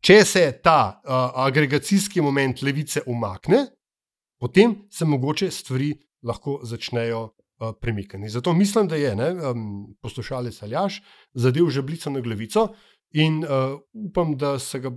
Če 0.00 0.22
se 0.24 0.44
ta 0.62 1.00
uh, 1.02 1.40
agregacijski 1.42 2.22
moment 2.22 2.62
levice 2.62 3.02
umakne, 3.06 3.64
potem 4.38 4.76
se 4.90 5.04
mogoče 5.04 5.50
stvari 5.50 5.90
lahko 6.22 6.60
začnejo 6.62 7.22
uh, 7.22 7.72
premikati. 7.80 8.28
Zato 8.28 8.52
mislim, 8.52 8.88
da 8.88 8.96
je 8.96 9.16
ne, 9.16 9.30
um, 9.32 9.96
poslušalec 10.02 10.62
Aljaš 10.62 11.02
zadev 11.34 11.68
že 11.70 11.82
blico 11.82 12.10
na 12.10 12.20
glavico 12.20 12.68
in 13.12 13.44
uh, 13.44 13.80
upam, 13.92 14.36
da 14.36 14.58
se 14.58 14.80
ga 14.80 14.90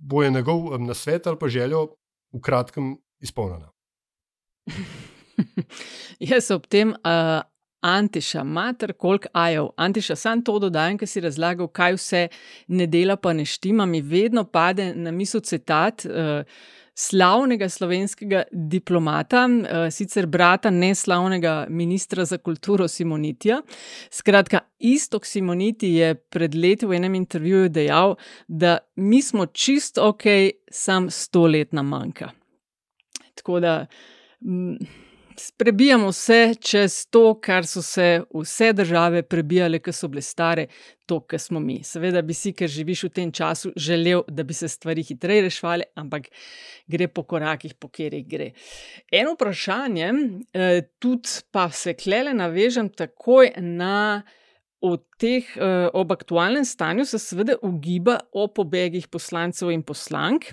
bo 0.00 0.22
je 0.22 0.30
njegov 0.30 0.74
um, 0.74 0.86
nasvet 0.86 1.26
ali 1.26 1.38
pa 1.38 1.48
željo 1.48 1.86
v 2.32 2.40
kratkem 2.40 2.96
izpolnjena. 3.20 3.70
Jaz 6.30 6.50
ob 6.50 6.66
tem. 6.66 6.90
Uh... 6.90 7.42
Antiša, 7.80 8.44
mater, 8.44 8.92
koliko 8.92 9.28
ajev. 9.32 9.68
Antiša, 9.76 10.16
sam 10.16 10.42
to 10.44 10.58
dodajam, 10.58 10.98
ker 11.00 11.08
si 11.08 11.20
razlagal, 11.24 11.68
kaj 11.72 11.94
vse 11.96 12.26
ne 12.68 12.86
dela, 12.86 13.16
pa 13.16 13.32
ne 13.32 13.46
štima. 13.48 13.86
Mi 13.86 14.02
vedno 14.04 14.44
pade 14.44 14.90
na 14.94 15.10
misel 15.10 15.40
citat. 15.40 16.04
Uh, 16.04 16.44
slavnega 17.00 17.68
slovenskega 17.68 18.42
diplomata, 18.52 19.44
eh, 19.48 19.90
sicer 19.90 20.26
brata 20.26 20.70
neslavnega 20.70 21.66
ministra 21.68 22.24
za 22.24 22.38
kulturo 22.38 22.88
Simonitija. 22.88 23.62
Skratka, 24.10 24.60
istok 24.78 25.26
Simoniti 25.26 25.94
je 25.94 26.14
pred 26.14 26.54
leti 26.54 26.86
v 26.86 26.96
enem 26.96 27.14
intervjuju 27.14 27.68
dejal, 27.68 28.16
da 28.48 28.78
mi 28.96 29.22
smo 29.22 29.46
čisto 29.46 30.08
ok, 30.08 30.24
sam 30.70 31.10
stoletna 31.10 31.82
manjka. 31.82 32.30
Tako 33.34 33.60
da. 33.60 33.86
Mm, 34.40 34.76
prebijamo 35.56 36.12
se 36.12 36.54
čez 36.60 37.06
to, 37.10 37.34
kar 37.40 37.66
so 37.66 37.82
se 37.82 38.22
vse 38.34 38.72
države 38.72 39.22
prebijale, 39.22 39.78
ki 39.78 39.92
so 39.92 40.08
bile 40.08 40.22
stare, 40.22 40.66
to, 41.06 41.20
kar 41.20 41.40
smo 41.40 41.60
mi. 41.60 41.80
Seveda 41.84 42.22
bi 42.22 42.34
si, 42.34 42.52
ker 42.56 42.68
živiš 42.70 43.04
v 43.08 43.10
tem 43.18 43.32
času, 43.32 43.72
želel, 43.76 44.22
da 44.28 44.44
bi 44.46 44.54
se 44.54 44.68
stvari 44.68 45.02
hitreje 45.06 45.46
rešvali, 45.48 45.86
ampak 45.94 46.28
gre 46.90 47.08
po 47.08 47.22
korakih, 47.22 47.74
po 47.74 47.88
katerih 47.88 48.26
gre. 48.28 48.50
Eno 49.12 49.34
vprašanje, 49.34 50.12
eh, 50.52 50.82
tudi 50.98 51.40
pa 51.50 51.70
se 51.70 51.94
klele 51.94 52.34
navežem 52.34 52.88
takoj 52.88 53.54
na. 53.56 54.22
Teh, 55.20 55.44
eh, 55.44 55.90
ob 55.92 56.12
aktualnem 56.12 56.64
stanju 56.64 57.04
se 57.04 57.18
seveda 57.20 57.58
ugiba 57.62 58.14
o 58.32 58.46
pobegih 58.48 59.10
poslancev 59.12 59.68
in 59.70 59.82
poslank, 59.82 60.46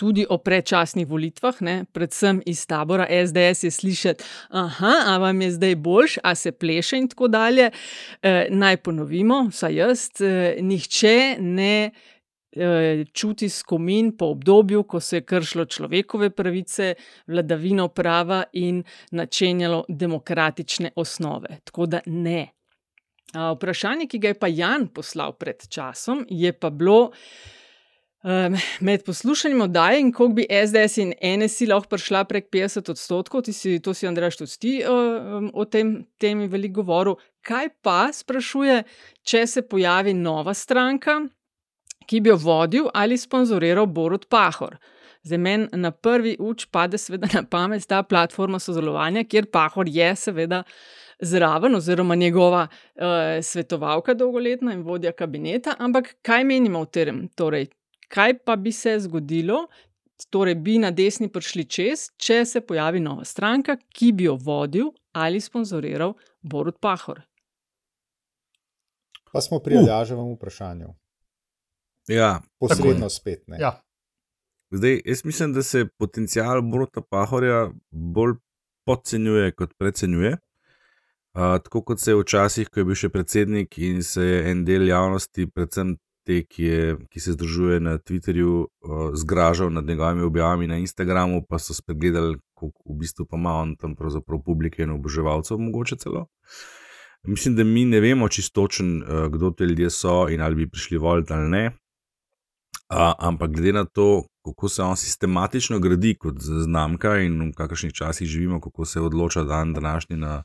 tudi 0.00 0.24
o 0.24 0.38
predčasnih 0.40 1.04
volitvah, 1.08 1.58
ne? 1.60 1.74
predvsem 1.92 2.40
iz 2.48 2.64
tabora 2.66 3.04
SDS 3.04 3.66
je 3.66 3.70
slišati, 3.70 4.24
aha, 4.48 4.94
a 5.12 5.18
vam 5.20 5.42
je 5.44 5.50
zdaj 5.58 5.76
boljš, 5.76 6.18
a 6.24 6.34
se 6.34 6.52
pleše 6.52 6.98
in 6.98 7.08
tako 7.08 7.28
dalje. 7.28 7.70
E, 8.22 8.46
naj 8.50 8.80
ponovimo, 8.80 9.42
vsaj 9.50 9.76
jaz, 9.76 10.06
e, 10.20 10.56
nihče 10.60 11.36
ne. 11.40 11.90
Eh, 12.52 13.04
čuti 13.12 13.48
skomin 13.48 14.16
po 14.18 14.26
obdobju, 14.34 14.82
ko 14.82 15.00
se 15.00 15.16
je 15.16 15.22
kršilo 15.22 15.64
človekove 15.64 16.30
pravice, 16.30 16.94
vladavino 17.26 17.88
prava 17.88 18.42
in 18.52 18.82
načenjalo 19.10 19.84
demokratične 19.88 20.90
osnove. 20.96 21.60
Tako 21.64 21.86
da 21.86 22.00
ne. 22.06 22.48
Vprašanje, 23.34 24.08
ki 24.10 24.18
ga 24.18 24.28
je 24.28 24.38
pa 24.38 24.48
Jan 24.50 24.88
poslal 24.88 25.32
pred 25.38 25.68
časom, 25.68 26.24
je 26.28 26.52
pa 26.52 26.70
bilo, 26.70 27.12
Um, 28.22 28.56
med 28.80 29.04
poslušanjem 29.04 29.60
oddaje 29.60 30.00
in 30.00 30.12
koliko 30.12 30.34
bi 30.34 30.44
SDS 30.66 30.98
in 31.00 31.12
NSI 31.40 31.70
lahko 31.70 31.88
prišla 31.88 32.26
prek 32.28 32.50
50 32.52 32.90
odstotkov, 32.92 33.46
ti 33.46 33.52
si, 33.52 33.78
to 33.80 33.94
si 33.96 34.04
Andrej 34.06 34.36
tudi 34.36 34.74
um, 34.84 35.46
o 35.54 35.64
tem 35.64 35.94
temi 36.20 36.48
veliko 36.48 36.82
govoril. 36.82 37.16
Kaj 37.40 37.70
pa 37.80 38.10
sprašuje, 38.12 38.82
če 39.24 39.46
se 39.46 39.62
pojavi 39.62 40.12
nova 40.12 40.52
stranka, 40.54 41.16
ki 42.04 42.20
bi 42.20 42.28
jo 42.28 42.36
vodil 42.36 42.90
ali 42.92 43.16
sponzoriral 43.16 43.86
Borod 43.86 44.28
Pahor? 44.28 44.76
Za 45.22 45.40
meni 45.40 45.68
na 45.72 45.90
prvi 45.90 46.36
uč 46.38 46.68
pade 46.68 47.00
seveda 47.00 47.28
na 47.32 47.46
pamet 47.48 47.88
ta 47.88 48.02
platforma 48.02 48.60
sodelovanja, 48.60 49.24
kjer 49.24 49.48
Pahor 49.48 49.88
je 49.88 50.12
seveda. 50.16 50.62
Zraven, 51.22 51.74
oziroma 51.76 52.14
njegova 52.16 52.62
uh, 52.64 53.04
svetovalka 53.44 54.14
dolgoletna 54.14 54.72
in 54.72 54.80
vodja 54.82 55.12
kabineta, 55.12 55.74
ampak 55.78 56.14
kaj 56.24 56.46
menimo 56.48 56.80
o 56.80 56.86
tem? 56.88 57.26
Torej, 57.36 57.66
kaj 58.10 58.38
pa 58.44 58.56
bi 58.56 58.72
se 58.74 58.96
zgodilo, 59.06 59.64
torej 60.30 60.54
bi 60.54 60.78
na 60.82 60.90
desni 60.90 61.30
prišli 61.32 61.64
čez, 61.64 62.10
če 62.20 62.44
se 62.44 62.60
pojavi 62.60 63.00
nova 63.00 63.24
stranka, 63.24 63.78
ki 63.94 64.12
bi 64.12 64.26
jo 64.28 64.36
vodil 64.36 64.90
ali 65.12 65.40
sponzoriral 65.40 66.14
Borod 66.42 66.78
Pahor. 66.80 67.22
Pa 69.32 69.40
smo 69.40 69.60
pri 69.62 69.78
Aljaževem 69.78 70.34
vprašanju. 70.34 70.90
Ja, 72.10 72.40
posredno 72.58 73.08
spet. 73.10 73.44
Ja. 73.58 73.78
Zdaj, 74.70 75.00
jaz 75.04 75.24
mislim, 75.24 75.52
da 75.52 75.62
se 75.62 75.86
potencial 75.98 76.62
Boroda 76.62 77.02
Pahorja 77.10 77.70
bolj 77.90 78.34
podcenjuje, 78.86 79.52
kot 79.52 79.74
precenjuje. 79.78 80.36
Uh, 81.34 81.58
tako 81.62 81.82
kot 81.82 82.00
se 82.00 82.10
je 82.10 82.20
včasih, 82.20 82.68
ko 82.68 82.80
je 82.80 82.84
bil 82.84 82.98
še 82.98 83.08
predsednik 83.08 83.78
in 83.78 84.02
se 84.02 84.24
je 84.24 84.38
en 84.50 84.64
del 84.66 84.88
javnosti, 84.88 85.46
predvsem 85.46 85.94
te, 86.30 86.42
ki, 86.46 86.64
je, 86.64 86.96
ki 87.10 87.20
se 87.20 87.34
združuje 87.34 87.80
na 87.82 87.96
Twitterju, 87.98 88.54
uh, 88.62 89.10
zgražal 89.18 89.72
nad 89.72 89.86
njegovimi 89.86 90.22
objavami 90.22 90.66
na 90.66 90.78
Instagramu, 90.78 91.42
pa 91.48 91.58
so 91.58 91.74
spregledali, 91.74 92.38
koliko 92.54 92.92
v 92.92 92.98
bistvu 93.00 93.26
pa 93.26 93.36
ima 93.36 93.54
on 93.62 93.74
tam 93.76 93.96
pravzaprav 93.96 94.42
publike 94.46 94.82
in 94.82 94.94
oboževalcev, 94.94 95.58
mogoče 95.58 95.96
celo. 95.98 96.26
Mislim, 97.26 97.56
da 97.56 97.64
mi 97.64 97.84
ne 97.84 98.00
vemo 98.00 98.28
čistočen, 98.28 99.02
uh, 99.02 99.26
kdo 99.32 99.50
te 99.50 99.66
ljudje 99.66 99.90
so 99.90 100.28
in 100.30 100.40
ali 100.40 100.54
bi 100.54 100.70
prišli 100.70 100.98
voliti 100.98 101.32
ali 101.32 101.50
ne. 101.50 101.64
Uh, 102.90 103.12
ampak 103.18 103.50
glede 103.50 103.72
na 103.72 103.84
to, 103.84 104.24
kako 104.44 104.68
se 104.68 104.82
on 104.82 104.96
sistematično 104.96 105.78
gradi 105.78 106.14
kot 106.18 106.38
znamka 106.38 107.18
in 107.22 107.50
v 107.50 107.52
kakršnih 107.56 107.92
časih 107.92 108.28
živimo, 108.28 108.60
kako 108.60 108.84
se 108.84 109.00
odloča 109.00 109.42
dan 109.42 109.74
današnji 109.74 110.16
na 110.16 110.42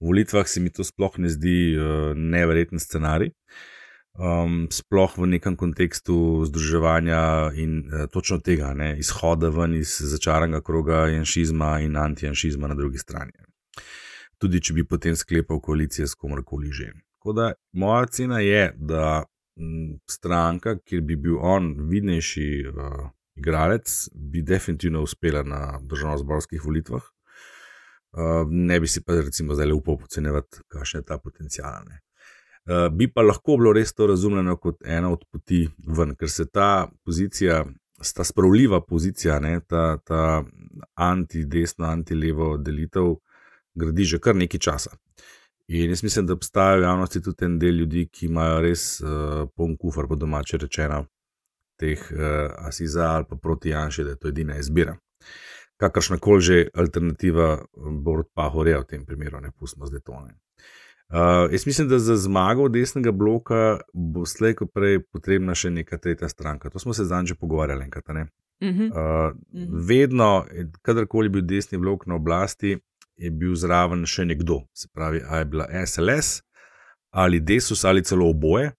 volitvah, 0.00 0.46
se 0.48 0.60
mi 0.60 0.72
to 0.72 0.84
sploh 0.84 1.18
ne 1.18 1.28
zdi 1.28 1.76
uh, 1.76 2.12
neverjeten 2.16 2.80
scenarij. 2.80 3.32
Um, 4.16 4.68
sploh 4.72 5.12
v 5.18 5.26
nekem 5.28 5.58
kontekstu 5.60 6.40
združevanja 6.48 7.52
in 7.52 7.84
uh, 7.84 8.06
točno 8.08 8.38
tega, 8.40 8.70
ne, 8.72 8.94
izhoda 8.96 9.50
ven 9.52 9.74
iz 9.76 9.98
začaranega 10.00 10.62
kroga 10.64 11.02
janšizma 11.12 11.82
in 11.84 11.98
antijanšizma 12.00 12.70
na 12.72 12.74
drugi 12.74 12.96
strani. 12.98 13.36
Tudi 14.40 14.62
če 14.64 14.72
bi 14.72 14.86
potem 14.88 15.16
sklepal 15.16 15.60
koalicije 15.60 16.08
s 16.08 16.16
komorkoli 16.16 16.72
že. 16.72 16.94
Tako 17.20 17.34
da 17.36 17.50
moja 17.76 18.06
cena 18.06 18.40
je, 18.40 18.72
da 18.76 19.26
m, 19.60 19.98
stranka, 20.08 20.78
kjer 20.80 21.04
bi 21.04 21.20
bil 21.20 21.36
on 21.36 21.74
vidnejši 21.90 22.48
uh, 22.72 23.04
igralec, 23.36 24.08
bi 24.14 24.40
definitivno 24.40 25.04
uspela 25.04 25.44
na 25.44 25.60
državno-zborskih 25.84 26.64
volitvah. 26.64 27.04
Uh, 28.16 28.48
ne 28.48 28.80
bi 28.80 28.88
si 28.88 29.04
pa 29.04 29.20
recimo 29.20 29.52
zdaj 29.54 29.76
upal 29.76 30.00
ocenjevati, 30.08 30.64
kakšen 30.72 31.04
je 31.04 31.08
ta 31.12 31.20
potencial. 31.20 31.84
Uh, 31.84 32.05
bi 32.92 33.06
pa 33.12 33.22
lahko 33.22 33.56
bilo 33.56 33.72
res 33.72 33.94
to 33.94 34.06
razumljeno 34.06 34.56
kot 34.56 34.82
ena 34.84 35.10
od 35.12 35.24
poti 35.30 35.66
ven, 35.86 36.14
ker 36.18 36.30
se 36.30 36.48
ta 36.50 36.88
pozicija, 37.04 37.64
ta 38.14 38.24
spravljiva 38.24 38.80
pozicija, 38.82 39.38
ne, 39.40 39.60
ta, 39.60 39.98
ta 40.04 40.44
anti-desno, 40.94 41.86
anti-levo 41.86 42.56
delitev, 42.56 43.14
gradi 43.74 44.04
že 44.04 44.18
kar 44.18 44.36
nekaj 44.36 44.60
časa. 44.60 44.96
In 45.68 45.90
jaz 45.90 46.02
mislim, 46.02 46.26
da 46.26 46.32
obstaja 46.32 46.76
v 46.76 46.82
javnosti 46.82 47.22
tudi 47.22 47.44
en 47.44 47.58
del 47.58 47.80
ljudi, 47.82 48.06
ki 48.12 48.26
imajo 48.26 48.60
res 48.62 49.00
uh, 49.00 49.48
poln 49.56 49.74
kufr, 49.76 50.06
po 50.06 50.14
domače 50.14 50.60
rečeno, 50.62 51.06
teh 51.80 52.02
uh, 52.12 52.52
asi 52.68 52.86
za 52.86 53.10
ali 53.16 53.26
pa 53.28 53.36
proti 53.36 53.74
Janšu, 53.74 54.04
da 54.04 54.14
je 54.14 54.18
to 54.18 54.28
edina 54.28 54.58
izbira. 54.58 54.96
Kakršna 55.76 56.18
koli 56.18 56.40
že 56.40 56.68
alternativa 56.74 57.64
bo 57.74 58.18
od 58.20 58.30
Pahorja 58.34 58.78
v 58.80 58.86
tem 58.86 59.06
primeru, 59.06 59.40
ne 59.40 59.50
pustimo 59.50 59.86
zdaj 59.86 60.00
to. 60.00 60.20
Ne. 60.20 60.38
Uh, 61.08 61.52
jaz 61.52 61.66
mislim, 61.66 61.88
da 61.88 61.98
za 61.98 62.16
zmago 62.16 62.68
desnega 62.68 63.12
bloka 63.12 63.78
bo 63.92 64.24
slej, 64.26 64.56
ko 64.58 64.66
prej 64.66 65.04
potrebna 65.12 65.54
še 65.54 65.70
neka 65.70 65.98
tretja 66.02 66.28
stranka. 66.28 66.70
To 66.70 66.82
smo 66.82 66.94
se 66.94 67.04
zdaj 67.06 67.26
že 67.30 67.34
pogovarjali 67.38 67.84
enkrat. 67.84 68.10
Uh, 68.10 69.36
vedno, 69.86 70.46
kadarkoli 70.82 71.28
bil 71.28 71.42
desni 71.46 71.78
blok 71.78 72.06
na 72.06 72.16
oblasti, 72.18 72.78
je 73.16 73.30
bil 73.30 73.54
zraven 73.54 74.02
še 74.06 74.24
nekdo. 74.24 74.64
Se 74.74 74.88
pravi, 74.92 75.22
ali 75.28 75.40
je 75.40 75.44
bila 75.44 75.68
SLS 75.86 76.42
ali 77.16 77.40
Desus 77.40 77.84
ali 77.84 78.04
celo 78.04 78.28
oboje. 78.28 78.72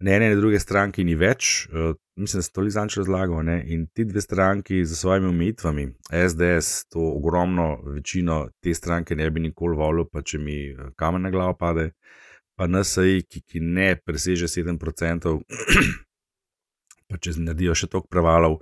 Ne 0.00 0.16
ene, 0.16 0.28
ne 0.28 0.36
druge 0.36 0.58
stranke 0.60 1.04
ni 1.04 1.14
več, 1.14 1.68
uh, 1.70 1.94
mislim, 2.16 2.38
da 2.38 2.42
se 2.42 2.52
to 2.52 2.60
Lizanč 2.60 2.96
razlagal. 2.96 3.44
Ne? 3.44 3.64
In 3.66 3.86
ti 3.86 4.04
dve 4.04 4.20
stranki 4.20 4.84
z 4.84 4.96
svojimi 4.96 5.28
omejitvami, 5.28 5.88
SDS, 6.28 6.84
to 6.88 7.00
ogromno 7.16 7.78
večino 7.86 8.48
te 8.60 8.74
stranke 8.74 9.16
ne 9.16 9.30
bi 9.30 9.40
nikoli 9.40 9.76
volil, 9.76 10.04
pa 10.12 10.22
če 10.22 10.38
mi 10.38 10.76
kamen 10.96 11.22
na 11.22 11.30
glavo 11.30 11.56
pade, 11.58 11.90
pa 12.54 12.66
NSA, 12.66 13.02
ki, 13.28 13.42
ki 13.42 13.60
ne 13.60 13.94
preseže 13.96 14.46
7%, 14.46 15.34
pa 17.08 17.18
če 17.18 17.36
naredijo 17.38 17.74
še 17.74 17.90
toliko 17.90 18.10
prevalov, 18.10 18.60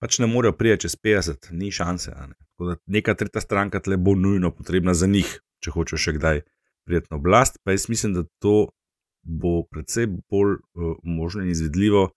pač 0.00 0.20
ne 0.20 0.28
morejo 0.30 0.56
priti 0.56 0.86
čez 0.86 0.96
50, 0.96 1.52
ni 1.52 1.70
šanse. 1.72 2.14
Ne? 2.28 2.76
Neka 2.86 3.14
tretja 3.14 3.40
stranka 3.44 3.80
tle 3.80 3.96
bo 3.96 4.14
nujno 4.16 4.50
potrebna 4.54 4.94
za 4.94 5.06
njih, 5.06 5.28
če 5.60 5.72
hočejo 5.74 6.00
še 6.00 6.16
kdaj 6.16 6.42
priti 6.86 7.10
na 7.10 7.20
oblast. 7.20 7.60
Pa 7.64 7.76
jaz 7.76 7.88
mislim, 7.92 8.14
da 8.16 8.24
to 8.40 8.70
bo 9.26 9.64
predvsej 9.68 10.06
bolj 10.30 10.56
uh, 10.56 10.96
možno 11.02 11.42
in 11.42 11.50
izvedljivo, 11.50 12.10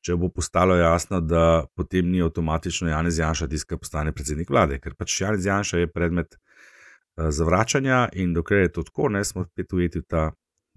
če 0.00 0.16
bo 0.16 0.30
postalo 0.32 0.76
jasno, 0.76 1.20
da 1.20 1.64
potem 1.76 2.08
ni 2.10 2.22
avtomatično 2.24 2.88
Janez 2.88 3.18
Janša 3.18 3.48
ki 3.48 3.76
postane 3.76 4.12
predsednik 4.12 4.50
vlade, 4.50 4.78
ker 4.80 4.94
pač 4.94 5.20
Janez 5.20 5.46
Janša 5.46 5.78
je 5.78 5.90
predmet 5.92 6.36
uh, 6.36 7.28
zavračanja 7.30 8.08
in 8.12 8.34
dokler 8.34 8.68
je 8.68 8.72
to 8.72 8.82
tako, 8.82 9.08
ne 9.08 9.24
smo 9.24 9.44
spet 9.44 9.72
ujeti 9.72 10.00
v 10.00 10.08
ta, 10.08 10.30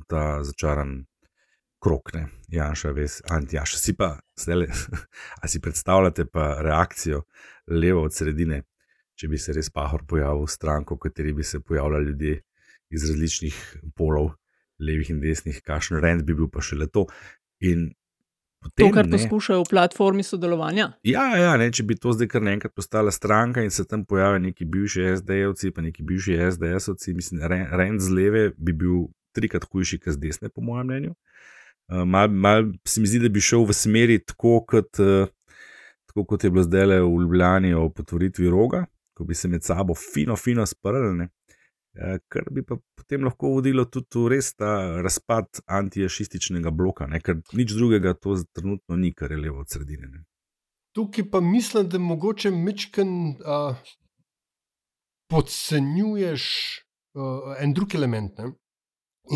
ta 0.08 0.44
začaran 0.44 1.06
krok, 1.84 2.14
ne 2.14 2.28
Janša, 2.52 2.92
veš, 2.96 3.22
anti-Janša. 3.32 3.80
Si 3.80 3.96
pa, 3.96 4.18
zdaj, 4.40 4.68
a 5.42 5.48
si 5.48 5.62
predstavljate 5.62 6.26
pa 6.26 6.58
reakcijo 6.62 7.24
levo 7.68 8.04
od 8.04 8.16
sredine, 8.16 8.64
če 9.20 9.30
bi 9.30 9.40
se 9.40 9.54
res 9.56 9.70
pahor 9.72 10.06
pojavil 10.08 10.48
v 10.48 10.52
stranko, 10.52 10.96
v 10.96 11.08
kateri 11.08 11.34
bi 11.34 11.44
se 11.44 11.60
pojavljali 11.60 12.12
ljudje 12.12 12.40
iz 12.94 13.10
različnih 13.10 13.60
polov 13.96 14.34
levih 14.80 15.10
in 15.14 15.20
desnih, 15.22 15.62
kakšen 15.64 16.02
rend 16.04 16.26
bi 16.28 16.36
bil 16.36 16.50
pa 16.52 16.62
še 16.62 16.78
le 16.80 16.90
to. 16.92 17.06
In 17.64 17.92
potem, 18.64 18.88
to, 18.88 18.94
kar 18.96 19.08
ne, 19.08 19.12
poskušajo 19.18 19.64
v 19.64 19.70
platformi 19.70 20.24
sodelovanja. 20.24 20.88
Ja, 21.08 21.26
ja 21.40 21.54
ne, 21.60 21.70
če 21.74 21.86
bi 21.88 21.98
to 22.00 22.14
zdaj 22.16 22.30
kar 22.32 22.46
naenkrat 22.46 22.74
postala 22.76 23.12
stranka 23.14 23.64
in 23.64 23.72
se 23.74 23.86
tam 23.88 24.06
pojavijo 24.08 24.42
neki 24.48 24.66
bivši 24.66 25.10
SD-jevci, 25.20 25.74
pa 25.76 25.86
neki 25.86 26.06
bivši 26.08 26.40
SDS-ovci, 26.48 27.16
mislim, 27.18 27.44
rend 27.72 28.02
z 28.02 28.16
leve 28.16 28.46
bi 28.58 28.74
bil 28.74 29.06
trikrat 29.36 29.68
hujši, 29.70 30.00
kot 30.02 30.16
z 30.16 30.22
desne, 30.22 30.50
po 30.54 30.64
mojem 30.66 30.90
mnenju. 30.90 31.14
Uh, 31.92 32.04
mal, 32.08 32.32
mal 32.32 32.72
se 32.88 33.02
mi 33.02 33.10
zdi, 33.10 33.20
da 33.26 33.30
bi 33.34 33.44
šel 33.44 33.68
v 33.68 33.76
smeri 33.76 34.20
tako, 34.24 34.62
kot, 34.70 35.02
uh, 35.04 35.28
tako 36.10 36.26
kot 36.32 36.46
je 36.46 36.52
bilo 36.54 36.64
zdaj 36.64 36.88
le 36.90 37.00
v 37.04 37.24
Ljubljani 37.26 37.74
o 37.76 37.90
potvoritvi 37.92 38.50
roga, 38.50 38.86
ko 39.14 39.28
bi 39.28 39.36
se 39.36 39.52
med 39.52 39.66
sabo 39.66 39.96
fino, 39.98 40.38
fino 40.40 40.66
sprli. 40.66 41.28
Eh, 41.94 42.18
kar 42.28 42.48
bi 42.50 42.64
pa 42.66 42.76
potem 42.98 43.22
lahko 43.22 43.52
vodilo 43.54 43.84
tudi 43.86 44.18
v 44.18 44.30
res 44.34 44.56
ta 44.58 44.98
razpad 45.06 45.60
antijašističnega 45.78 46.72
bloka, 46.74 47.06
ne? 47.06 47.20
ker 47.22 47.38
nič 47.54 47.76
drugega 47.78 48.16
to 48.18 48.34
trenutno 48.50 48.98
ni, 48.98 49.12
kar 49.14 49.32
je 49.32 49.38
levo 49.38 49.62
od 49.62 49.70
sredine. 49.70 50.10
Ne? 50.10 50.24
Tukaj 50.98 51.28
pa 51.30 51.42
mislim, 51.42 51.86
da 51.90 52.02
mogoče 52.02 52.50
mečken 52.52 53.12
uh, 53.38 53.78
podcenjuješ 55.30 56.46
uh, 57.14 57.54
en 57.62 57.78
drug 57.78 57.94
element. 57.96 58.42
Ne? 58.42 58.50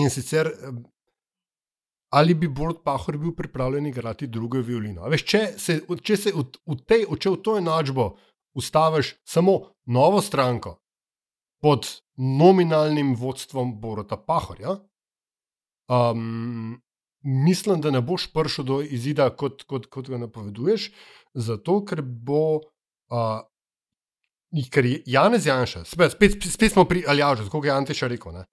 In 0.02 0.10
sicer, 0.10 0.50
ali 2.10 2.34
bi 2.34 2.50
Borod 2.50 2.82
Pahor 2.84 3.20
bil 3.22 3.36
pripravljen 3.38 3.86
igrati 3.86 4.28
drugo 4.28 4.66
violino. 4.66 5.06
Veš, 5.14 5.28
če 5.30 5.44
se, 5.62 5.78
če 6.02 6.18
se 6.18 6.34
v, 6.34 6.50
v, 6.66 6.82
tej, 6.90 7.06
če 7.22 7.38
v 7.38 7.42
to 7.46 7.58
enačbo 7.62 8.10
ustaviš 8.58 9.14
samo 9.30 9.60
novo 9.86 10.26
stranko 10.26 10.80
pod 11.62 11.88
nominalnim 12.18 13.16
vodstvom 13.16 13.76
Borota 13.82 14.18
Pahorja. 14.18 14.78
Um, 15.88 16.82
mislim, 17.24 17.82
da 17.82 17.92
ne 17.92 18.02
boš 18.02 18.32
prišel 18.34 18.66
do 18.66 18.82
izida, 18.82 19.30
kot, 19.30 19.64
kot, 19.64 19.86
kot 19.86 20.10
ga 20.10 20.18
napoveduješ, 20.18 20.92
zato 21.34 21.84
ker 21.86 22.02
bo. 22.02 22.62
Uh, 23.12 23.46
Ker 24.72 24.86
je 24.88 25.02
Janez 25.06 25.46
Janša, 25.46 25.82
spet, 25.86 26.14
spet, 26.16 26.46
spet 26.48 26.72
smo 26.72 26.86
pri 26.88 27.02
Aljažu, 27.08 27.50
kot 27.52 27.66
je 27.68 27.72
Antiša 27.72 28.08
rekel. 28.08 28.32
Uh, 28.32 28.46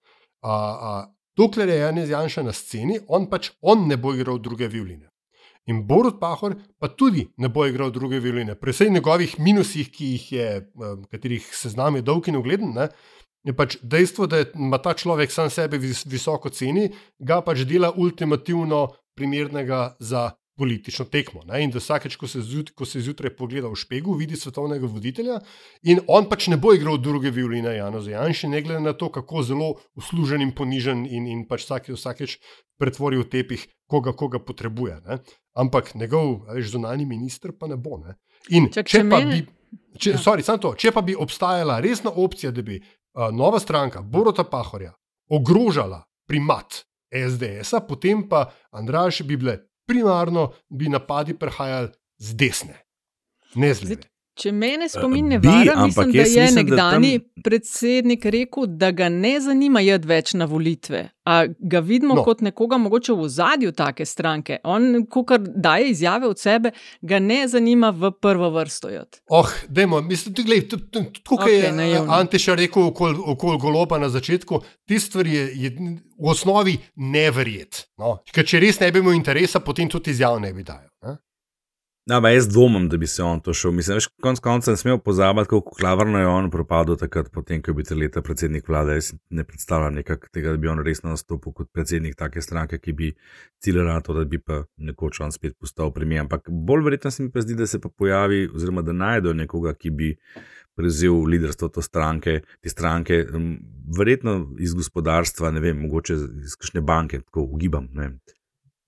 uh, 0.43 1.05
dokler 1.39 1.69
je 1.71 1.77
Janez 1.79 2.09
Janša 2.11 2.43
na 2.43 2.51
sceni, 2.53 2.99
on 3.07 3.29
pač 3.31 3.53
on 3.61 3.87
ne 3.87 3.95
bo 3.97 4.11
igral 4.13 4.41
druge 4.43 4.67
violine. 4.67 5.07
In 5.65 5.81
Borod 5.87 6.19
Pahor 6.21 6.53
pa 6.79 6.87
tudi 6.87 7.25
ne 7.41 7.49
bo 7.49 7.65
igral 7.65 7.91
druge 7.91 8.19
violine. 8.21 8.53
Pri 8.55 8.71
vseh 8.71 8.91
njegovih 8.93 9.39
minusih, 9.39 9.89
ki 9.91 10.11
jih 10.11 10.31
je, 10.31 10.47
katerih 11.11 11.47
seznam 11.57 11.97
je 11.97 12.05
dolg 12.05 12.27
in 12.29 12.37
ugleden, 12.37 12.77
uh, 12.77 12.91
je 13.45 13.53
pač 13.53 13.77
dejstvo, 13.81 14.27
da 14.27 14.43
ima 14.55 14.77
ta 14.81 14.95
človek 14.97 15.31
sam 15.31 15.49
sebe 15.53 15.77
vis, 15.77 16.03
visoko 16.09 16.49
ceni, 16.49 16.89
ga 17.19 17.41
pač 17.45 17.63
dela 17.69 17.91
ultimativno 17.93 18.87
primernega 19.15 19.95
za 19.99 20.31
politično 20.57 21.05
tekmo. 21.11 21.43
Ne? 21.45 21.63
In 21.63 21.71
da 21.71 21.81
vsakeč, 21.83 22.15
ko 22.15 22.27
se, 22.27 22.41
zjut, 22.41 22.71
ko 22.75 22.85
se 22.87 23.01
zjutraj 23.03 23.33
pogleda 23.35 23.67
v 23.67 23.79
špegu, 23.79 24.15
vidi 24.15 24.37
svetovnega 24.39 24.87
voditelja 24.87 25.39
in 25.83 25.99
on 26.07 26.29
pač 26.31 26.47
ne 26.51 26.57
bo 26.57 26.73
igral 26.73 26.97
druge 26.97 27.31
violine 27.35 27.75
Jana 27.75 28.01
Zajanša, 28.01 28.51
ne 28.53 28.61
glede 28.63 28.83
na 28.85 28.93
to, 28.93 29.09
kako 29.11 29.43
zelo 29.43 29.73
uslužen 29.99 30.41
in 30.41 30.53
ponižen 30.55 31.03
in, 31.05 31.27
in 31.27 31.43
pač 31.49 31.67
vsake, 31.67 31.95
vsakeč 31.97 32.37
pretvori 32.79 33.19
v 33.19 33.27
tepih, 33.31 33.67
koga, 33.91 34.15
koga 34.15 34.39
potrebuje. 34.39 35.01
Ne? 35.07 35.19
Ampak 35.59 35.95
njegov 35.95 36.47
zunani 36.63 37.05
minister 37.05 37.51
pa 37.59 37.67
ne 37.67 37.75
bo. 37.77 37.99
Ne? 37.99 38.15
In 38.55 38.71
Čak, 38.71 38.87
če, 38.87 39.03
če 39.03 39.09
pa 39.11 39.21
bi. 39.25 39.43
Če, 39.99 40.15
ja. 40.15 40.19
sorry, 40.19 40.43
to, 40.43 40.75
če 40.79 40.91
pa 40.95 41.01
bi 41.03 41.15
obstajala 41.15 41.81
resna 41.83 42.11
opcija, 42.11 42.51
da 42.55 42.63
bi 42.63 42.79
nova 43.35 43.59
stranka 43.59 44.01
Borota 44.01 44.43
Pahorja 44.47 44.93
ogrožala 45.31 46.03
primat 46.27 46.83
SDS-a, 47.11 47.81
potem 47.87 48.25
pa 48.29 48.49
Andraš 48.71 49.21
bi 49.23 49.37
bile 49.39 49.59
primarno, 49.85 50.51
bi 50.69 50.89
napadi 50.89 51.37
prihajali 51.37 51.89
z 52.17 52.35
desne, 52.35 52.77
ne 53.55 53.73
z 53.73 53.83
leve. 53.83 54.14
Če 54.35 54.51
me 54.51 54.73
spomin 54.91 55.29
ne 55.31 55.37
vara, 55.39 55.85
mislim, 55.85 56.11
da 56.11 56.19
je 56.19 56.41
mislim, 56.43 56.55
nekdani 56.55 57.11
da 57.17 57.23
tam... 57.23 57.43
predsednik 57.43 58.25
rekel, 58.25 58.65
da 58.67 58.89
ga 58.91 59.07
ne 59.09 59.37
zanima 59.39 59.79
jed 59.79 60.05
več 60.05 60.33
na 60.35 60.45
volitve. 60.45 61.05
A 61.25 61.37
ga 61.59 61.79
vidimo 61.79 62.17
no. 62.19 62.23
kot 62.23 62.41
nekoga, 62.45 62.77
mogoče 62.77 63.15
v 63.15 63.29
zadju 63.31 63.71
take 63.73 64.05
stranke. 64.05 64.59
On, 64.67 65.05
ko 65.09 65.23
kar 65.25 65.39
daje 65.39 65.87
izjave 65.89 66.27
od 66.27 66.39
sebe, 66.39 66.73
ga 67.01 67.19
ne 67.23 67.45
zanima 67.47 67.93
v 67.95 68.11
prvo 68.21 68.49
vrsto 68.53 68.91
jed. 68.91 69.21
Oh, 69.31 69.53
dajmo, 69.69 70.01
mislim, 70.05 70.35
je 70.51 70.67
tukaj 71.23 71.55
okay, 71.71 71.95
Antiša 72.19 72.57
rekel 72.59 72.91
okoli 72.91 73.17
okol 73.35 73.57
goloba 73.57 73.97
na 74.03 74.11
začetku, 74.11 74.59
ti 74.85 74.99
stvari 74.99 75.33
je, 75.33 75.47
je 75.63 75.71
v 76.19 76.29
osnovi 76.29 76.75
neverjet. 76.95 77.85
No? 77.97 78.17
Ker 78.35 78.45
če 78.45 78.59
res 78.59 78.83
ne 78.83 78.91
bi 78.91 78.99
imel 78.99 79.15
interesa, 79.15 79.63
potem 79.63 79.89
tudi 79.89 80.11
izjav 80.11 80.37
ne 80.43 80.53
bi 80.53 80.67
dajal. 80.67 80.91
Ja, 82.05 82.19
pa 82.21 82.29
jaz 82.29 82.45
dvomim, 82.47 82.83
da 82.89 82.97
bi 83.01 83.07
se 83.07 83.23
on 83.23 83.39
to 83.41 83.53
šel. 83.53 83.71
Mislim, 83.71 83.97
da 83.97 84.05
konec 84.21 84.39
konca 84.39 84.71
ne 84.71 84.77
smel 84.77 84.97
pozabiti, 84.97 85.47
kako 85.49 85.71
klavrno 85.79 86.19
je 86.19 86.27
on 86.27 86.51
propadel 86.51 86.97
takrat, 87.01 87.31
potem, 87.33 87.61
ko 87.61 87.71
je 87.71 87.73
bil 87.73 87.99
leta 87.99 88.21
predsednik 88.21 88.67
vlade. 88.69 88.93
Jaz 88.93 89.13
ne 89.29 89.43
predstavljam 89.43 89.93
nekak 89.93 90.29
tega, 90.29 90.51
da 90.51 90.57
bi 90.57 90.67
on 90.67 90.83
resno 90.85 91.09
nastopil 91.09 91.53
kot 91.53 91.71
predsednik 91.73 92.15
take 92.15 92.41
stranke, 92.41 92.77
ki 92.79 92.93
bi 92.93 93.09
ciljala 93.57 93.93
na 93.93 94.05
to, 94.05 94.13
da 94.13 94.25
bi 94.25 94.37
pa 94.37 94.61
nekoč 94.77 95.19
on 95.19 95.33
spet 95.33 95.57
postal 95.59 95.89
premijer. 95.93 96.21
Ampak 96.21 96.49
bolj 96.49 96.83
verjetno 96.83 97.11
se 97.11 97.23
mi 97.23 97.31
pa 97.31 97.41
zdi, 97.41 97.55
da 97.55 97.67
se 97.67 97.81
pa 97.81 97.89
pojavi, 97.89 98.49
oziroma 98.53 98.85
da 98.85 98.93
najdejo 98.93 99.33
nekoga, 99.33 99.73
ki 99.73 99.89
bi 99.89 100.13
prevzel 100.75 101.25
liderstvo 101.25 101.69
te 101.73 101.81
stranke, 101.81 102.41
te 102.61 102.69
stranke, 102.69 103.23
verjetno 103.97 104.53
iz 104.59 104.77
gospodarstva, 104.77 105.51
ne 105.51 105.59
vem, 105.59 105.81
mogoče 105.87 106.21
iz 106.45 106.53
kakšne 106.53 106.85
banke, 106.85 107.23
tako 107.25 107.49
ugibam. 107.49 107.89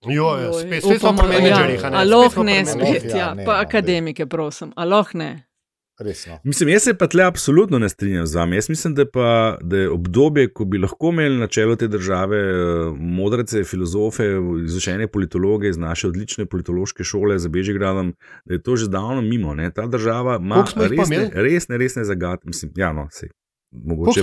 Jo, 0.06 0.36
jo, 0.38 0.52
spet, 0.52 0.84
spet 0.84 1.00
smo 1.00 1.16
pri 1.18 1.28
menedžerjih. 1.28 1.82
Ja, 1.82 1.90
aloh 2.04 2.38
ne, 2.46 2.62
spet, 2.66 3.04
ja, 3.10 3.16
ja, 3.16 3.28
ne, 3.34 3.44
pa 3.44 3.58
ne, 3.58 3.66
akademike, 3.66 4.26
prosim, 4.30 4.72
aloh 4.76 5.14
ne. 5.14 5.30
Resno. 5.98 6.38
Mislim, 6.44 6.68
jaz 6.68 6.82
se 6.82 6.92
pa 6.94 7.08
tle 7.10 7.24
absolutno 7.24 7.78
ne 7.78 7.88
strinjam 7.88 8.26
z 8.26 8.36
vami. 8.38 8.56
Jaz 8.56 8.68
mislim, 8.68 8.94
da, 8.94 9.06
pa, 9.10 9.58
da 9.60 9.76
je 9.76 9.90
obdobje, 9.90 10.52
ko 10.54 10.64
bi 10.64 10.78
lahko 10.78 11.10
imeli 11.10 11.38
na 11.38 11.46
čelu 11.46 11.76
te 11.76 11.88
države 11.88 12.38
uh, 12.38 12.94
modrece, 12.98 13.64
filozofe, 13.64 14.28
izučene 14.64 15.08
politologe 15.08 15.68
iz 15.68 15.76
naše 15.76 16.08
odlične 16.08 16.46
politološke 16.46 17.04
šole 17.04 17.38
za 17.38 17.48
Bežigradom, 17.48 18.14
da 18.44 18.54
je 18.54 18.62
to 18.62 18.76
že 18.76 18.88
davno 18.88 19.22
mimo. 19.22 19.54
Ne? 19.54 19.72
Ta 19.74 19.86
država 19.86 20.38
ima 20.40 20.64
resne, 20.76 21.30
resne, 21.34 21.78
resne 21.78 22.04
zagate. 22.04 22.42
Mislim, 22.46 22.72
ja, 22.76 22.92
no, 22.92 23.08
sej. 23.10 23.28
Mogoče, 23.70 24.22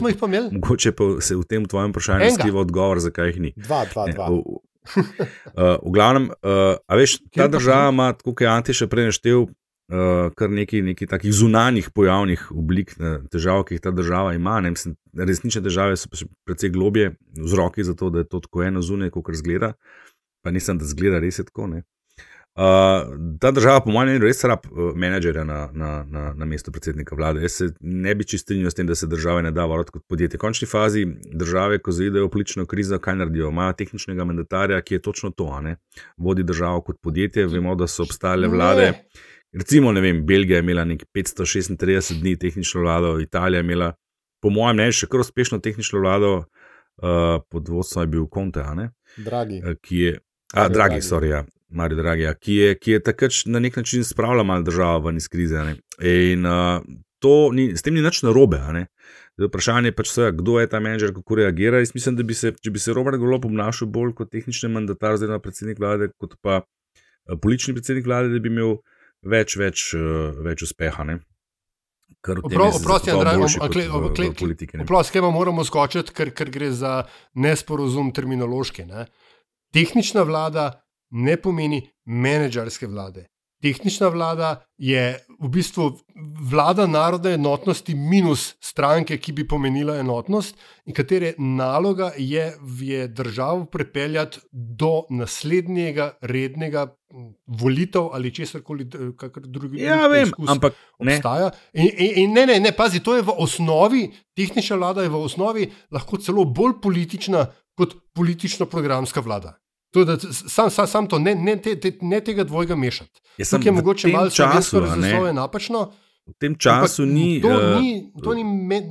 mogoče 0.52 0.92
pa 0.92 1.04
se 1.20 1.36
v 1.36 1.44
tem 1.44 1.66
tvojem 1.66 1.92
vprašanju 1.92 2.32
skriva 2.40 2.60
odgovor, 2.60 3.00
zakaj 3.00 3.28
jih 3.28 3.40
ni. 3.40 3.54
Dva, 3.56 3.84
dva, 3.94 4.08
dva. 4.08 4.30
Ne, 4.86 5.04
uh, 5.60 5.76
v 5.82 5.94
glavnem, 5.94 6.30
uh, 6.32 6.78
a 6.88 6.98
veš, 7.00 7.20
ta 7.34 7.48
država 7.52 7.92
ima, 7.94 8.10
kot 8.14 8.42
je 8.42 8.50
Anti 8.50 8.76
še 8.78 8.88
prej 8.92 9.10
naštel, 9.12 9.48
uh, 9.48 10.30
kar 10.38 10.54
nekaj, 10.54 10.84
nekaj 10.92 11.10
takih 11.16 11.34
zunanjih 11.34 11.90
pojavnih 11.96 12.48
oblik 12.56 12.96
uh, 13.00 13.24
težav, 13.32 13.66
ki 13.66 13.78
jih 13.78 13.84
ta 13.84 13.94
država 13.96 14.36
ima. 14.38 14.60
Ne, 14.64 14.76
mislim, 14.76 14.98
resnične 15.18 15.64
težave 15.66 15.98
so 16.00 16.10
precej 16.48 16.74
globje, 16.76 17.16
vzroki 17.38 17.86
za 17.88 17.98
to, 17.98 18.12
da 18.14 18.24
je 18.24 18.30
to 18.30 18.44
tako 18.46 18.66
eno 18.68 18.86
zunaj, 18.86 19.14
kot 19.16 19.34
zgleda. 19.36 19.76
Pa 20.46 20.54
nisem, 20.54 20.78
da 20.78 20.86
zgleda 20.86 21.20
res 21.24 21.42
tako. 21.42 21.68
Ne. 21.72 21.86
Uh, 22.56 22.62
ta 23.40 23.52
država, 23.52 23.82
po 23.84 23.92
mojem 23.92 24.10
mnenju, 24.10 24.24
res 24.24 24.44
rab 24.48 24.64
uh, 24.72 24.94
menedžerja 24.96 25.44
na, 25.44 25.58
na, 25.74 25.90
na, 26.08 26.22
na 26.34 26.46
mestu 26.48 26.72
predsednika 26.72 27.16
vlade. 27.16 27.42
Jaz 27.44 27.52
se 27.52 27.66
ne 27.80 28.14
bi 28.16 28.24
čistil 28.24 28.64
s 28.64 28.78
tem, 28.78 28.88
da 28.88 28.96
se 28.96 29.08
države 29.12 29.42
ne 29.44 29.52
da 29.52 29.66
voditi 29.66 29.92
kot 29.92 30.06
podjetje. 30.08 30.38
V 30.38 30.40
končni 30.40 30.68
fazi 30.68 31.04
države, 31.34 31.82
ko 31.84 31.92
zaidejo 31.92 32.30
v 32.30 32.32
politično 32.32 32.66
krizo, 32.66 33.00
kaj 33.00 33.18
naredijo? 33.20 33.50
Imajo 33.52 33.74
tehničnega 33.74 34.24
mandatarja, 34.24 34.80
ki 34.82 34.96
je 34.96 35.02
točno 35.02 35.30
to, 35.36 35.50
ne? 35.62 35.76
vodi 36.18 36.44
državo 36.44 36.82
kot 36.82 37.02
podjetje. 37.04 37.48
Vemo, 37.52 37.76
da 37.76 37.88
so 37.92 38.04
obstajale 38.08 38.48
vlade. 38.48 38.94
Recimo, 39.52 39.92
ne 39.92 40.02
vem, 40.02 40.22
Belgija 40.26 40.58
je 40.58 40.64
imela 40.64 40.86
nekaj 40.86 41.08
536 41.16 42.22
dni 42.22 42.38
tehnično 42.40 42.82
vlado, 42.82 43.20
Italija 43.20 43.60
je 43.60 43.64
imela, 43.64 43.94
po 44.42 44.50
mojem 44.50 44.80
mnenju, 44.80 44.96
še 45.02 45.10
kar 45.12 45.20
uspešno 45.24 45.60
tehnično 45.60 46.00
vlado, 46.00 46.32
uh, 46.38 47.44
pod 47.52 47.68
vodstvom 47.70 48.04
je 48.04 48.14
bil 48.16 48.30
Conte, 48.34 48.64
Dragi. 49.18 49.62
Ki 49.82 50.00
je, 50.00 50.18
a, 50.54 50.70
dragi, 50.70 51.02
sorry, 51.02 51.32
ja. 51.36 51.44
Marijo 51.70 52.02
Dragija, 52.02 52.34
ki 52.34 52.54
je, 52.54 52.76
ki 52.78 52.92
je 52.92 53.04
takrat 53.04 53.32
na 53.46 53.60
nek 53.60 53.76
način 53.76 54.04
spravila 54.04 54.44
malo 54.44 54.64
državo 54.64 55.08
ven 55.08 55.18
iz 55.18 55.28
krize. 55.28 55.64
Ne? 55.64 55.76
In 56.00 56.46
uh, 56.46 56.82
ni, 57.54 57.72
s 57.78 57.82
tem 57.82 57.94
ni 57.94 58.02
nič 58.02 58.22
narobe. 58.24 58.60
Vprašanje 59.42 59.92
je 59.92 59.96
pač, 59.96 60.10
vse, 60.12 60.32
kdo 60.38 60.60
je 60.60 60.70
ta 60.72 60.80
menedžer, 60.80 61.14
kako 61.14 61.36
reagira. 61.42 61.82
Jaz 61.82 61.96
mislim, 61.96 62.16
da 62.16 62.24
bi 62.24 62.34
se, 62.34 62.54
če 62.62 62.72
bi 62.72 62.80
se 62.80 62.94
Robert 62.94 63.20
Golob 63.20 63.46
obnašal 63.46 63.90
bolj 63.92 64.14
kot 64.16 64.32
tehnični 64.32 64.70
mandatar, 64.72 65.18
zdaj 65.18 65.34
na 65.34 65.40
predsednik 65.44 65.82
vlade, 65.82 66.12
kot 66.22 66.38
pa 66.42 66.62
politični 67.42 67.76
predsednik 67.76 68.06
vlade, 68.06 68.30
da 68.32 68.40
bi 68.40 68.54
imel 68.54 68.78
več, 69.26 69.58
več, 69.60 69.90
več 70.46 70.64
uspeha. 70.64 71.04
Oprosti, 72.26 73.12
Andrej, 73.12 73.90
oprosti, 74.82 75.14
kaj 75.14 75.28
moramo 75.34 75.66
skočiti, 75.66 76.14
ker, 76.16 76.32
ker 76.34 76.50
gre 76.54 76.72
za 76.74 77.04
nesporazum 77.38 78.14
terminološki. 78.16 78.86
Ne? 78.90 79.06
Tehnična 79.76 80.24
vlada 80.26 80.70
ne 81.12 81.38
pomeni 81.38 81.82
menedžerske 82.06 82.88
vlade. 82.88 83.28
Tehnična 83.64 84.08
vlada 84.08 84.66
je 84.78 85.18
v 85.40 85.50
bistvu 85.50 85.88
vlada 86.52 86.86
narodne 86.88 87.32
enotnosti 87.34 87.96
minus 87.96 88.44
stranke, 88.62 89.18
ki 89.18 89.34
bi 89.34 89.46
pomenila 89.48 89.96
enotnost, 89.98 90.60
in 90.86 90.94
katere 90.94 91.34
naloga 91.40 92.12
je, 92.18 92.52
je 92.82 93.08
državo 93.08 93.66
pripeljati 93.66 94.44
do 94.52 95.08
naslednjega 95.10 96.12
rednega 96.22 96.86
volitev 97.48 98.12
ali 98.14 98.34
česar 98.36 98.62
koli 98.62 98.86
drugega. 98.86 99.84
Ja, 99.84 100.08
vem, 100.12 100.30
ampak 100.48 100.76
obstaja. 101.00 101.50
In, 101.74 101.90
in, 101.98 102.14
in 102.24 102.34
ne, 102.38 102.46
ne, 102.46 102.60
ne, 102.60 102.76
pazi, 102.76 103.00
to 103.00 103.16
je 103.16 103.24
v 103.26 103.34
osnovi, 103.38 104.10
tehnična 104.36 104.78
vlada 104.78 105.02
je 105.02 105.10
v 105.10 105.26
osnovi 105.26 105.70
lahko 105.96 106.20
celo 106.22 106.46
bolj 106.46 106.82
politična 106.84 107.48
kot 107.76 107.96
politično-programska 108.14 109.24
vlada. 109.24 109.56
To, 109.96 110.04
da, 110.06 110.18
sam, 110.20 110.70
sam, 110.70 110.88
sam 110.88 111.08
to, 111.08 111.20
ne, 111.20 111.36
ne, 111.36 111.56
te, 111.62 111.78
te, 111.80 111.94
ne 112.02 112.20
tega 112.20 112.44
dvojega 112.44 112.76
mešati. 112.76 113.22
Tukaj 113.38 113.66
je 113.66 113.72
mogoče 113.72 114.08
malo 114.12 114.30
časa, 114.30 114.80
da 114.80 115.08
je 115.08 115.20
to 115.20 115.34
napačno. 115.34 115.92
V 116.28 116.34
tem 116.40 116.56
času 116.60 117.06
ni. 117.06 117.40
To 117.42 117.48
uh, 117.48 117.80
ni, 117.80 118.12
to 118.24 118.34
ni 118.34 118.44
me, 118.44 118.82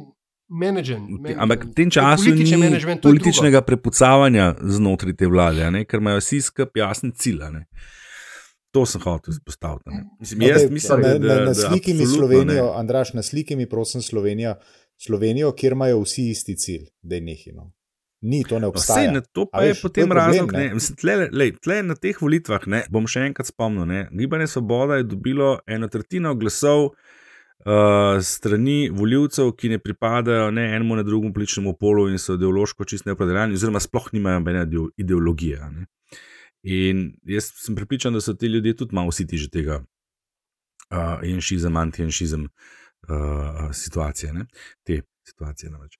management. 0.49 1.29
Ampak 1.37 1.67
v 1.67 1.75
tem 1.77 1.93
času 1.93 2.33
ni 2.33 2.49
političnega 3.03 3.61
prepucavanja 3.69 4.55
znotraj 4.63 5.17
te 5.21 5.29
vlade, 5.29 5.69
ne, 5.71 5.85
ker 5.85 6.01
imajo 6.01 6.25
vsi 6.25 6.41
skupaj 6.49 6.87
jasne 6.87 7.13
cilje. 7.13 7.53
To 8.73 8.87
sem 8.89 9.05
hotel 9.05 9.37
izpostaviti. 9.37 10.01
Mislim, 10.21 10.49
jaz, 10.49 10.71
mislim, 10.71 11.05
na, 11.05 11.15
na, 11.21 11.41
na 11.53 11.55
sliki 11.55 11.95
mi 11.95 12.07
Slovenijo, 12.07 12.73
Andraš, 12.81 13.13
na 13.13 13.23
sliki 13.23 13.61
mi 13.61 13.69
prosim 13.69 14.03
Slovenijo, 14.03 14.57
Slovenijo, 14.97 15.53
kjer 15.53 15.77
imajo 15.77 16.01
vsi 16.01 16.31
isti 16.33 16.57
cilj, 16.57 16.89
da 17.03 17.21
je 17.21 17.29
nehino 17.29 17.73
ni 18.25 18.41
to 18.49 18.59
ne 18.59 18.71
obstaja. 18.73 19.11
Vse, 19.11 19.13
ne, 19.13 19.23
to 19.33 19.45
pa 19.53 19.61
veš, 19.63 19.77
je 19.77 19.83
potem 19.83 20.09
problem, 20.09 20.27
razlog. 20.27 20.53
Ne? 20.57 20.69
Ne, 20.75 20.97
tle, 21.01 21.17
lej, 21.33 21.53
tle 21.65 21.81
na 21.85 21.97
teh 21.99 22.19
volitvah, 22.21 22.67
ne, 22.73 22.83
bom 22.93 23.09
še 23.11 23.27
enkrat 23.29 23.51
spomnil, 23.51 23.85
ne, 23.91 24.05
Gibanje 24.17 24.49
Svoboda 24.55 24.99
je 25.01 25.09
dobilo 25.11 25.59
eno 25.69 25.89
tretjino 25.93 26.33
glasov 26.41 26.87
uh, 26.89 28.21
strani 28.25 28.91
voljivcev, 28.93 29.53
ki 29.59 29.75
ne 29.75 29.81
pripadajo 29.83 30.51
ne 30.57 30.69
enemu, 30.77 31.01
ne 31.01 31.07
drugemu 31.07 31.35
političnemu 31.37 31.77
polu 31.81 32.09
in 32.13 32.19
so 32.19 32.39
ideološko 32.39 32.89
čist 32.89 33.09
neopredeljeni, 33.09 33.59
oziroma 33.61 33.83
sploh 33.83 34.09
nimajo 34.17 34.41
nobene 34.41 34.67
ideologije. 34.97 35.61
Ne. 35.77 35.87
In 36.65 37.11
jaz 37.29 37.51
sem 37.61 37.77
pripričan, 37.77 38.17
da 38.17 38.25
so 38.25 38.35
ti 38.35 38.49
ljudje 38.49 38.77
tudi 38.77 38.97
malo 38.97 39.13
vsi 39.13 39.27
ti 39.29 39.39
že 39.39 39.51
tega 39.53 39.83
uh, 40.91 41.21
jenšizem, 41.23 41.77
anti-jenšizem 41.77 42.49
uh, 42.49 43.69
situacije, 43.73 44.33
ne? 44.33 44.47
te 44.83 45.03
situacije 45.29 45.71
namreč. 45.71 45.99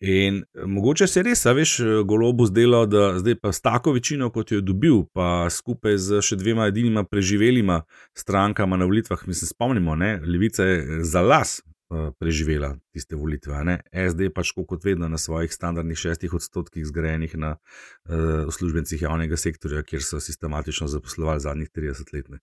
In 0.00 0.42
eh, 0.42 0.66
mogoče 0.66 1.06
se 1.06 1.22
res, 1.22 1.44
veš, 1.44 1.78
eh, 1.80 1.84
golobu 2.04 2.46
zdelo, 2.46 2.84
da 2.86 3.18
zdaj 3.18 3.38
pa 3.40 3.52
s 3.52 3.60
tako 3.60 3.92
večino, 3.96 4.30
kot 4.30 4.52
jo 4.52 4.58
je 4.58 4.62
dobil, 4.62 5.04
pa 5.12 5.48
skupaj 5.50 5.96
z 5.98 6.20
še 6.20 6.36
dvema 6.36 6.66
edinima 6.68 7.04
preživelima 7.04 7.82
strankama 8.16 8.76
na 8.76 8.84
volitvah, 8.84 9.24
mi 9.26 9.34
se 9.34 9.46
spomnimo, 9.46 9.96
ne, 9.96 10.18
Levica 10.20 10.64
je 10.64 11.04
za 11.04 11.22
las 11.24 11.62
uh, 11.90 12.12
preživela 12.18 12.74
tiste 12.92 13.16
volitve. 13.16 13.56
Ne. 13.64 13.78
SD 13.88 14.30
pač 14.34 14.52
kot 14.56 14.84
vedno 14.84 15.08
na 15.08 15.18
svojih 15.18 15.52
standardnih 15.52 15.98
šestih 15.98 16.34
odstotkih 16.34 16.86
zgrajenih 16.86 17.36
na 17.38 17.56
uh, 17.56 18.44
uslužbencih 18.48 19.02
javnega 19.02 19.36
sektorja, 19.36 19.82
kjer 19.82 20.02
so 20.02 20.20
sistematično 20.20 20.88
zaposlovali 20.92 21.40
zadnjih 21.40 21.70
30 21.70 22.12
let. 22.14 22.28
Ne. 22.28 22.42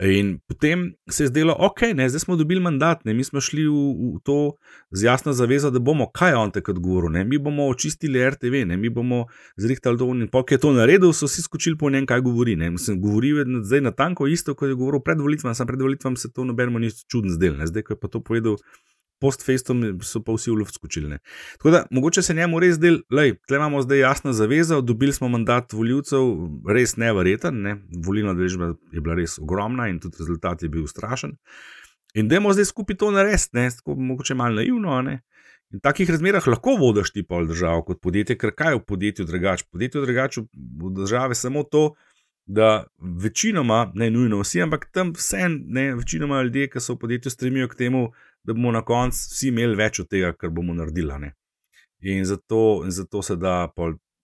In 0.00 0.38
potem 0.48 0.94
se 1.10 1.24
je 1.24 1.28
zdelo, 1.28 1.54
ok, 1.58 1.80
ne, 1.94 2.08
zdaj 2.08 2.20
smo 2.20 2.36
dobili 2.36 2.60
mandat, 2.60 3.04
ne, 3.04 3.14
mi 3.14 3.24
smo 3.24 3.40
šli 3.40 3.66
v, 3.68 3.82
v 4.16 4.20
to 4.24 4.56
z 4.90 5.04
jasno 5.04 5.32
zavezo, 5.32 5.70
da 5.70 5.78
bomo, 5.78 6.08
kaj 6.10 6.34
on 6.34 6.50
takrat 6.50 6.78
govoril, 6.78 7.12
ne, 7.12 7.24
mi 7.24 7.38
bomo 7.38 7.68
očistili 7.68 8.22
RTV, 8.30 8.64
ne, 8.66 8.76
mi 8.76 8.90
bomo 8.90 9.26
zrihtali 9.56 9.98
to 9.98 10.08
in 10.16 10.28
pol, 10.32 10.46
ki 10.48 10.56
je 10.56 10.62
to 10.64 10.72
naredil, 10.72 11.12
so 11.12 11.28
vsi 11.28 11.44
skočili 11.44 11.78
po 11.78 11.90
njem, 11.90 12.06
kaj 12.06 12.24
govori. 12.24 12.56
Ne. 12.56 12.70
Mislim, 12.70 13.00
govoril 13.00 13.38
je 13.38 13.62
zdaj 13.62 13.80
na 13.80 13.92
tanko 13.92 14.26
isto, 14.26 14.54
kot 14.54 14.72
je 14.72 14.74
govoril 14.74 15.04
pred 15.04 15.20
volitvami, 15.20 15.54
sam 15.54 15.66
pred 15.66 15.80
volitvami 15.80 16.16
se 16.16 16.32
to 16.32 16.44
nobenemu 16.44 16.78
ni 16.78 16.90
čudno 17.10 17.30
zdelo, 17.30 17.66
zdaj, 17.66 17.82
ko 17.82 17.92
je 17.92 18.00
pa 18.00 18.08
to 18.08 18.24
povedal 18.24 18.56
post-festom 19.22 19.84
so 20.02 20.22
pa 20.24 20.34
vsi 20.36 20.50
v 20.50 20.58
luft 20.60 20.76
skočili. 20.78 21.18
Tako 21.56 21.74
da 21.74 21.82
mogoče 21.90 22.22
se 22.22 22.34
njemu 22.34 22.60
res 22.62 22.78
del, 22.82 23.00
da 23.08 23.56
imamo 23.56 23.82
zdaj 23.82 24.02
jasno 24.02 24.32
zavezo, 24.36 24.80
dobili 24.80 25.12
smo 25.12 25.30
mandat 25.32 25.72
voljivcev, 25.72 26.32
res 26.68 26.96
nevreten, 27.00 27.62
ne? 27.62 27.76
volilna 28.06 28.34
deležba 28.34 28.74
je 28.92 29.00
bila 29.00 29.16
res 29.18 29.38
ogromna 29.38 29.88
in 29.88 30.00
tudi 30.02 30.20
rezultat 30.20 30.62
je 30.62 30.72
bil 30.72 30.86
strašen. 30.90 31.36
In 32.14 32.28
da 32.28 32.36
imamo 32.36 32.52
zdaj 32.52 32.68
skupaj 32.68 32.96
to 33.00 33.10
narediti, 33.10 33.68
tako 33.78 33.94
mogoče 33.96 34.34
malo 34.34 34.60
naivno. 34.60 35.00
Ne? 35.02 35.22
In 35.72 35.80
v 35.80 35.84
takih 35.86 36.10
razmerah 36.10 36.46
lahko 36.46 36.76
vodiš 36.76 37.14
ti 37.14 37.22
pol 37.24 37.46
državo 37.48 37.86
kot 37.86 38.00
podjetje, 38.04 38.36
ker 38.36 38.52
kaj 38.52 38.74
je 38.74 38.80
v 38.80 38.84
podjetju 38.84 39.24
drugače? 39.24 39.64
Podjetje 39.72 40.02
drugače 40.04 40.42
v 40.82 40.90
državi 40.98 41.34
samo 41.34 41.62
to, 41.64 41.94
da 42.46 42.84
večinoma, 43.22 43.92
ne 43.94 44.10
nujno 44.10 44.42
vsi, 44.42 44.62
ampak 44.62 44.90
tam 44.92 45.14
vsem, 45.16 45.62
večinoma 45.96 46.42
ljudje, 46.42 46.68
ki 46.74 46.80
so 46.80 46.96
v 46.96 46.98
podjetju, 47.06 47.30
stremijo 47.30 47.68
k 47.68 47.78
temu, 47.78 48.10
da 48.44 48.52
bomo 48.52 48.72
na 48.72 48.82
koncu 48.82 49.18
vsi 49.30 49.48
imeli 49.48 49.78
več 49.78 50.00
od 50.02 50.08
tega, 50.10 50.32
kar 50.36 50.50
bomo 50.50 50.74
naredili. 50.74 51.18
Ne? 51.20 51.34
In 52.02 52.24
zato, 52.26 52.82
in 52.84 52.90
zato 52.90 53.22
se 53.22 53.36
da 53.36 53.68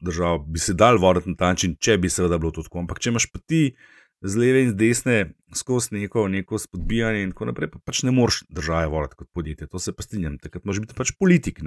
država, 0.00 0.38
bi 0.38 0.58
se 0.58 0.74
dal 0.74 0.98
voditi 0.98 1.30
na 1.30 1.36
ta 1.36 1.52
način, 1.54 1.76
če 1.80 1.98
bi 1.98 2.10
seveda 2.10 2.38
bilo 2.38 2.50
to 2.54 2.62
tako. 2.62 2.82
Ampak 2.84 3.00
če 3.02 3.10
imaš 3.10 3.28
pa 3.32 3.40
ti 3.46 3.74
z 4.20 4.38
leve 4.38 4.62
in 4.62 4.72
z 4.72 4.78
desne 4.78 5.18
skozi 5.54 5.94
neko, 5.94 6.26
neko 6.28 6.58
spodbijanje 6.58 7.22
in 7.22 7.34
tako 7.34 7.50
naprej, 7.52 7.70
pa 7.74 7.82
pač 7.84 8.02
ne 8.06 8.14
moreš 8.14 8.42
države 8.50 8.90
voditi 8.90 9.20
kot 9.20 9.28
podjetje. 9.34 9.68
To 9.70 9.78
se 9.78 9.94
pa 9.94 10.02
strinjam, 10.02 10.38
takrat 10.42 10.64
moraš 10.64 10.82
biti 10.86 10.98
pač 10.98 11.14
politik. 11.18 11.62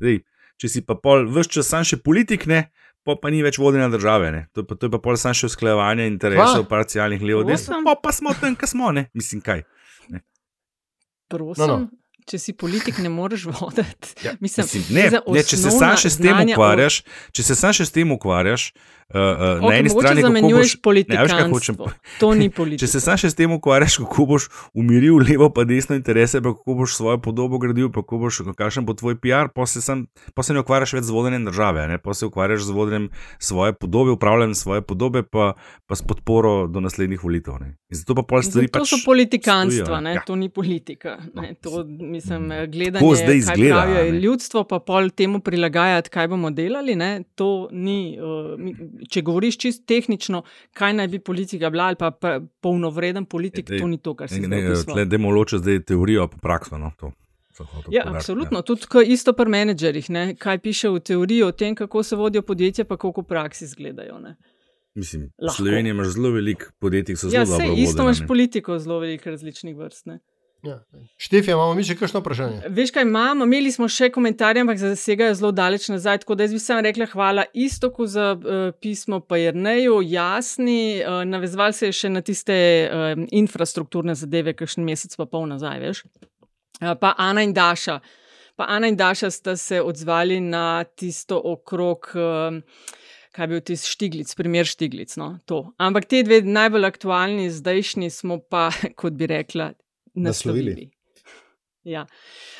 Zdaj, 0.00 0.20
če 0.60 0.72
si 0.72 0.82
pa 0.86 0.98
pol 0.98 1.28
vse 1.30 1.58
čas 1.58 1.70
sam 1.70 1.86
še 1.86 2.00
politik, 2.02 2.46
ne, 2.50 2.66
pa, 3.06 3.14
pa 3.14 3.30
ni 3.30 3.42
več 3.46 3.60
vodenja 3.62 3.88
države. 3.92 4.32
To, 4.54 4.66
pa, 4.66 4.74
to 4.74 4.88
je 4.88 4.94
pa 4.96 5.00
pol 5.02 5.18
sam 5.20 5.36
še 5.36 5.50
usklajevanje 5.50 6.08
interesov, 6.10 6.66
parcialnih 6.70 7.22
levo, 7.22 7.44
desno, 7.46 7.82
pa, 7.86 7.94
pa 8.02 8.14
smo 8.14 8.34
tam, 8.40 8.58
kar 8.58 8.70
smo, 8.70 8.90
ne, 8.94 9.06
mislim 9.14 9.44
kaj. 9.44 9.62
Prosim. 11.28 11.66
No, 11.66 11.78
no 11.78 12.06
če 12.26 12.40
si 12.42 12.54
politik, 12.58 12.98
ne 13.02 13.10
moreš 13.12 13.46
voditi. 13.46 14.14
Ja, 14.24 14.34
mislim, 14.40 14.66
mislim, 14.66 14.84
ne, 14.90 15.04
ne, 15.14 15.42
če 15.46 15.58
se 15.60 15.70
sam 15.70 15.94
še 16.00 16.10
s 16.10 16.18
tem 16.18 16.42
ukvarjaš, 16.50 17.00
o... 17.02 17.34
če 17.38 17.46
se 17.46 17.56
sam 17.58 17.74
še 17.76 17.86
s 17.86 17.94
tem 17.94 18.14
ukvarjaš, 18.14 18.70
uh, 19.14 19.20
uh, 19.20 19.62
okay, 19.62 19.70
na 19.70 19.76
eni 19.76 19.88
strani 19.88 20.22
zamenjuješ 20.22 20.76
politiko. 20.82 21.90
To 22.20 22.34
ni 22.34 22.50
politika. 22.50 22.80
Če 22.82 22.90
se 22.90 23.00
sam 23.00 23.18
še 23.20 23.30
s 23.30 23.38
tem 23.38 23.52
ukvarjaš, 23.52 23.98
kako 24.02 24.26
boš 24.32 24.48
umiril 24.74 25.20
levo 25.22 25.50
in 25.62 25.68
desno 25.70 25.96
interese, 25.98 26.40
pa 26.42 26.54
kako 26.54 26.74
boš 26.82 26.96
svojo 26.98 27.20
podobo 27.22 27.58
gradil, 27.62 27.90
pa 27.92 28.02
kako 28.02 28.26
boš, 28.26 28.42
kakšen 28.58 28.86
bo 28.86 28.96
tvoj 28.98 29.18
PR, 29.22 29.52
pa 29.54 29.66
se, 29.66 29.82
sam, 29.84 30.06
pa 30.34 30.42
se 30.42 30.56
ne 30.56 30.64
ukvarjaš 30.64 30.96
več 30.98 31.08
z 31.08 31.14
vodenjem 31.14 31.46
države, 31.46 31.86
ne? 31.88 31.98
pa 32.02 32.14
se 32.14 32.26
ukvarjaš 32.26 32.66
z 32.66 32.76
vodenjem 32.76 33.10
svoje 33.38 33.72
podobe, 33.72 34.16
upravljanjem 34.16 34.54
svoje 34.54 34.82
podobe, 34.82 35.22
pa, 35.22 35.54
pa 35.86 35.94
s 35.94 36.02
podporo 36.02 36.66
do 36.66 36.82
naslednjih 36.82 37.22
volitev. 37.22 37.60
Zato 37.90 38.16
pa 38.18 38.22
pol 38.26 38.42
stvari. 38.42 38.66
To 38.66 38.80
pač 38.80 38.90
so 38.90 38.98
politikanstva, 39.04 40.00
ja. 40.10 40.22
to 40.26 40.34
ni 40.36 40.48
politika. 40.50 41.20
Ne? 41.34 41.54
To, 41.62 41.84
mislim, 41.86 42.48
mm. 42.50 42.70
gledanje, 42.72 43.14
zdaj 43.22 43.36
izgleda. 43.36 43.82
Pravijo, 43.82 44.20
ljudstvo 44.20 44.64
pa 44.66 44.80
pol 44.82 45.10
temu 45.14 45.40
prilagajati, 45.40 46.10
kaj 46.10 46.28
bomo 46.32 46.50
delali. 46.50 46.96
Ne? 46.98 47.22
To 47.38 47.68
ni, 47.70 48.18
uh, 48.18 48.58
če 49.10 49.22
govoriš 49.22 49.58
čisto 49.58 49.84
tehnično, 49.86 50.42
kaj 50.76 50.96
naj 50.96 51.08
bi 51.08 51.18
politika 51.18 51.70
bila 51.70 51.90
ali 51.92 51.96
pa 51.98 52.40
polnovreden 52.60 53.24
politik, 53.24 53.70
e, 53.70 53.78
to 53.78 53.86
ni 53.86 53.98
to, 53.98 54.14
kar 54.14 54.28
se 54.28 54.40
zgodi. 54.40 54.92
Glede 54.92 55.18
loče 55.18 55.58
zdaj 55.58 55.82
teorijo, 55.82 56.28
pa 56.28 56.36
prakso. 56.42 56.78
No, 56.78 56.92
Ja, 57.88 58.02
absolutno, 58.06 58.58
ja. 58.58 58.62
tudi 58.62 59.06
isto 59.06 59.32
pri 59.32 59.48
menedžerjih, 59.48 60.10
ne? 60.12 60.24
kaj 60.36 60.58
piše 60.60 60.90
v 60.92 61.00
teoriji 61.00 61.42
o 61.46 61.52
tem, 61.56 61.74
kako 61.74 62.02
se 62.02 62.16
vodijo 62.16 62.42
podjetja, 62.42 62.84
pa 62.84 62.98
kako 63.00 63.22
v 63.24 63.30
praksi 63.30 63.64
izgledajo. 63.64 64.20
Mislim, 64.94 65.30
v 65.40 65.52
Sloveniji 65.56 65.90
imaš 65.90 66.14
zelo 66.16 66.30
veliko 66.30 66.68
podjetij, 66.78 67.16
ki 67.16 67.20
so 67.20 67.28
zelo 67.28 67.42
ja, 67.42 67.48
dobro. 67.48 67.74
Isto 67.76 68.02
imaš 68.02 68.20
politiko 68.28 68.78
zelo 68.78 68.98
veliko 69.00 69.30
različnih 69.30 69.76
vrst. 69.76 70.06
Ne? 70.06 70.18
Ja. 70.66 70.80
Štefija, 71.16 71.54
imamo 71.54 71.74
mi 71.78 71.84
še 71.86 71.94
kakšno 71.98 72.20
vprašanje? 72.22 72.70
Veš 72.74 72.90
kaj 72.94 73.04
imamo? 73.06 73.46
Imeli 73.46 73.70
smo 73.74 73.86
še 73.92 74.08
komentarje, 74.14 74.64
ampak 74.64 74.80
zasegajo 74.80 75.36
zelo 75.38 75.52
daleč 75.54 75.86
nazaj. 75.92 76.24
Tako 76.24 76.34
da 76.34 76.46
jaz 76.46 76.56
bi 76.56 76.60
samo 76.62 76.82
rekla 76.86 77.06
hvala 77.12 77.44
istoku 77.54 78.08
za 78.10 78.32
uh, 78.34 78.66
pismo, 78.82 79.20
pa 79.22 79.38
je 79.38 79.52
nejo 79.54 80.00
jasni. 80.02 80.98
Uh, 81.04 81.22
navezval 81.28 81.74
se 81.76 81.92
je 81.92 81.98
še 82.00 82.12
na 82.16 82.24
tiste 82.26 82.56
uh, 82.56 83.14
infrastrukturne 83.30 84.18
zadeve, 84.18 84.56
kakšen 84.58 84.86
mesec 84.86 85.14
pa 85.14 85.28
pol 85.30 85.46
nazaj, 85.52 85.80
veš. 85.84 86.04
Uh, 86.82 86.96
pa 86.98 87.14
Ana 87.22 87.46
in 87.46 87.54
Daša. 87.54 88.00
Pa 88.58 88.70
Ana 88.72 88.90
in 88.90 88.98
Daša 88.98 89.30
sta 89.30 89.56
se 89.60 89.82
odzvali 89.82 90.40
na 90.42 90.84
tisto 90.84 91.38
okrog. 91.54 92.10
Uh, 92.18 92.62
Kaj 93.36 93.44
je 93.44 93.48
bil 93.52 93.60
tisti 93.60 93.90
štiglic, 93.92 94.30
primer 94.32 94.64
štiglic? 94.64 95.10
No, 95.20 95.34
Ampak 95.76 96.06
te 96.08 96.22
dve 96.24 96.38
najbolj 96.40 96.86
aktualni, 96.88 97.50
zdajšnji, 97.52 98.08
smo 98.08 98.38
pa, 98.40 98.70
kot 99.00 99.12
bi 99.12 99.28
rekla, 99.28 99.74
naslovili. 100.16 100.90
Ja. 101.86 102.02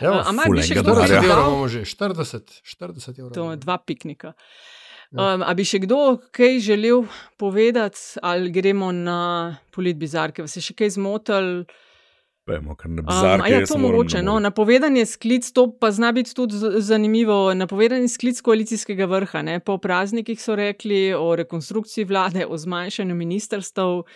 Ampak, 0.01 0.53
bi 0.55 0.63
še 0.63 0.79
kdo 0.79 0.95
rekel, 1.01 1.19
da 1.19 1.35
imamo 1.35 1.67
že 1.71 1.83
40, 1.83 2.61
40 2.63 3.19
evrov? 3.19 3.33
To 3.35 3.51
je 3.51 3.59
dva 3.59 3.81
piknika. 3.83 4.37
Ja. 5.11 5.35
Um, 5.35 5.43
a 5.47 5.55
bi 5.55 5.67
še 5.67 5.81
kdo 5.83 6.19
kaj 6.35 6.61
želel 6.63 7.07
povedati, 7.39 8.19
ali 8.23 8.51
gremo 8.55 8.93
na 8.95 9.57
politbizarke, 9.75 10.47
vas 10.47 10.55
je 10.59 10.63
še 10.63 10.77
kaj 10.79 10.95
zmotil? 10.99 11.67
Vemo, 12.47 12.77
kar 12.79 12.91
ne 12.91 13.03
bizarke. 13.03 13.43
Um, 13.43 13.51
ja, 13.51 13.67
to 13.67 13.79
mogoče. 13.83 14.23
No, 14.23 14.37
napovedan 14.43 14.95
je 14.99 15.07
sklic, 15.11 15.49
to 15.51 15.67
pa 15.83 15.91
zna 15.91 16.13
biti 16.15 16.31
tudi 16.35 16.55
zanimivo. 16.79 17.51
Napovedan 17.59 18.07
je 18.07 18.13
sklic 18.15 18.39
koalicijskega 18.47 19.09
vrha. 19.11 19.43
Ne? 19.43 19.59
Po 19.59 19.79
praznikih 19.83 20.39
so 20.39 20.55
rekli 20.55 21.11
o 21.15 21.35
rekonstrukciji 21.39 22.07
vlade, 22.07 22.47
o 22.47 22.59
zmanjšanju 22.59 23.19
ministrstv. 23.19 24.07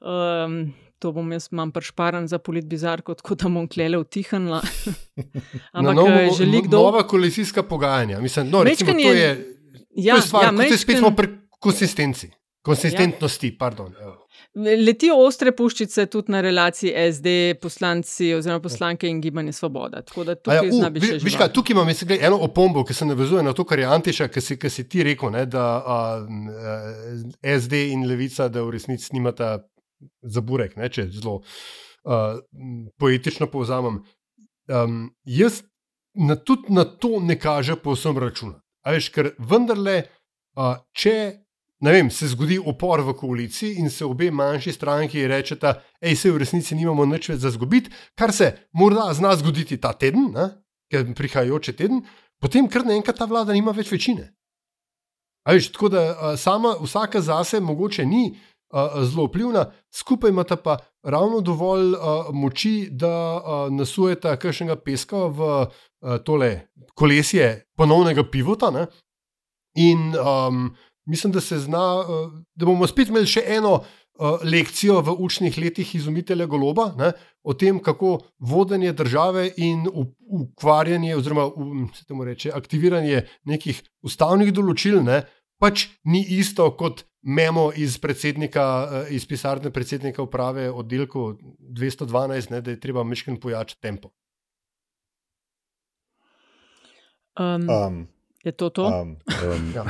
Um, 0.00 0.56
to 1.04 1.12
bom 1.12 1.32
jaz 1.36 1.50
manj 1.52 1.72
prešparan 1.76 2.28
za 2.28 2.38
polit 2.40 2.64
bizarko, 2.64 3.14
tako 3.18 3.36
da 3.36 3.48
bom 3.52 3.66
klele 3.68 3.98
utihnila. 4.00 4.62
Ampak 5.76 5.96
no, 5.96 6.06
no, 6.08 6.36
želi 6.38 6.62
kdo. 6.64 6.80
Nova 6.86 7.02
koalicijska 7.06 7.62
pogajanja. 7.62 8.20
Mislim, 8.20 8.48
no, 8.50 8.62
recimo, 8.64 8.92
to 8.92 9.12
je, 9.12 9.56
ja, 9.90 10.14
to 10.14 10.18
je 10.18 10.26
stvar, 10.28 10.44
ja, 10.44 10.52
mečken... 10.52 10.78
spet 10.78 10.98
smo 10.98 11.10
pri 11.16 11.28
konsistenci. 11.60 12.30
Konsistentnosti, 12.64 13.46
ja. 13.46 13.56
pardon. 13.58 13.92
Letijo 14.86 15.18
ostre 15.26 15.52
puščice 15.52 16.06
tudi 16.08 16.32
na 16.32 16.40
relaciji 16.40 16.94
SD, 17.12 17.34
poslanci 17.60 18.30
oziroma 18.32 18.62
poslanke 18.64 19.08
in 19.10 19.20
gibanje 19.20 19.52
Svoboda. 19.52 20.00
Ja, 20.48 20.62
uh, 20.62 20.86
vi, 20.94 21.10
viš 21.20 21.36
kaj, 21.36 21.50
tukaj 21.52 21.74
imam 21.74 21.86
mislim, 21.86 22.16
eno 22.16 22.38
opombo, 22.46 22.84
ki 22.88 22.96
se 22.96 23.04
navezuje 23.04 23.42
na 23.44 23.52
to, 23.52 23.66
kar 23.68 23.82
je 23.82 23.90
Antiša, 23.98 24.30
ki 24.32 24.40
si, 24.40 24.56
ki 24.56 24.72
si 24.72 24.86
ti 24.88 25.04
rekel, 25.04 25.34
ne, 25.36 25.44
da 25.44 25.66
a, 25.76 26.00
a, 26.24 26.80
SD 27.58 27.84
in 27.92 28.08
Levica, 28.08 28.48
da 28.48 28.64
v 28.64 28.78
resnici 28.78 29.12
nimata 29.12 29.58
za 30.22 30.40
burek, 30.40 30.76
ne, 30.76 30.88
če 30.88 31.08
zelo 31.12 31.40
uh, 31.40 32.40
poetično 32.98 33.48
povzamem. 33.52 34.02
Um, 34.68 35.14
jaz 35.24 35.62
na, 36.14 36.36
tudi 36.36 36.72
na 36.72 36.84
to 36.84 37.20
ne 37.20 37.38
kaže 37.40 37.76
povsem 37.76 38.18
računa. 38.18 38.60
Veš, 38.84 39.08
ker 39.14 39.32
vendarle, 39.38 40.02
uh, 40.56 40.76
če 40.92 41.44
vem, 41.84 42.10
se 42.10 42.28
zgodi 42.28 42.58
opor 42.58 43.02
v 43.04 43.14
koaliciji 43.18 43.78
in 43.80 43.90
se 43.90 44.04
obe 44.04 44.30
manjši 44.30 44.72
stranki 44.72 45.26
rečeta, 45.28 45.74
hej, 46.00 46.16
se 46.16 46.32
v 46.32 46.40
resnici 46.40 46.76
nimamo 46.76 47.04
nič 47.08 47.28
več 47.28 47.42
za 47.42 47.52
zgubiti, 47.52 47.92
kar 48.16 48.32
se 48.32 48.52
morda 48.72 49.10
zna 49.14 49.34
zgoditi 49.36 49.76
ta 49.80 49.92
teden, 49.92 50.30
ne, 50.34 50.48
ker 50.92 51.04
prihajajoče 51.16 51.76
teden, 51.76 52.04
potem 52.40 52.68
kar 52.68 52.86
naenkrat 52.86 53.18
ta 53.18 53.28
vlada 53.28 53.52
nima 53.52 53.74
več 53.76 53.92
večine. 53.92 54.30
Veš, 55.44 55.72
tako 55.74 55.90
da 55.92 56.02
uh, 56.12 56.38
sama 56.40 56.76
vsaka 56.80 57.20
zase 57.20 57.60
mogoče 57.60 58.06
ni 58.08 58.30
zelo 59.02 59.26
vplivna, 59.26 59.70
skupaj 59.94 60.30
imata 60.30 60.56
pa 60.56 60.78
ravno 61.02 61.40
dovolj 61.40 61.92
uh, 61.92 62.30
moči, 62.32 62.88
da 62.90 63.36
uh, 63.36 63.72
nasujeta 63.72 64.36
kakšnega 64.36 64.76
peska 64.76 65.26
v 65.26 65.50
uh, 65.62 66.16
tole 66.24 66.68
kolesje 66.94 67.66
ponovnega 67.76 68.24
pivota. 68.30 68.70
Ne? 68.70 68.86
In 69.76 70.14
um, 70.18 70.74
mislim, 71.06 71.32
da 71.32 71.40
se 71.40 71.58
zna, 71.58 71.84
uh, 72.00 72.32
da 72.54 72.66
bomo 72.66 72.86
spet 72.86 73.12
imeli 73.12 73.30
še 73.30 73.44
eno. 73.58 73.82
Lekcijo 74.46 75.00
v 75.02 75.10
učnih 75.26 75.56
letih 75.58 75.88
izumitelja 75.98 76.44
Goloba 76.46 76.84
ne, 76.94 77.08
o 77.42 77.50
tem, 77.58 77.80
kako 77.82 78.20
vodenje 78.38 78.92
države 78.94 79.48
in 79.58 79.88
ukvarjanje, 79.90 81.16
oziroma 81.16 81.48
reče, 82.24 82.52
aktiviranje 82.54 83.24
nekih 83.50 83.80
ustavnih 84.06 84.52
določil 84.54 85.00
ne, 85.02 85.24
pač 85.58 85.88
ni 86.06 86.22
isto 86.38 86.68
kot 86.78 87.02
memo 87.24 87.72
iz, 87.76 87.98
eh, 88.04 89.06
iz 89.10 89.26
pisarne 89.26 89.70
predsednika 89.70 90.22
uprave 90.22 90.70
oddelku 90.70 91.34
212, 91.58 92.50
ne, 92.50 92.60
da 92.60 92.70
je 92.70 92.80
treba 92.80 93.04
meškin 93.04 93.40
pojačati 93.40 93.80
tempo. 93.80 94.10
Um, 97.38 97.70
um, 97.70 98.08
je 98.44 98.52
to 98.52 98.70
to? 98.70 98.86
Um, 98.86 99.16
um, 99.50 99.72
ja. 99.74 99.82
uh, 99.82 99.88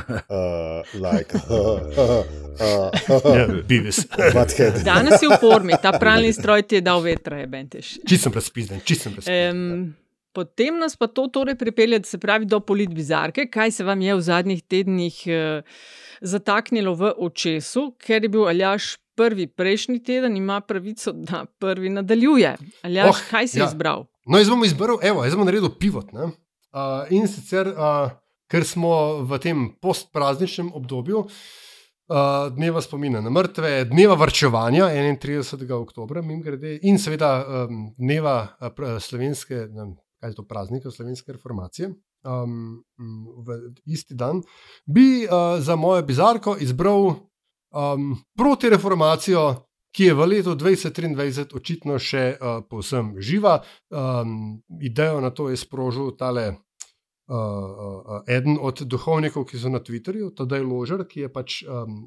like, 0.93 1.37
Danes 4.85 5.21
je 5.21 5.29
v 5.29 5.37
formi, 5.39 5.73
ta 5.81 5.91
pralni 5.91 6.33
stroj 6.33 6.61
ti 6.61 6.75
je 6.75 6.81
dal 6.81 7.01
vetra, 7.01 7.37
je 7.37 7.47
benteš. 7.47 7.97
Čisto 8.07 8.31
razpizden, 8.33 8.79
čisto 8.85 9.09
razpizden. 9.09 9.71
Um, 9.71 9.95
Potem 10.35 10.75
nas 10.79 10.97
pa 10.99 11.07
to 11.07 11.29
torej 11.31 11.55
pripelje, 11.55 12.01
se 12.03 12.19
pravi, 12.19 12.45
do 12.45 12.59
politbizarke, 12.59 13.47
kaj 13.47 13.71
se 13.71 13.83
vam 13.87 14.01
je 14.03 14.15
v 14.15 14.21
zadnjih 14.21 14.63
tednih 14.67 15.21
uh, 15.31 15.77
zataknilo 16.21 16.95
v 16.99 17.13
očesu, 17.27 17.93
ker 18.03 18.23
je 18.23 18.31
bil 18.33 18.49
Aljaš 18.51 18.97
prvi 19.15 19.47
prejšnji 19.47 20.01
teden, 20.03 20.35
ima 20.37 20.59
pravico, 20.61 21.13
da 21.15 21.45
prvi 21.59 21.89
nadaljuje. 21.89 22.55
Aljaš, 22.83 23.15
oh, 23.15 23.23
kaj 23.29 23.47
si 23.47 23.59
ja. 23.59 23.69
izbral? 23.69 24.05
No, 24.27 24.41
jaz 24.41 24.51
bom 24.51 24.63
izbral, 24.67 24.99
evo, 25.03 25.23
jaz 25.23 25.39
bom 25.39 25.47
naredil 25.47 25.71
pivot. 25.79 26.11
Uh, 26.11 27.07
in 27.15 27.29
sicer, 27.31 27.71
uh, 27.71 28.11
ker 28.51 28.67
smo 28.67 29.23
v 29.23 29.39
tem 29.39 29.69
postprazničnem 29.81 30.73
obdobju. 30.75 31.27
Uh, 32.05 32.51
dneva 32.53 32.83
spomina 32.85 33.17
na 33.23 33.31
mrtve, 33.33 33.87
dneva 33.89 34.13
vrčevanja 34.19 34.91
31. 34.93 35.71
oktober, 35.73 36.19
in 36.81 36.99
seveda 37.01 37.31
um, 37.41 37.87
dneva 37.97 38.35
uh, 38.59 38.99
slovenske, 39.01 39.63
ne, 39.73 39.95
je 40.27 40.37
to 40.37 40.45
praznik, 40.47 40.83
slovenske 40.91 41.35
reformacije 41.37 41.93
um, 42.25 42.83
v 43.45 43.59
isti 43.85 44.15
dan, 44.15 44.41
bi 44.85 45.25
uh, 45.25 45.59
za 45.59 45.75
mojo 45.75 46.03
bizarko 46.03 46.57
izbral 46.59 47.05
um, 47.05 48.15
protireformacijo, 48.37 49.65
ki 49.95 50.03
je 50.03 50.13
v 50.13 50.25
letu 50.27 50.55
2023 50.59 51.55
očitno 51.55 51.99
še 51.99 52.35
uh, 52.35 52.59
povsem 52.69 53.15
živa. 53.23 53.61
Um, 53.89 54.59
idejo 54.81 55.21
na 55.23 55.31
to 55.31 55.47
je 55.49 55.57
sprožil 55.57 56.11
tale 56.19 56.49
uh, 56.51 56.57
uh, 57.31 58.19
eden 58.27 58.59
od 58.59 58.83
duhovnikov, 58.83 59.47
ki 59.47 59.61
so 59.61 59.71
na 59.71 59.79
Twitterju, 59.79 60.33
Tadej 60.35 60.67
Ložer, 60.67 61.05
ki 61.07 61.25
je 61.25 61.29
pač 61.31 61.61
um, 61.63 62.03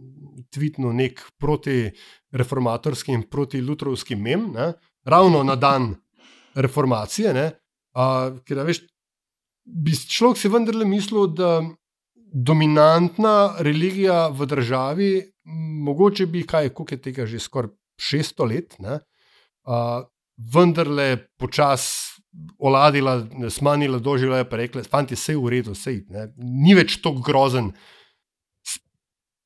tvitnil 0.52 0.92
nek 0.92 1.24
proti 1.40 1.88
reformatorskim, 2.36 3.24
proti 3.32 3.64
lutrovskim 3.64 4.20
mem, 4.20 4.50
ne? 4.52 4.74
ravno 5.08 5.40
na 5.42 5.56
dan 5.56 5.94
reformacije. 6.52 7.32
Uh, 7.96 8.38
ker, 8.46 8.62
veš, 8.68 8.82
bi 9.64 9.94
človek 9.96 10.40
si 10.40 10.50
vendarle 10.52 10.86
mislil, 10.88 11.30
da 11.32 11.62
dominantna 12.28 13.56
religija 13.64 14.28
v 14.28 14.46
državi, 14.46 15.10
mogoče 15.88 16.26
bi 16.28 16.44
kaj, 16.46 16.74
koliko 16.76 16.94
je 16.94 17.00
tega 17.02 17.26
že 17.26 17.40
skoraj 17.40 17.72
600 17.98 18.48
let, 18.48 18.76
ne, 18.84 19.00
uh, 19.66 20.04
vendarle 20.36 21.16
počasi 21.40 22.18
oladila, 22.58 23.26
smanjila, 23.50 23.98
doživela 23.98 24.38
je 24.38 24.50
pa 24.50 24.56
rekla: 24.56 24.82
Fanti, 24.82 25.14
vse 25.14 25.32
je 25.32 25.38
v 25.38 25.48
redu, 25.48 25.72
vse 25.72 25.92
je. 25.92 26.26
Ni 26.36 26.74
več 26.74 27.00
tako 27.02 27.22
grozen. 27.24 27.72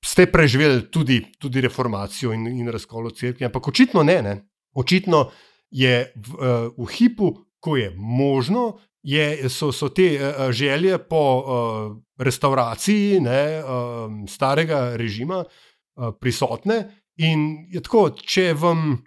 Ste 0.03 0.27
preživeli 0.27 0.89
tudi, 0.91 1.21
tudi 1.39 1.63
reformacijo 1.63 2.33
in, 2.35 2.47
in 2.51 2.69
razkolo 2.69 3.11
crkve, 3.15 3.47
ampak 3.47 3.69
očitno 3.69 4.03
ne, 4.03 4.19
ne. 4.23 4.35
Očitno 4.75 5.29
je 5.71 6.11
v, 6.17 6.53
v 6.77 6.89
hipu, 6.97 7.31
ko 7.63 7.77
je 7.79 7.93
možno, 7.97 8.73
je, 9.03 9.49
so, 9.51 9.71
so 9.73 9.89
te 9.89 10.09
uh, 10.19 10.51
želje 10.51 10.99
po 10.99 11.23
uh, 11.39 11.97
restauraciji 12.19 13.21
ne, 13.21 13.63
uh, 13.63 14.11
starega 14.29 14.97
režima 14.97 15.45
uh, 15.45 16.11
prisotne. 16.21 16.85
In 17.23 17.67
je 17.71 17.83
tako, 17.83 18.09
če 18.19 18.53
vam 18.59 19.03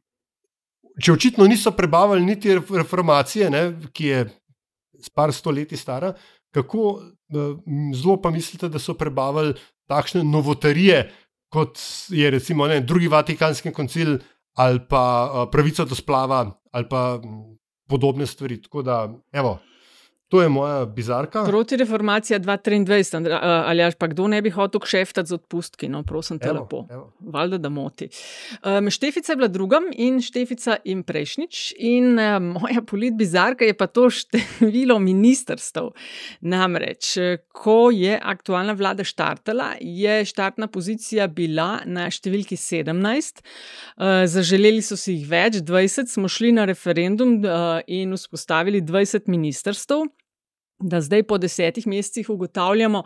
če 1.01 1.11
očitno 1.11 1.47
niso 1.47 1.73
prebavili 1.75 2.25
niti 2.25 2.55
reformacije, 2.55 3.49
ne, 3.51 3.63
ki 3.91 4.07
je 4.11 4.23
par 5.15 5.33
stoletij 5.35 5.79
stara, 5.79 6.13
kako 6.55 7.01
zelo 7.95 8.17
pa 8.21 8.31
mislite, 8.31 8.69
da 8.71 8.79
so 8.79 8.95
prebavili 8.97 9.55
takšne 9.89 10.23
novotarije, 10.23 11.03
kot 11.51 11.79
je 12.09 12.31
recimo 12.31 12.67
ne, 12.67 12.79
drugi 12.81 13.07
Vatikanski 13.11 13.73
koncil 13.73 14.17
ali 14.55 14.79
pa 14.89 15.47
pravica 15.51 15.85
do 15.85 15.95
splava 15.95 16.45
ali 16.71 16.87
pa 16.89 17.19
podobne 17.87 18.25
stvari. 18.25 18.61
Tako 18.61 18.81
da, 18.81 19.13
evo. 19.31 19.59
To 20.33 20.41
je 20.41 20.49
moja 20.49 20.85
bizarka. 20.85 21.43
Proti 21.45 21.77
reformaciji 21.77 22.39
2023, 22.39 23.39
ali 23.41 23.83
až 23.83 23.93
pa 23.95 24.07
kdo 24.09 24.25
ne 24.27 24.39
bi 24.41 24.49
hotel 24.49 24.81
kšeftati 24.81 25.29
z 25.29 25.37
odpustki, 25.37 25.89
no, 25.89 26.01
prosim 26.03 26.39
te 26.41 26.49
evo, 26.49 26.63
lepo. 26.63 26.79
Valjda, 27.19 27.59
da 27.61 27.69
moti. 27.69 28.07
Um, 28.65 28.89
štefica 28.89 29.31
je 29.31 29.37
bila 29.37 29.47
druga 29.47 29.79
in 29.93 30.17
Štefica 30.25 30.79
in 30.83 31.03
prejšnjič. 31.05 31.75
In 31.77 32.17
um, 32.17 32.47
moja 32.57 32.81
polit 32.81 33.13
bizarka 33.13 33.69
je 33.69 33.77
pa 33.77 33.85
to 33.87 34.07
število 34.09 34.97
ministrstv. 34.99 35.93
Namreč, 36.41 37.13
ko 37.53 37.93
je 37.93 38.17
aktualna 38.17 38.73
vlada 38.73 39.05
štartala, 39.05 39.75
je 39.79 40.25
štartna 40.25 40.67
pozicija 40.73 41.29
bila 41.29 41.83
na 41.85 42.09
številki 42.09 42.57
17. 42.57 43.45
Uh, 43.45 44.25
zaželeli 44.25 44.81
so 44.81 44.97
si 44.97 45.19
jih 45.19 45.29
več, 45.29 45.61
20, 45.61 46.09
smo 46.09 46.25
šli 46.25 46.55
na 46.57 46.65
referendum 46.65 47.37
uh, 47.45 47.85
in 47.85 48.17
vzpostavili 48.17 48.81
20 48.81 49.29
ministrstv 49.29 50.09
da 50.79 51.01
zdaj 51.01 51.23
po 51.23 51.37
desetih 51.37 51.87
mesecih 51.87 52.29
ugotavljamo, 52.29 53.03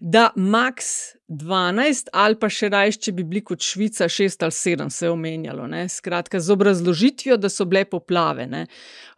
da 0.00 0.30
max 0.36 0.84
12 1.32 2.08
ali 2.12 2.36
pa 2.36 2.48
še 2.52 2.68
raje, 2.72 2.98
če 3.06 3.12
bi 3.16 3.24
bili 3.24 3.42
kot 3.44 3.64
Švica 3.64 4.08
6 4.10 4.44
ali 4.44 4.54
7, 4.56 4.90
se 4.90 5.06
je 5.06 5.10
omenjalo. 5.10 5.66
Ne? 5.70 5.86
Skratka, 5.88 6.40
z 6.40 6.52
obrazložitvijo, 6.52 7.38
da 7.40 7.48
so 7.48 7.64
bile 7.64 7.84
poplave. 7.88 8.48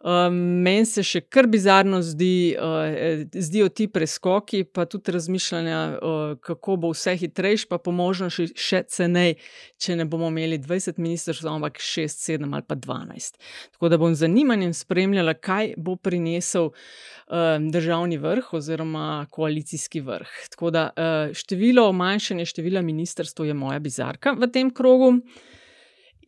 Um, 0.05 0.35
Meni 0.63 0.85
se 0.85 1.03
še 1.03 1.23
kar 1.33 1.47
bizarno 1.51 1.99
zdi, 2.05 2.55
uh, 2.55 3.25
zdijo 3.33 3.69
ti 3.73 3.87
preskoki, 3.91 4.63
pa 4.63 4.85
tudi 4.89 5.13
razmišljanja, 5.15 5.79
uh, 5.97 6.35
kako 6.45 6.77
bo 6.83 6.91
vse 6.93 7.15
hitrejše, 7.19 7.67
pa 7.71 7.79
po 7.81 7.93
možnosti 7.95 8.51
še 8.53 8.83
cenej, 8.91 9.35
če 9.81 9.97
ne 9.99 10.05
bomo 10.09 10.29
imeli 10.31 10.59
20 10.61 11.01
ministrstv, 11.01 11.49
ampak 11.51 11.81
6, 11.81 12.21
7 12.37 12.47
ali 12.47 12.67
pa 12.67 12.77
12. 12.77 13.41
Tako 13.75 13.91
da 13.91 13.99
bom 14.01 14.13
z 14.15 14.23
zanimanjem 14.27 14.73
spremljala, 14.77 15.33
kaj 15.33 15.73
bo 15.77 15.97
prinesel 15.97 16.71
uh, 16.71 17.57
državni 17.59 18.21
vrh 18.21 18.53
oziroma 18.53 19.25
koalicijski 19.33 20.01
vrh. 20.05 20.37
Tako 20.53 20.71
da 20.71 20.87
uh, 20.93 21.33
število 21.33 21.89
zmanjšanje 22.05 22.45
števila 22.45 22.81
ministrstv 22.81 23.45
je 23.45 23.53
moja 23.53 23.79
bizarka 23.79 24.35
v 24.37 24.51
tem 24.53 24.69
krogu. 24.73 25.13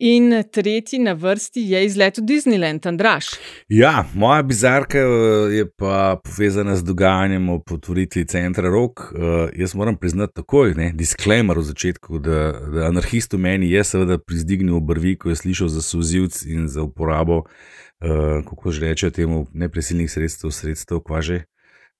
In 0.00 0.30
tretji 0.52 0.98
na 1.02 1.12
vrsti 1.12 1.60
je 1.70 1.80
izlet 1.86 2.18
v 2.18 2.22
Disneyland, 2.22 2.86
Andraš. 2.86 3.32
Ja, 3.68 4.04
moja 4.14 4.42
bizarka 4.42 4.98
eh, 4.98 5.54
je 5.56 5.64
pa 5.76 6.20
povezana 6.24 6.76
z 6.76 6.86
dogajanjem 6.86 7.48
ob 7.48 7.72
otvoritvi 7.72 8.24
centra 8.24 8.70
Rok. 8.70 9.00
Uh, 9.00 9.50
jaz 9.58 9.74
moram 9.74 9.96
priznati 9.96 10.34
takoj, 10.34 10.74
ne, 10.74 10.92
disclaimer 10.94 11.58
v 11.58 11.66
začetku, 11.66 12.18
da, 12.18 12.52
da 12.74 12.86
anarhist 12.86 13.34
v 13.34 13.42
meni 13.42 13.70
je 13.70 13.84
seveda 13.84 14.18
prizdignil 14.18 14.78
obrvi, 14.78 15.16
ko 15.18 15.34
je 15.34 15.40
slišal 15.42 15.68
za 15.68 15.82
suzivc 15.82 16.42
in 16.46 16.68
za 16.68 16.82
uporabo, 16.86 17.42
uh, 17.42 18.38
kako 18.46 18.70
že 18.70 18.86
reče, 18.86 19.10
temu 19.10 19.46
nepresilnih 19.54 20.10
sredstev, 20.10 20.54
sredstev, 20.54 21.02
kvaže. 21.02 21.42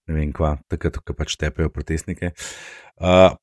Ne 0.06 0.14
vem, 0.14 0.30
kva, 0.32 0.56
takrat, 0.70 1.02
ko 1.02 1.18
pač 1.18 1.34
tepejo 1.36 1.68
protestnike. 1.68 2.30
Uh, 2.30 2.87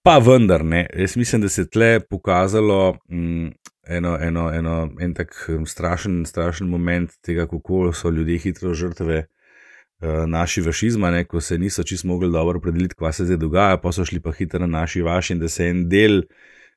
pa 0.04 0.18
vendar, 0.20 0.66
ne. 0.66 0.88
jaz 0.94 1.18
mislim, 1.18 1.42
da 1.42 1.50
se 1.50 1.62
je 1.62 1.70
tle 1.70 2.00
pokazalo 2.00 2.98
mm, 3.10 3.48
eno, 3.88 4.18
eno, 4.22 4.52
eno, 4.54 4.90
en 5.00 5.14
tak 5.14 5.50
strašen, 5.66 6.26
strašen 6.26 6.68
moment 6.68 7.12
tega, 7.22 7.48
kako 7.48 7.94
so 7.94 8.10
ljudje 8.10 8.38
hitro 8.38 8.74
žrtve 8.74 9.18
uh, 9.18 10.26
naši 10.28 10.62
fašizma, 10.62 11.12
ne, 11.12 11.24
ko 11.26 11.42
se 11.42 11.58
niso 11.58 11.84
čisto 11.84 12.08
mogli 12.08 12.32
dobro 12.32 12.58
opredeliti, 12.58 12.96
kaj 12.96 13.14
se 13.14 13.26
zdaj 13.26 13.38
dogaja, 13.38 13.78
pa 13.78 13.92
so 13.92 14.06
šli 14.06 14.20
pa 14.20 14.32
hitro 14.32 14.60
na 14.60 14.68
naši 14.68 15.02
vaši 15.02 15.34
in 15.34 15.40
da 15.40 15.48
se 15.48 15.70
en 15.70 15.90
del. 15.90 16.22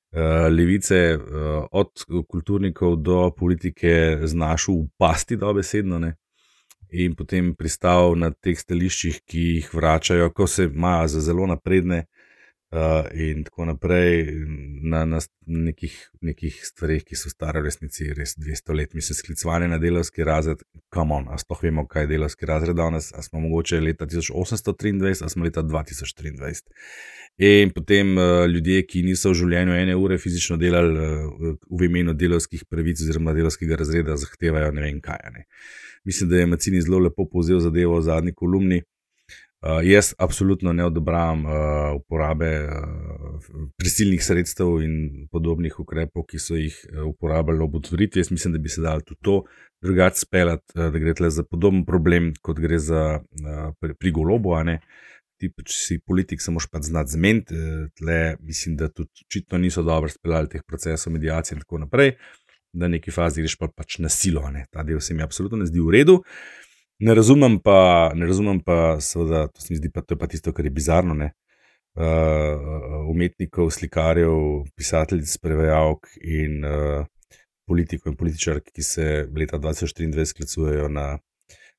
Uh, 0.08 0.48
levice, 0.48 1.18
uh, 1.20 1.66
od 1.70 1.90
kulturnikov 2.28 2.96
do 2.96 3.30
politike, 3.36 4.18
znašel 4.24 4.74
v 4.74 4.86
pasti, 4.98 5.36
dobesedno, 5.36 5.98
ne? 5.98 6.14
in 6.90 7.12
potem 7.14 7.50
pristal 7.54 8.14
na 8.16 8.30
teh 8.32 8.56
stališčih, 8.56 9.18
ki 9.28 9.42
jih 9.42 9.74
vračajo, 9.74 10.30
ko 10.32 10.46
se 10.46 10.64
imajo 10.64 11.08
za 11.12 11.20
zelo 11.20 11.46
napredne, 11.46 11.98
uh, 11.98 12.17
Uh, 12.68 13.06
in 13.16 13.44
tako 13.44 13.64
naprej, 13.64 14.26
na, 14.82 15.04
na 15.08 15.18
nekih, 15.46 15.94
nekih 16.20 16.58
stvarih, 16.66 17.00
ki 17.00 17.16
so 17.16 17.30
stare 17.32 17.62
resnici 17.64 18.10
res 18.12 18.34
200 18.36 18.74
let, 18.76 18.92
mi 18.92 19.00
se 19.00 19.14
sklicovali 19.16 19.70
na 19.72 19.78
delovski 19.80 20.24
razred, 20.24 20.60
kam 20.92 21.14
on, 21.16 21.30
a 21.32 21.38
sploh 21.40 21.62
vemo, 21.64 21.86
kaj 21.88 22.04
je 22.04 22.10
delovski 22.10 22.44
razred 22.46 22.76
danes, 22.76 23.08
a 23.16 23.24
smo 23.24 23.40
mogoče 23.40 23.80
leta 23.80 24.04
1823, 24.04 25.24
a 25.24 25.30
smo 25.32 25.48
leta 25.48 25.64
2023. 25.64 26.68
In 27.48 27.72
potem 27.72 28.12
uh, 28.18 28.44
ljudje, 28.52 28.84
ki 28.84 29.06
niso 29.06 29.32
v 29.32 29.40
življenju 29.40 29.72
ene 29.78 29.96
ure 29.96 30.20
fizično 30.20 30.60
delali 30.60 30.92
uh, 30.92 31.56
v 31.72 31.88
imenu 31.88 32.12
delovskih 32.12 32.68
pravic 32.68 33.00
oziroma 33.00 33.32
delovskega 33.32 33.80
razreda, 33.80 34.20
zahtevajo 34.20 34.76
ne 34.76 34.84
vem 34.90 35.00
kaj. 35.00 35.24
Ne. 35.32 35.48
Mislim, 36.04 36.28
da 36.28 36.36
je 36.42 36.52
Macini 36.52 36.84
zelo 36.84 37.00
lepo 37.08 37.24
povzel 37.32 37.64
zadevo 37.64 37.96
v 37.96 38.04
zadnji 38.12 38.36
kolumni. 38.36 38.82
Uh, 39.58 39.80
jaz 39.82 40.12
absolutno 40.18 40.72
ne 40.72 40.84
odobravam 40.86 41.40
uh, 41.44 41.52
uporabe 41.96 42.50
uh, 42.62 43.46
prisilnih 43.76 44.22
sredstev 44.22 44.76
in 44.86 44.92
podobnih 45.32 45.80
ukrepov, 45.82 46.28
ki 46.30 46.38
so 46.38 46.54
jih 46.54 46.76
uporabljali 47.02 47.64
ob 47.64 47.74
otvoritvi. 47.80 48.22
Jaz 48.22 48.30
mislim, 48.30 48.54
da 48.54 48.60
bi 48.62 48.70
se 48.70 48.84
dalo 48.84 49.02
tudi 49.02 49.18
to 49.26 49.40
drugače 49.82 50.20
speljati, 50.20 50.64
uh, 50.76 50.92
da 50.92 50.98
gre 51.02 51.14
tle 51.14 51.30
za 51.34 51.42
podoben 51.42 51.82
problem, 51.86 52.30
kot 52.42 52.60
gre 52.62 52.78
za 52.78 53.02
uh, 53.18 53.74
pri, 53.80 53.96
pri 53.98 54.12
golobu. 54.14 54.54
Ti, 55.38 55.50
če 55.50 55.74
si 55.74 55.98
politik, 56.06 56.42
se 56.42 56.54
moraš 56.54 56.70
pa 56.70 56.78
znati 56.82 57.16
zmeniti, 57.16 57.58
tle 57.98 58.36
mislim, 58.38 58.76
da 58.78 58.88
tudi 58.88 59.26
očitno 59.26 59.58
niso 59.58 59.82
dobro 59.82 60.10
speljali 60.10 60.54
teh 60.54 60.62
procesov, 60.66 61.12
medijacije 61.12 61.56
in 61.56 61.66
tako 61.66 61.82
naprej, 61.82 62.14
da 62.72 62.86
v 62.86 62.94
neki 62.94 63.10
fazi 63.10 63.42
greš 63.42 63.58
pa 63.58 63.66
pač 63.74 63.98
na 63.98 64.10
silo. 64.10 64.46
Ta 64.70 64.86
del 64.86 65.02
se 65.02 65.14
mi 65.14 65.22
absolutno 65.22 65.58
ne 65.58 65.66
zdi 65.66 65.82
v 65.82 65.94
redu. 65.98 66.20
Uh, 66.22 66.67
Ne 66.98 67.14
razumem 67.14 67.60
pa, 67.62 68.10
ne 68.14 68.26
razumem 68.26 68.58
pa, 68.60 68.96
seveda, 69.00 69.46
to 69.48 69.62
se 69.62 69.72
mi 69.72 69.76
zdi, 69.78 69.90
pa 69.94 70.02
to 70.02 70.16
pa 70.18 70.26
tisto, 70.26 70.52
kar 70.52 70.66
je 70.66 70.70
bizarno. 70.74 71.14
Ne? 71.14 71.32
Uh, 71.98 73.06
umetnikov, 73.10 73.70
slikarjev, 73.74 74.34
pisateljic, 74.76 75.32
prevajalk 75.42 76.06
in 76.22 76.64
uh, 76.64 77.06
politikov 77.66 78.12
in 78.12 78.18
političark, 78.18 78.70
ki 78.74 78.82
se 78.82 79.06
leta 79.34 79.58
2023 79.58 80.24
sklicujejo 80.30 80.88
na 80.88 81.18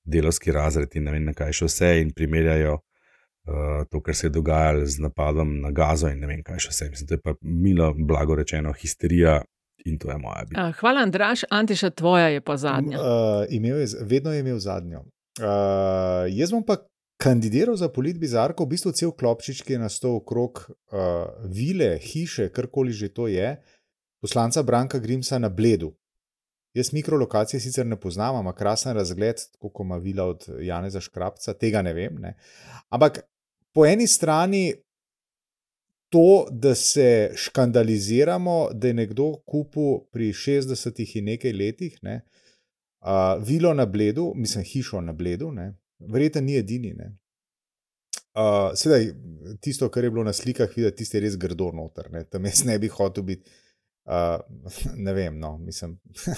delovski 0.03 0.51
razred 0.51 0.95
in 0.95 1.07
ne 1.07 1.15
vem, 1.15 1.29
kaj 1.35 1.55
še 1.61 1.69
vse, 1.69 1.91
in 2.01 2.11
primerjajo 2.15 2.77
uh, 2.79 3.85
to, 3.91 4.01
kar 4.03 4.15
se 4.15 4.27
je 4.27 4.35
dogajalo 4.35 4.85
z 4.85 5.03
napadom 5.03 5.55
na 5.63 5.71
Gazo 5.75 6.11
in 6.11 6.19
ne 6.23 6.31
vem, 6.31 6.43
kaj 6.43 6.65
še 6.65 6.73
vse. 6.73 6.89
Mislim, 6.95 7.11
to 7.11 7.19
je 7.19 7.23
pa 7.23 7.35
milo, 7.41 7.93
blago 7.95 8.39
rečeno, 8.39 8.73
histerija 8.75 9.39
in 9.85 9.97
to 9.99 10.11
je 10.11 10.17
moja 10.17 10.45
bitka. 10.49 10.71
Hvala, 10.79 11.01
Andraš. 11.01 11.43
Antiša, 11.49 11.89
tvoja 11.89 12.27
je 12.27 12.41
pa 12.41 12.57
zadnja. 12.57 12.99
Uh, 12.99 13.45
je, 13.49 13.87
vedno 14.01 14.33
je 14.33 14.39
imel 14.39 14.59
zadnjo. 14.59 14.99
Uh, 14.99 16.27
jaz 16.29 16.51
bom 16.51 16.63
pa 16.65 16.77
kandidiral 17.19 17.75
za 17.75 17.89
polit 17.89 18.17
bizarko, 18.19 18.63
v 18.63 18.75
bistvu 18.75 18.91
cel 18.91 19.11
klopčič, 19.11 19.61
ki 19.63 19.75
je 19.75 19.79
nastal 19.79 20.19
okrog 20.19 20.65
uh, 20.67 21.27
vile, 21.51 21.97
hiše, 21.99 22.49
karkoli 22.49 22.95
že 22.95 23.11
to 23.13 23.27
je, 23.27 23.55
poslanca 24.23 24.63
Branka 24.63 24.99
Grimsa 24.99 25.39
na 25.39 25.49
Bledu. 25.49 25.93
Jaz 26.73 26.93
mikrolokacije 26.93 27.59
sicer 27.59 27.85
ne 27.85 27.97
poznam, 27.99 28.39
ima 28.39 28.53
krasen 28.53 28.93
razgled, 28.95 29.35
kot 29.59 29.81
ima 29.83 29.97
vila 29.97 30.25
od 30.25 30.45
Janeza 30.61 31.01
Škrapca, 31.01 31.53
tega 31.53 31.81
ne 31.81 31.93
vem. 31.93 32.15
Ne. 32.21 32.35
Ampak 32.89 33.19
po 33.73 33.85
eni 33.85 34.07
strani 34.07 34.73
to, 36.09 36.47
da 36.51 36.75
se 36.75 37.31
škandaliziramo, 37.35 38.69
da 38.73 38.87
je 38.87 38.93
nekdo 38.93 39.33
kupil 39.45 39.99
pri 40.11 40.33
60 40.33 41.17
in 41.17 41.25
nekaj 41.25 41.53
letih 41.53 41.97
ne, 42.01 42.21
uh, 43.01 43.43
vilo 43.43 43.73
na 43.73 43.85
bledu, 43.85 44.33
mislim, 44.35 44.63
hišo 44.63 45.01
na 45.01 45.13
bledu, 45.13 45.51
verjetno 45.99 46.41
ni 46.41 46.57
edini. 46.57 46.93
Ne. 46.93 47.17
Uh, 48.33 48.71
sedaj, 48.75 49.11
tisto, 49.61 49.89
kar 49.89 50.03
je 50.03 50.11
bilo 50.11 50.23
na 50.23 50.33
slikah, 50.33 50.69
videti, 50.75 50.97
tiste 50.97 51.17
je 51.17 51.21
res 51.21 51.37
grdo 51.37 51.71
noter, 51.71 52.11
ne. 52.11 52.23
tam 52.23 52.45
jaz 52.45 52.63
ne 52.65 52.79
bi 52.79 52.87
hotel 52.87 53.23
biti. 53.23 53.49
Uh, 54.05 54.39
ne 55.05 55.13
vem, 55.13 55.39
no, 55.39 55.57
mislim. 55.57 55.99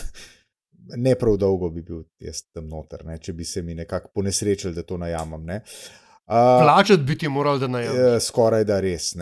Ne 0.97 1.11
prav 1.15 1.35
dolgo 1.37 1.67
bi 1.69 1.83
bil 1.85 1.99
jaz 2.19 2.39
tam 2.49 2.65
noter, 2.65 3.03
ne, 3.05 3.19
če 3.21 3.35
bi 3.37 3.45
se 3.45 3.61
mi 3.61 3.75
nekako 3.77 4.09
ponesrečil, 4.15 4.71
da 4.73 4.81
to 4.81 4.97
najamem. 4.97 5.43
Uh, 5.45 5.83
Plačati 6.31 7.03
bi 7.03 7.17
ti 7.17 7.27
moral, 7.27 7.59
da 7.59 7.67
naj. 7.67 7.87
Uh, 7.87 8.17
skoraj 8.23 8.63
da 8.63 8.79
res. 8.79 9.11
Uh, 9.15 9.21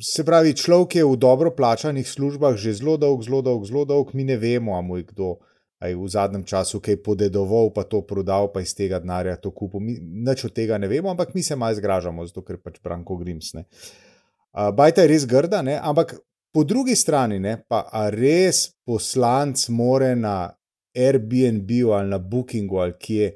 se 0.00 0.24
pravi, 0.24 0.54
človek 0.56 0.96
je 0.96 1.04
v 1.04 1.16
dobro 1.16 1.50
plačanih 1.56 2.08
službah 2.08 2.56
že 2.56 2.72
zelo 2.80 2.96
dolg, 2.96 3.22
zelo 3.24 3.42
dolg, 3.42 3.66
zelo 3.68 3.84
dolg, 3.84 4.14
mi 4.14 4.24
ne 4.24 4.36
vemo, 4.36 4.78
a 4.78 4.80
mu 4.80 4.96
je 4.96 5.04
kdo 5.12 5.36
aj 5.84 5.92
v 5.92 6.08
zadnjem 6.08 6.44
času 6.48 6.80
kaj 6.80 7.02
podedoval, 7.04 7.68
pa 7.76 7.84
to 7.84 8.00
prodal, 8.00 8.48
pa 8.52 8.64
iz 8.64 8.72
tega 8.72 8.96
denarja 9.00 9.36
to 9.36 9.52
kupil. 9.52 9.80
Nič 10.00 10.48
od 10.48 10.56
tega 10.56 10.80
ne 10.80 10.88
vemo, 10.88 11.12
ampak 11.12 11.34
mi 11.36 11.44
se 11.44 11.56
malo 11.56 11.76
zgražamo, 11.76 12.24
zato 12.24 12.40
ker 12.40 12.56
pač 12.56 12.80
Branko 12.80 13.20
Grims. 13.20 13.52
Uh, 13.52 14.72
Bajta 14.72 15.04
je 15.04 15.12
res 15.12 15.28
grda, 15.28 15.60
ne? 15.60 15.76
ampak 15.76 16.16
po 16.48 16.64
drugi 16.64 16.96
strani 16.96 17.36
ne, 17.36 17.58
pa 17.68 17.84
res 18.08 18.72
poslanc 18.88 19.68
more 19.68 20.14
na 20.16 20.48
Airbnb 20.96 21.68
ali 21.92 22.08
na 22.08 22.18
Bookingu 22.18 22.80
ali 22.80 22.96
kje 22.96 23.34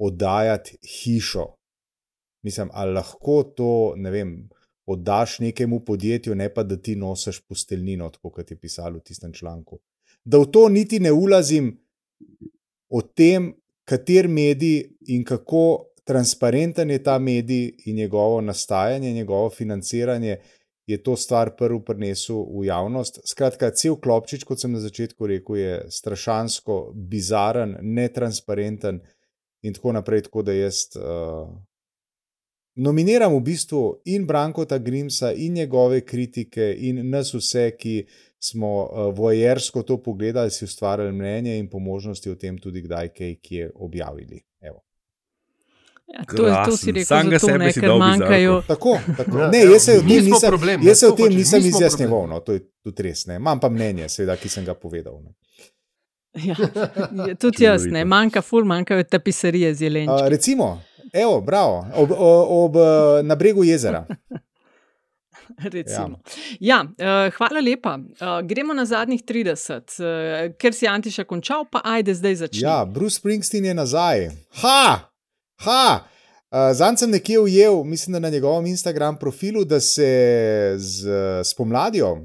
oddajati 0.00 0.78
hišo. 0.82 1.46
Mislim, 2.42 2.70
ali 2.72 2.92
lahko 2.92 3.42
to, 3.56 3.92
ne 3.96 4.10
vem, 4.10 4.48
oddaš 4.86 5.38
nekemu 5.38 5.84
podjetju, 5.84 6.34
ne 6.34 6.48
pa 6.54 6.62
da 6.62 6.76
ti 6.76 6.96
nosiš 6.96 7.40
posteljnino, 7.48 8.10
kot 8.22 8.50
je 8.50 8.56
pisalo 8.56 8.98
v 8.98 9.04
tistem 9.04 9.32
članku. 9.32 9.78
Da 10.24 10.38
v 10.38 10.48
to 10.52 10.68
niti 10.68 11.00
ne 11.00 11.12
ulazim 11.12 11.74
o 12.88 13.02
tem, 13.02 13.52
kater 13.84 14.28
medij 14.28 14.88
in 15.06 15.24
kako 15.24 15.90
transparenten 16.04 16.90
je 16.90 17.02
ta 17.02 17.18
medij 17.18 17.74
in 17.86 17.96
njegovo 17.96 18.40
nastajanje, 18.40 19.12
njegovo 19.12 19.50
financiranje. 19.50 20.40
Je 20.86 21.02
to 21.02 21.16
stvar 21.16 21.52
prvi 21.56 21.78
prinesel 21.86 22.40
v 22.50 22.64
javnost. 22.66 23.20
Skratka, 23.30 23.70
cel 23.70 23.94
klopčič, 24.00 24.44
kot 24.44 24.58
sem 24.58 24.72
na 24.72 24.80
začetku 24.82 25.26
rekel, 25.26 25.56
je 25.56 25.74
strašansko, 25.90 26.80
bizaren, 26.94 27.76
netransparenten 27.80 28.98
in 29.62 29.74
tako 29.74 29.92
naprej. 29.92 30.22
Tako 30.28 30.42
da 30.42 30.52
jaz 30.52 30.86
uh, 30.96 31.48
nominiram 32.74 33.34
v 33.34 33.40
bistvu 33.40 33.84
in 34.04 34.26
Brankota 34.26 34.78
Grimsa, 34.78 35.32
in 35.32 35.52
njegove 35.52 36.00
kritike, 36.00 36.74
in 36.78 37.02
nas 37.10 37.34
vse, 37.34 37.70
ki 37.78 38.04
smo 38.38 38.74
uh, 38.82 39.16
vojersko 39.16 39.82
to 39.82 40.02
pogledali, 40.02 40.50
si 40.50 40.64
ustvarjali 40.64 41.12
mnenje 41.12 41.58
in 41.58 41.70
po 41.70 41.78
možnosti 41.78 42.30
o 42.30 42.34
tem 42.34 42.58
tudi 42.58 42.82
kdaj 42.82 43.08
kaj 43.08 43.36
je 43.50 43.70
objavili. 43.74 44.40
Ja, 46.10 46.24
to, 46.36 46.46
je, 46.46 46.54
to 46.66 46.76
si 46.76 46.92
rekel, 46.92 47.06
Sam 47.06 47.28
ga 47.30 47.38
sebi 47.38 47.58
ne, 47.58 47.72
ker 47.72 47.92
manjkajo. 47.98 48.54
Tako, 48.66 48.96
tako. 49.16 49.38
Ja, 49.38 49.50
ne, 49.50 49.60
jaz 49.72 49.84
se 49.84 49.94
v 49.98 50.08
tem 50.08 50.24
nisem, 50.26 50.48
problem, 50.50 50.82
jaz 50.82 50.98
se 50.98 51.10
v 51.10 51.16
tem 51.20 51.36
nisem 51.38 51.66
izjasnjeval, 51.70 52.24
no, 52.26 52.40
to 52.42 52.56
je 52.56 52.64
tudi 52.82 53.06
res. 53.06 53.22
Ne. 53.30 53.36
Imam 53.38 53.60
pa 53.62 53.70
mnenje, 53.70 54.08
seveda, 54.10 54.34
ki 54.40 54.50
sem 54.50 54.66
ga 54.66 54.74
povedal. 54.74 55.20
Ne. 55.22 55.36
Ja, 56.48 56.54
tudi 57.42 57.64
jaz, 57.64 57.84
ne, 57.86 58.04
manjka, 58.04 58.42
ful, 58.42 58.64
manjkajo 58.64 59.02
tapiserije 59.02 59.74
z 59.74 59.82
jelenčki. 59.82 60.22
Uh, 60.22 60.28
recimo, 60.28 60.82
evo, 61.12 61.40
bravo, 61.40 61.86
ob, 61.96 62.10
ob, 62.10 62.46
ob, 62.48 62.76
na 63.22 63.34
bregu 63.34 63.64
jezera. 63.64 64.06
Ja. 65.86 66.08
Ja, 66.60 66.76
uh, 66.80 67.34
hvala 67.34 67.60
lepa. 67.60 67.98
Uh, 67.98 68.46
gremo 68.48 68.72
na 68.74 68.84
zadnjih 68.86 69.20
30, 69.28 69.74
uh, 70.00 70.54
ker 70.56 70.72
si 70.72 70.88
Antiša 70.88 71.26
končal, 71.28 71.66
pa 71.68 71.82
ajde 71.84 72.14
zdaj 72.14 72.34
začeti. 72.34 72.64
Ja, 72.64 72.84
Bruce 72.88 73.18
Springsteen 73.18 73.64
je 73.64 73.74
nazaj. 73.74 74.30
Ha, 74.62 75.10
ha. 75.66 75.82
Zanj 76.50 76.96
sem 77.02 77.10
nekje 77.10 77.38
ujel, 77.40 77.82
mislim, 77.84 78.12
da 78.12 78.18
na 78.18 78.30
njegovem 78.30 78.66
Instagram 78.66 79.18
profilu, 79.18 79.64
da 79.64 79.80
se 79.80 80.74
z 80.78 81.10
spomladjo 81.44 82.16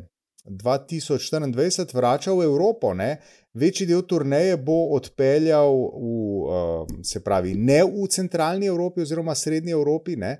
2024 0.45 1.95
vrača 1.95 2.33
v 2.33 2.43
Evropo. 2.43 2.93
Ne? 2.93 3.17
Večji 3.55 3.87
del 3.87 4.01
turneje 4.03 4.57
bo 4.59 4.75
odpeljal 4.97 5.71
v, 5.71 6.09
uh, 6.43 6.97
se 7.03 7.21
pravi, 7.23 7.53
ne 7.55 7.79
v 7.87 8.07
centralni 8.11 8.67
Evropi 8.67 9.01
oziroma 9.01 9.35
srednji 9.35 9.71
Evropi, 9.71 10.17
ne, 10.19 10.35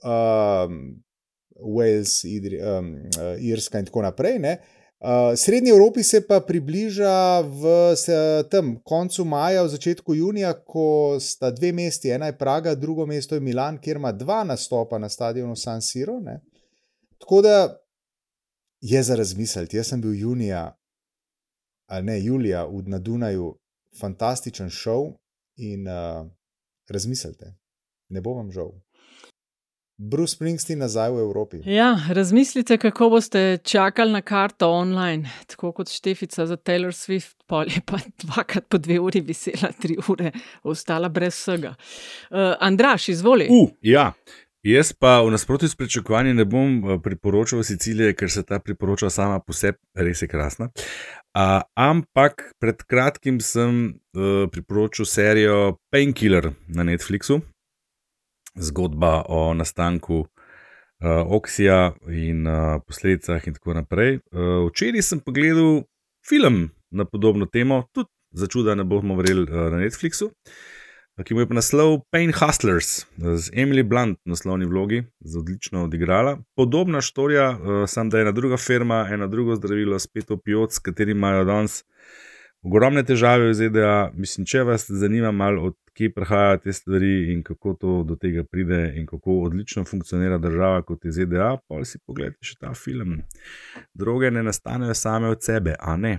um, 0.00 0.78
Wales, 1.76 2.22
Idri, 2.24 2.60
um, 2.62 2.94
Irska 3.40 3.82
in 3.82 3.88
tako 3.90 4.02
naprej. 4.02 4.38
Ne. 4.38 4.56
Uh, 4.98 5.36
srednji 5.36 5.70
Evropi 5.70 6.02
se 6.02 6.22
pa 6.26 6.40
približa 6.40 7.40
v 7.40 7.74
se, 7.96 8.16
tem 8.50 8.72
koncu 8.82 9.24
maja, 9.24 9.62
v 9.62 9.74
začetku 9.74 10.14
junija, 10.14 10.54
ko 10.64 11.18
sta 11.20 11.50
dve 11.50 11.72
mesti, 11.72 12.10
ena 12.10 12.32
je 12.32 12.38
Praga, 12.38 12.74
drugo 12.74 13.06
mesto 13.06 13.36
je 13.36 13.44
Milan, 13.44 13.78
kjer 13.78 14.00
ima 14.00 14.12
dva 14.12 14.40
nastopa 14.44 14.98
na 14.98 15.08
stadionu 15.08 15.56
San 15.56 15.82
Siro. 15.82 16.18
Ne. 16.20 16.40
Tako 17.18 17.42
da 17.42 17.76
je 18.80 19.02
za 19.02 19.14
razmisliti. 19.14 19.76
Jaz 19.76 19.86
sem 19.86 20.00
bil 20.00 20.14
junija 20.14 20.77
ne, 22.02 22.24
Julija 22.24 22.66
v 22.66 22.98
Dunaju, 22.98 23.54
fantastičen 24.00 24.70
šov 24.70 25.12
in 25.56 25.88
uh, 25.88 26.26
razmislite, 26.88 27.54
ne 28.08 28.20
bo 28.20 28.34
vam 28.34 28.52
žal. 28.52 28.72
Bruce 29.98 30.36
Springsteen 30.36 30.78
nazaj 30.78 31.10
v 31.10 31.18
Evropi. 31.18 31.58
Ja, 31.66 31.98
razmislite, 32.10 32.76
kako 32.78 33.08
boste 33.10 33.58
čakali 33.64 34.12
na 34.12 34.20
karto 34.22 34.70
online, 34.70 35.30
tako 35.46 35.72
kot 35.72 35.90
Štefica 35.90 36.46
za 36.46 36.56
Taylor 36.56 36.94
Swift, 36.94 37.34
pol 37.46 37.66
je 37.66 37.82
pa 37.86 37.98
dvakrat 38.22 38.68
po 38.68 38.78
dve 38.78 39.00
uri 39.00 39.20
visela, 39.20 39.72
tri 39.80 39.96
ure, 40.08 40.30
ostala 40.62 41.08
brez 41.08 41.34
vsega. 41.34 41.74
Uh, 42.30 42.54
Andraš, 42.60 43.08
izvoli. 43.08 43.48
Uh, 43.50 43.70
ja. 43.82 44.12
Jaz 44.68 44.92
pa 44.92 45.22
v 45.24 45.30
nasprotju 45.30 45.68
s 45.68 45.76
pričakovanji 45.76 46.34
ne 46.34 46.44
bom 46.44 46.68
eh, 46.68 46.98
priporočal 47.02 47.62
Sicilije, 47.62 48.12
ker 48.14 48.30
se 48.30 48.42
ta 48.42 48.58
priporoča 48.58 49.10
sama 49.10 49.40
po 49.40 49.52
sebi, 49.52 49.78
res 49.96 50.22
je 50.22 50.28
krasna. 50.28 50.68
Uh, 51.38 51.62
ampak 51.74 52.42
pred 52.60 52.82
kratkim 52.82 53.38
sem 53.40 53.78
uh, 53.88 54.44
priporočil 54.52 55.06
serijo 55.06 55.78
Painkiller 55.92 56.50
na 56.68 56.84
Netflixu, 56.84 57.40
zgodba 58.56 59.22
o 59.28 59.54
nastanku 59.54 60.18
uh, 60.18 60.28
Oksija 61.38 61.94
in 62.10 62.46
uh, 62.46 62.82
posledicah 62.86 63.46
in 63.46 63.54
tako 63.54 63.78
naprej. 63.78 64.18
Uh, 64.32 64.66
včeraj 64.68 65.02
sem 65.02 65.20
pogledal 65.20 65.84
film 66.28 66.66
na 66.90 67.04
podobno 67.04 67.46
temo, 67.46 67.86
tudi 67.92 68.10
za 68.34 68.46
čuda 68.46 68.74
ne 68.74 68.84
bomo 68.84 69.16
verjeli 69.16 69.46
uh, 69.48 69.70
na 69.72 69.78
Netflixu. 69.80 70.26
Uh, 70.26 70.77
ki 71.24 71.34
mu 71.34 71.40
je 71.40 71.48
pa 71.50 71.54
naslov 71.58 72.00
Pain 72.10 72.30
Hustlers 72.32 73.06
z 73.18 73.50
Emily 73.50 73.82
Blunt, 73.82 74.20
naslovni 74.24 74.66
vlogi, 74.66 75.02
z 75.20 75.38
odlično 75.38 75.84
odigrala. 75.84 76.38
Podobna 76.56 77.00
štorija, 77.00 77.50
uh, 77.50 77.88
samo 77.90 78.10
da 78.10 78.18
je 78.18 78.22
ena 78.22 78.32
druga 78.32 78.56
firma, 78.56 79.08
eno 79.10 79.26
drugo 79.26 79.56
zdravilo, 79.56 79.98
spet 79.98 80.30
opioid, 80.30 80.72
s 80.72 80.78
katerim 80.78 81.16
imajo 81.16 81.44
danes 81.44 81.82
ogromne 82.62 83.02
težave 83.02 83.48
v 83.50 83.54
ZDA. 83.54 84.10
Mislim, 84.14 84.46
če 84.46 84.62
vas 84.62 84.86
zanima, 84.90 85.32
odkje 85.62 86.12
prihajajo 86.14 86.62
te 86.62 86.72
stvari 86.72 87.32
in 87.32 87.42
kako 87.42 87.74
to 87.74 88.02
do 88.06 88.16
tega 88.16 88.44
pride 88.44 88.92
in 88.96 89.06
kako 89.06 89.40
odlično 89.48 89.84
funkcionira 89.84 90.38
država 90.38 90.82
kot 90.82 91.04
je 91.04 91.12
ZDA, 91.12 91.56
pa 91.68 91.84
si 91.84 91.98
pogledajte 91.98 92.46
še 92.46 92.60
ta 92.60 92.74
film. 92.74 93.22
Droge 93.94 94.30
ne 94.30 94.42
nastanejo 94.42 94.94
same 94.94 95.34
od 95.34 95.42
sebe, 95.42 95.74
a 95.80 95.96
ne. 95.96 96.18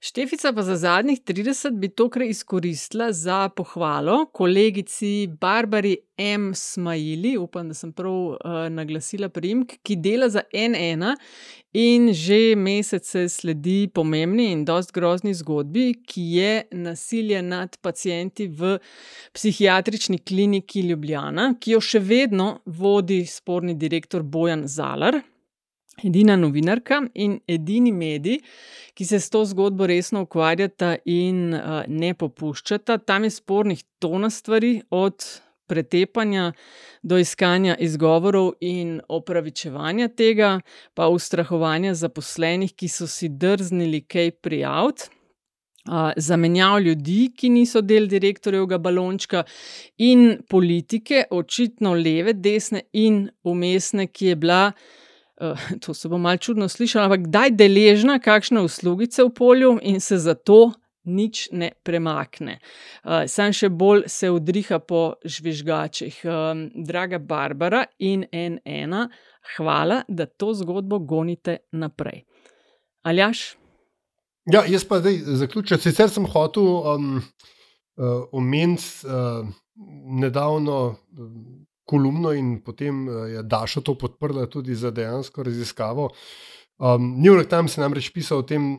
Štefica 0.00 0.52
pa 0.52 0.62
za 0.62 0.76
zadnjih 0.76 1.20
30 1.22 1.78
bi 1.80 1.88
tokrat 1.88 2.28
izkoristila 2.28 3.12
za 3.12 3.48
pohvalo 3.48 4.26
kolegici 4.32 5.28
Barbari 5.40 5.96
M. 6.16 6.54
Smajli, 6.54 7.36
upam, 7.36 7.68
da 7.68 7.74
sem 7.74 7.92
prav 7.92 8.12
uh, 8.12 8.36
naglasila 8.70 9.28
primek, 9.28 9.78
ki 9.82 9.96
dela 9.96 10.28
za 10.28 10.42
NN 10.52 11.16
in 11.72 12.12
že 12.12 12.56
mesece 12.56 13.28
sledi 13.28 13.88
pomembni 13.94 14.50
in 14.52 14.64
dost 14.64 14.92
grozni 14.92 15.34
zgodbi, 15.34 15.94
ki 16.06 16.22
je 16.36 16.52
nasilje 16.72 17.42
nad 17.42 17.76
pacijenti 17.80 18.48
v 18.48 18.78
psihiatrični 19.32 20.18
kliniki 20.18 20.80
Ljubljana, 20.88 21.54
ki 21.60 21.76
jo 21.76 21.80
še 21.80 22.00
vedno 22.00 22.58
vodi 22.66 23.24
sporni 23.26 23.74
direktor 23.74 24.22
Bojan 24.22 24.66
Zalar 24.68 25.20
edina 26.04 26.36
novinarka 26.36 27.00
in 27.14 27.38
edini 27.48 27.92
medij, 27.92 28.40
ki 28.94 29.04
se 29.04 29.20
s 29.20 29.30
to 29.30 29.44
zgodbo 29.44 29.86
resno 29.86 30.22
ukvarjata 30.26 30.96
in 31.04 31.54
uh, 31.54 31.82
ne 31.88 32.14
popuščata. 32.14 32.98
Tam 32.98 33.24
je 33.24 33.30
spornih 33.30 33.82
tona 33.98 34.30
stvari, 34.30 34.80
od 34.90 35.24
pretepanja 35.66 36.52
do 37.02 37.18
iskanja 37.18 37.74
izgovorov 37.82 38.52
in 38.60 39.00
opravičevanja 39.08 40.08
tega, 40.08 40.60
pa 40.94 41.08
ustrahovanja 41.10 41.94
zaposlenih, 41.94 42.72
ki 42.76 42.88
so 42.88 43.06
si 43.10 43.28
drznili 43.28 44.04
kaj 44.06 44.30
prijaviti. 44.30 45.10
uh, 45.86 46.10
zamenjav 46.16 46.80
ljudi, 46.80 47.32
ki 47.36 47.48
niso 47.48 47.80
del 47.80 48.08
direktorjevega 48.10 48.78
balončka, 48.78 49.44
in 49.98 50.38
politike, 50.48 51.24
očitno 51.30 51.94
leve, 51.94 52.32
desne 52.32 52.82
in 52.92 53.28
umestne, 53.44 54.06
ki 54.06 54.26
je 54.26 54.36
bila. 54.36 54.62
To 55.84 55.94
se 55.94 56.08
bo 56.08 56.18
malo 56.18 56.36
čudno 56.36 56.68
slišalo, 56.68 57.04
ampak 57.04 57.26
kdaj 57.28 57.50
deležna 57.50 58.18
kakšne 58.18 58.62
uslugice 58.64 59.24
v 59.24 59.30
polju 59.36 59.78
in 59.82 60.00
se 60.00 60.18
zato 60.18 60.72
nič 61.06 61.48
ne 61.52 61.70
premakne. 61.82 62.58
Uh, 63.04 63.24
sam 63.30 63.52
še 63.54 63.68
bolj 63.70 64.06
se 64.10 64.30
udriha 64.30 64.80
po 64.82 65.14
žvižgačih. 65.24 66.18
Um, 66.26 66.66
draga 66.74 67.18
Barbara 67.18 67.84
in 67.98 68.26
N1, 68.32 69.06
hvala, 69.56 70.02
da 70.08 70.26
to 70.26 70.50
zgodbo 70.54 70.98
gonite 70.98 71.60
naprej. 71.72 72.24
Aljaš? 73.06 73.54
Ja, 74.50 74.64
jaz 74.66 74.84
pa 74.86 74.98
zdaj 74.98 75.22
zaključujem. 75.42 75.80
Sicer 75.82 76.10
sem 76.10 76.26
hotel 76.30 76.66
um, 76.66 77.06
uh, 77.18 78.26
omeniti 78.32 79.06
uh, 79.06 79.46
nedavno 80.22 80.96
kolumno 81.86 82.32
in 82.34 82.58
potem 82.64 83.06
uh, 83.08 83.24
je 83.30 83.42
Daša 83.42 83.80
to 83.80 83.94
podprla 83.94 84.46
tudi 84.50 84.74
za 84.74 84.90
dejansko 84.90 85.42
raziskavo. 85.42 86.10
Um, 86.78 87.14
New 87.22 87.32
York 87.32 87.48
Times 87.48 87.76
je 87.76 87.80
namreč 87.80 88.10
pisal 88.12 88.42
o 88.42 88.46
tem, 88.46 88.76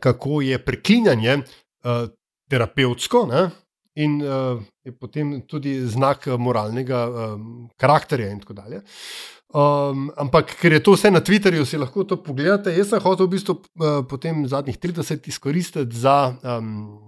kako 0.00 0.40
je 0.44 0.58
preklinjanje 0.62 1.40
uh, 1.40 2.06
terapevtsko 2.50 3.26
ne? 3.26 3.48
in 3.98 4.20
uh, 4.22 4.60
je 4.86 4.92
potem 4.94 5.40
tudi 5.50 5.80
znak 5.86 6.28
moralnega 6.38 7.00
um, 7.08 7.68
karakterja 7.76 8.30
in 8.30 8.38
tako 8.40 8.54
dalje. 8.54 8.80
Um, 9.50 10.12
ampak, 10.16 10.54
ker 10.60 10.76
je 10.76 10.82
to 10.86 10.94
vse 10.94 11.10
na 11.10 11.18
Twitterju, 11.20 11.66
si 11.66 11.80
lahko 11.80 12.04
to 12.06 12.20
pogledate. 12.22 12.70
Jaz 12.70 12.92
sem 12.92 13.02
hotel 13.02 13.26
v 13.26 13.34
bistvu 13.34 13.56
uh, 13.58 14.02
potem 14.06 14.44
zadnjih 14.46 14.78
30 14.78 15.26
izkoristiti 15.26 15.96
za, 15.98 16.36
um, 16.38 17.00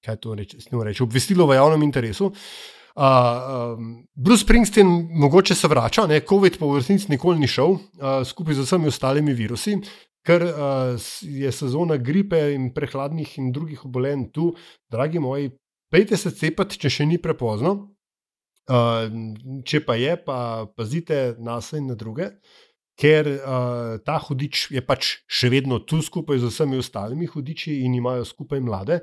kaj 0.00 0.16
to 0.24 0.32
reče, 0.38 0.62
reči, 0.72 1.04
obvestilo 1.04 1.46
v 1.46 1.60
javnem 1.60 1.84
interesu. 1.84 2.32
Uh, 2.32 2.81
um, 2.96 4.06
Bruce 4.14 4.44
Springsteen 4.44 4.88
mogoče 5.10 5.54
se 5.54 5.68
vrača, 5.68 6.06
ne, 6.06 6.20
COVID 6.28 6.58
pa 6.58 6.66
v 6.66 6.80
resnici 6.80 7.10
nikoli 7.12 7.40
ni 7.40 7.48
šel, 7.48 7.76
uh, 7.76 8.20
skupaj 8.24 8.58
z 8.58 8.66
vsemi 8.66 8.90
ostalimi 8.92 9.34
virusi, 9.34 9.78
ker 10.26 10.44
uh, 10.46 11.08
je 11.22 11.52
sezona 11.52 11.96
gripe 11.96 12.40
in 12.54 12.70
prehladnih 12.74 13.38
in 13.38 13.52
drugih 13.52 13.84
obolenj 13.88 14.28
tu, 14.32 14.52
dragi 14.92 15.22
moji, 15.22 15.54
pejte 15.92 16.16
se 16.16 16.30
cepati, 16.30 16.78
če 16.78 16.90
še 16.90 17.08
ni 17.08 17.20
prepozno. 17.22 17.76
Uh, 18.70 19.08
če 19.66 19.80
pa 19.82 19.96
je, 19.98 20.12
pa 20.22 20.68
pazite 20.78 21.34
na 21.42 21.58
sebe 21.60 21.80
in 21.82 21.88
na 21.90 21.96
druge, 21.98 22.28
ker 22.94 23.26
uh, 23.26 23.98
ta 24.06 24.20
hudič 24.22 24.68
je 24.70 24.82
pač 24.84 25.16
še 25.26 25.50
vedno 25.50 25.80
tu 25.82 25.98
skupaj 26.04 26.38
z 26.38 26.50
vsemi 26.52 26.78
ostalimi 26.78 27.26
hudiči 27.26 27.80
in 27.82 27.96
imajo 27.98 28.26
skupaj 28.28 28.62
mlade. 28.62 29.00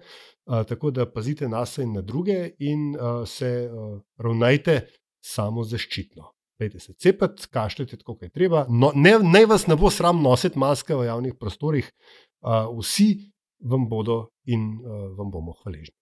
Uh, 0.50 0.64
tako 0.66 0.90
da 0.92 1.06
pazite 1.06 1.48
na 1.48 1.62
sebe 1.66 1.86
in 1.86 1.94
na 1.94 2.02
druge 2.02 2.52
in 2.60 2.96
uh, 2.96 3.28
se 3.30 3.70
uh, 3.70 4.00
ravnajte 4.18 4.80
samo 5.22 5.64
zaščitno. 5.64 6.32
Pejte 6.58 6.80
se 6.80 6.94
cepati, 6.94 7.48
kašljite, 7.52 7.98
kako 7.98 8.26
je 8.26 8.30
treba. 8.30 8.66
No, 8.70 8.92
ne, 8.96 9.14
ne 9.22 9.46
vas 9.46 9.68
ne 9.68 9.76
bo 9.76 9.92
sram 9.94 10.24
nositi 10.24 10.60
maske 10.60 10.96
v 10.96 11.06
javnih 11.06 11.38
prostorih, 11.40 11.92
uh, 12.42 12.66
vsi 12.80 13.14
vam 13.60 13.86
bodo 13.90 14.26
in 14.46 14.66
uh, 14.82 15.06
vam 15.18 15.32
bomo 15.32 15.54
hvaležni. 15.62 15.96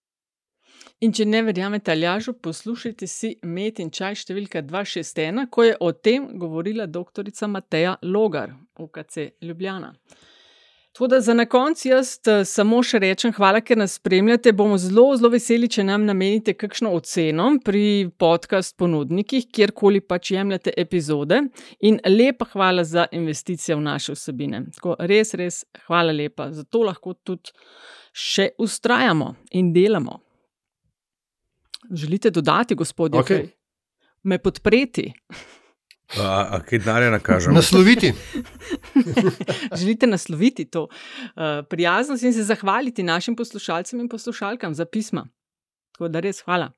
In 1.02 1.12
če 1.14 1.28
ne 1.28 1.44
verjamete, 1.46 1.92
Aljažu, 1.94 2.34
poslušajte 2.42 3.08
si 3.10 3.36
Met 3.46 3.82
in 3.84 3.92
čaj 3.94 4.16
številka 4.24 4.64
261, 4.66 5.46
ko 5.54 5.68
je 5.68 5.76
o 5.80 5.92
tem 5.94 6.32
govorila 6.40 6.88
dr. 6.88 7.30
Mateja 7.52 7.98
Logar, 8.02 8.56
UKC 8.80 9.44
Ljubljana. 9.46 9.94
Tako 10.98 11.08
da 11.08 11.22
za 11.22 11.34
na 11.34 11.46
konec 11.46 11.86
jaz 11.86 12.16
eh, 12.26 12.46
samo 12.46 12.80
še 12.82 12.98
rečem, 13.00 13.30
hvala, 13.38 13.60
ker 13.62 13.78
nas 13.78 14.00
spremljate. 14.00 14.50
Bomo 14.58 14.80
zelo, 14.82 15.04
zelo 15.14 15.30
veseli, 15.30 15.68
če 15.70 15.84
nam 15.86 16.08
namenite 16.10 16.56
kakšno 16.58 16.90
oceno 16.98 17.52
pri 17.62 18.10
podcast 18.18 18.74
ponudnikih, 18.82 19.46
kjerkoli 19.54 20.02
pač 20.02 20.32
jemljete 20.34 20.74
epizode. 20.74 21.38
In 21.86 22.00
lepa 22.10 22.48
hvala 22.50 22.82
za 22.82 23.06
investicije 23.14 23.78
v 23.78 23.84
naše 23.86 24.16
vsebine. 24.18 24.64
Tako 24.74 24.96
res, 25.12 25.36
res 25.38 25.60
hvala 25.86 26.16
lepa. 26.18 26.50
Zato 26.58 26.82
lahko 26.90 27.14
tudi 27.14 27.54
še 28.18 28.48
ustrajamo 28.58 29.36
in 29.62 29.70
delamo. 29.78 30.18
Želite 31.94 32.34
dodati, 32.34 32.74
gospodje, 32.74 33.22
okay. 33.22 33.46
me 34.24 34.42
podpreti? 34.42 35.12
A, 36.16 36.48
a 36.56 36.60
kaj 36.64 36.80
denarja 36.80 37.10
nakažemo? 37.12 37.56
Nasloviti. 37.56 38.14
Želite 39.80 40.08
nasloviti 40.08 40.66
to 40.66 40.84
uh, 40.84 41.42
prijaznost 41.70 42.24
in 42.24 42.34
se 42.34 42.44
zahvaliti 42.44 43.04
našim 43.04 43.36
poslušalcem 43.36 44.00
in 44.00 44.10
poslušalkam 44.10 44.74
za 44.74 44.86
pisma. 44.86 45.28
Tako 45.92 46.08
da 46.08 46.20
res 46.20 46.42
hvala. 46.42 46.72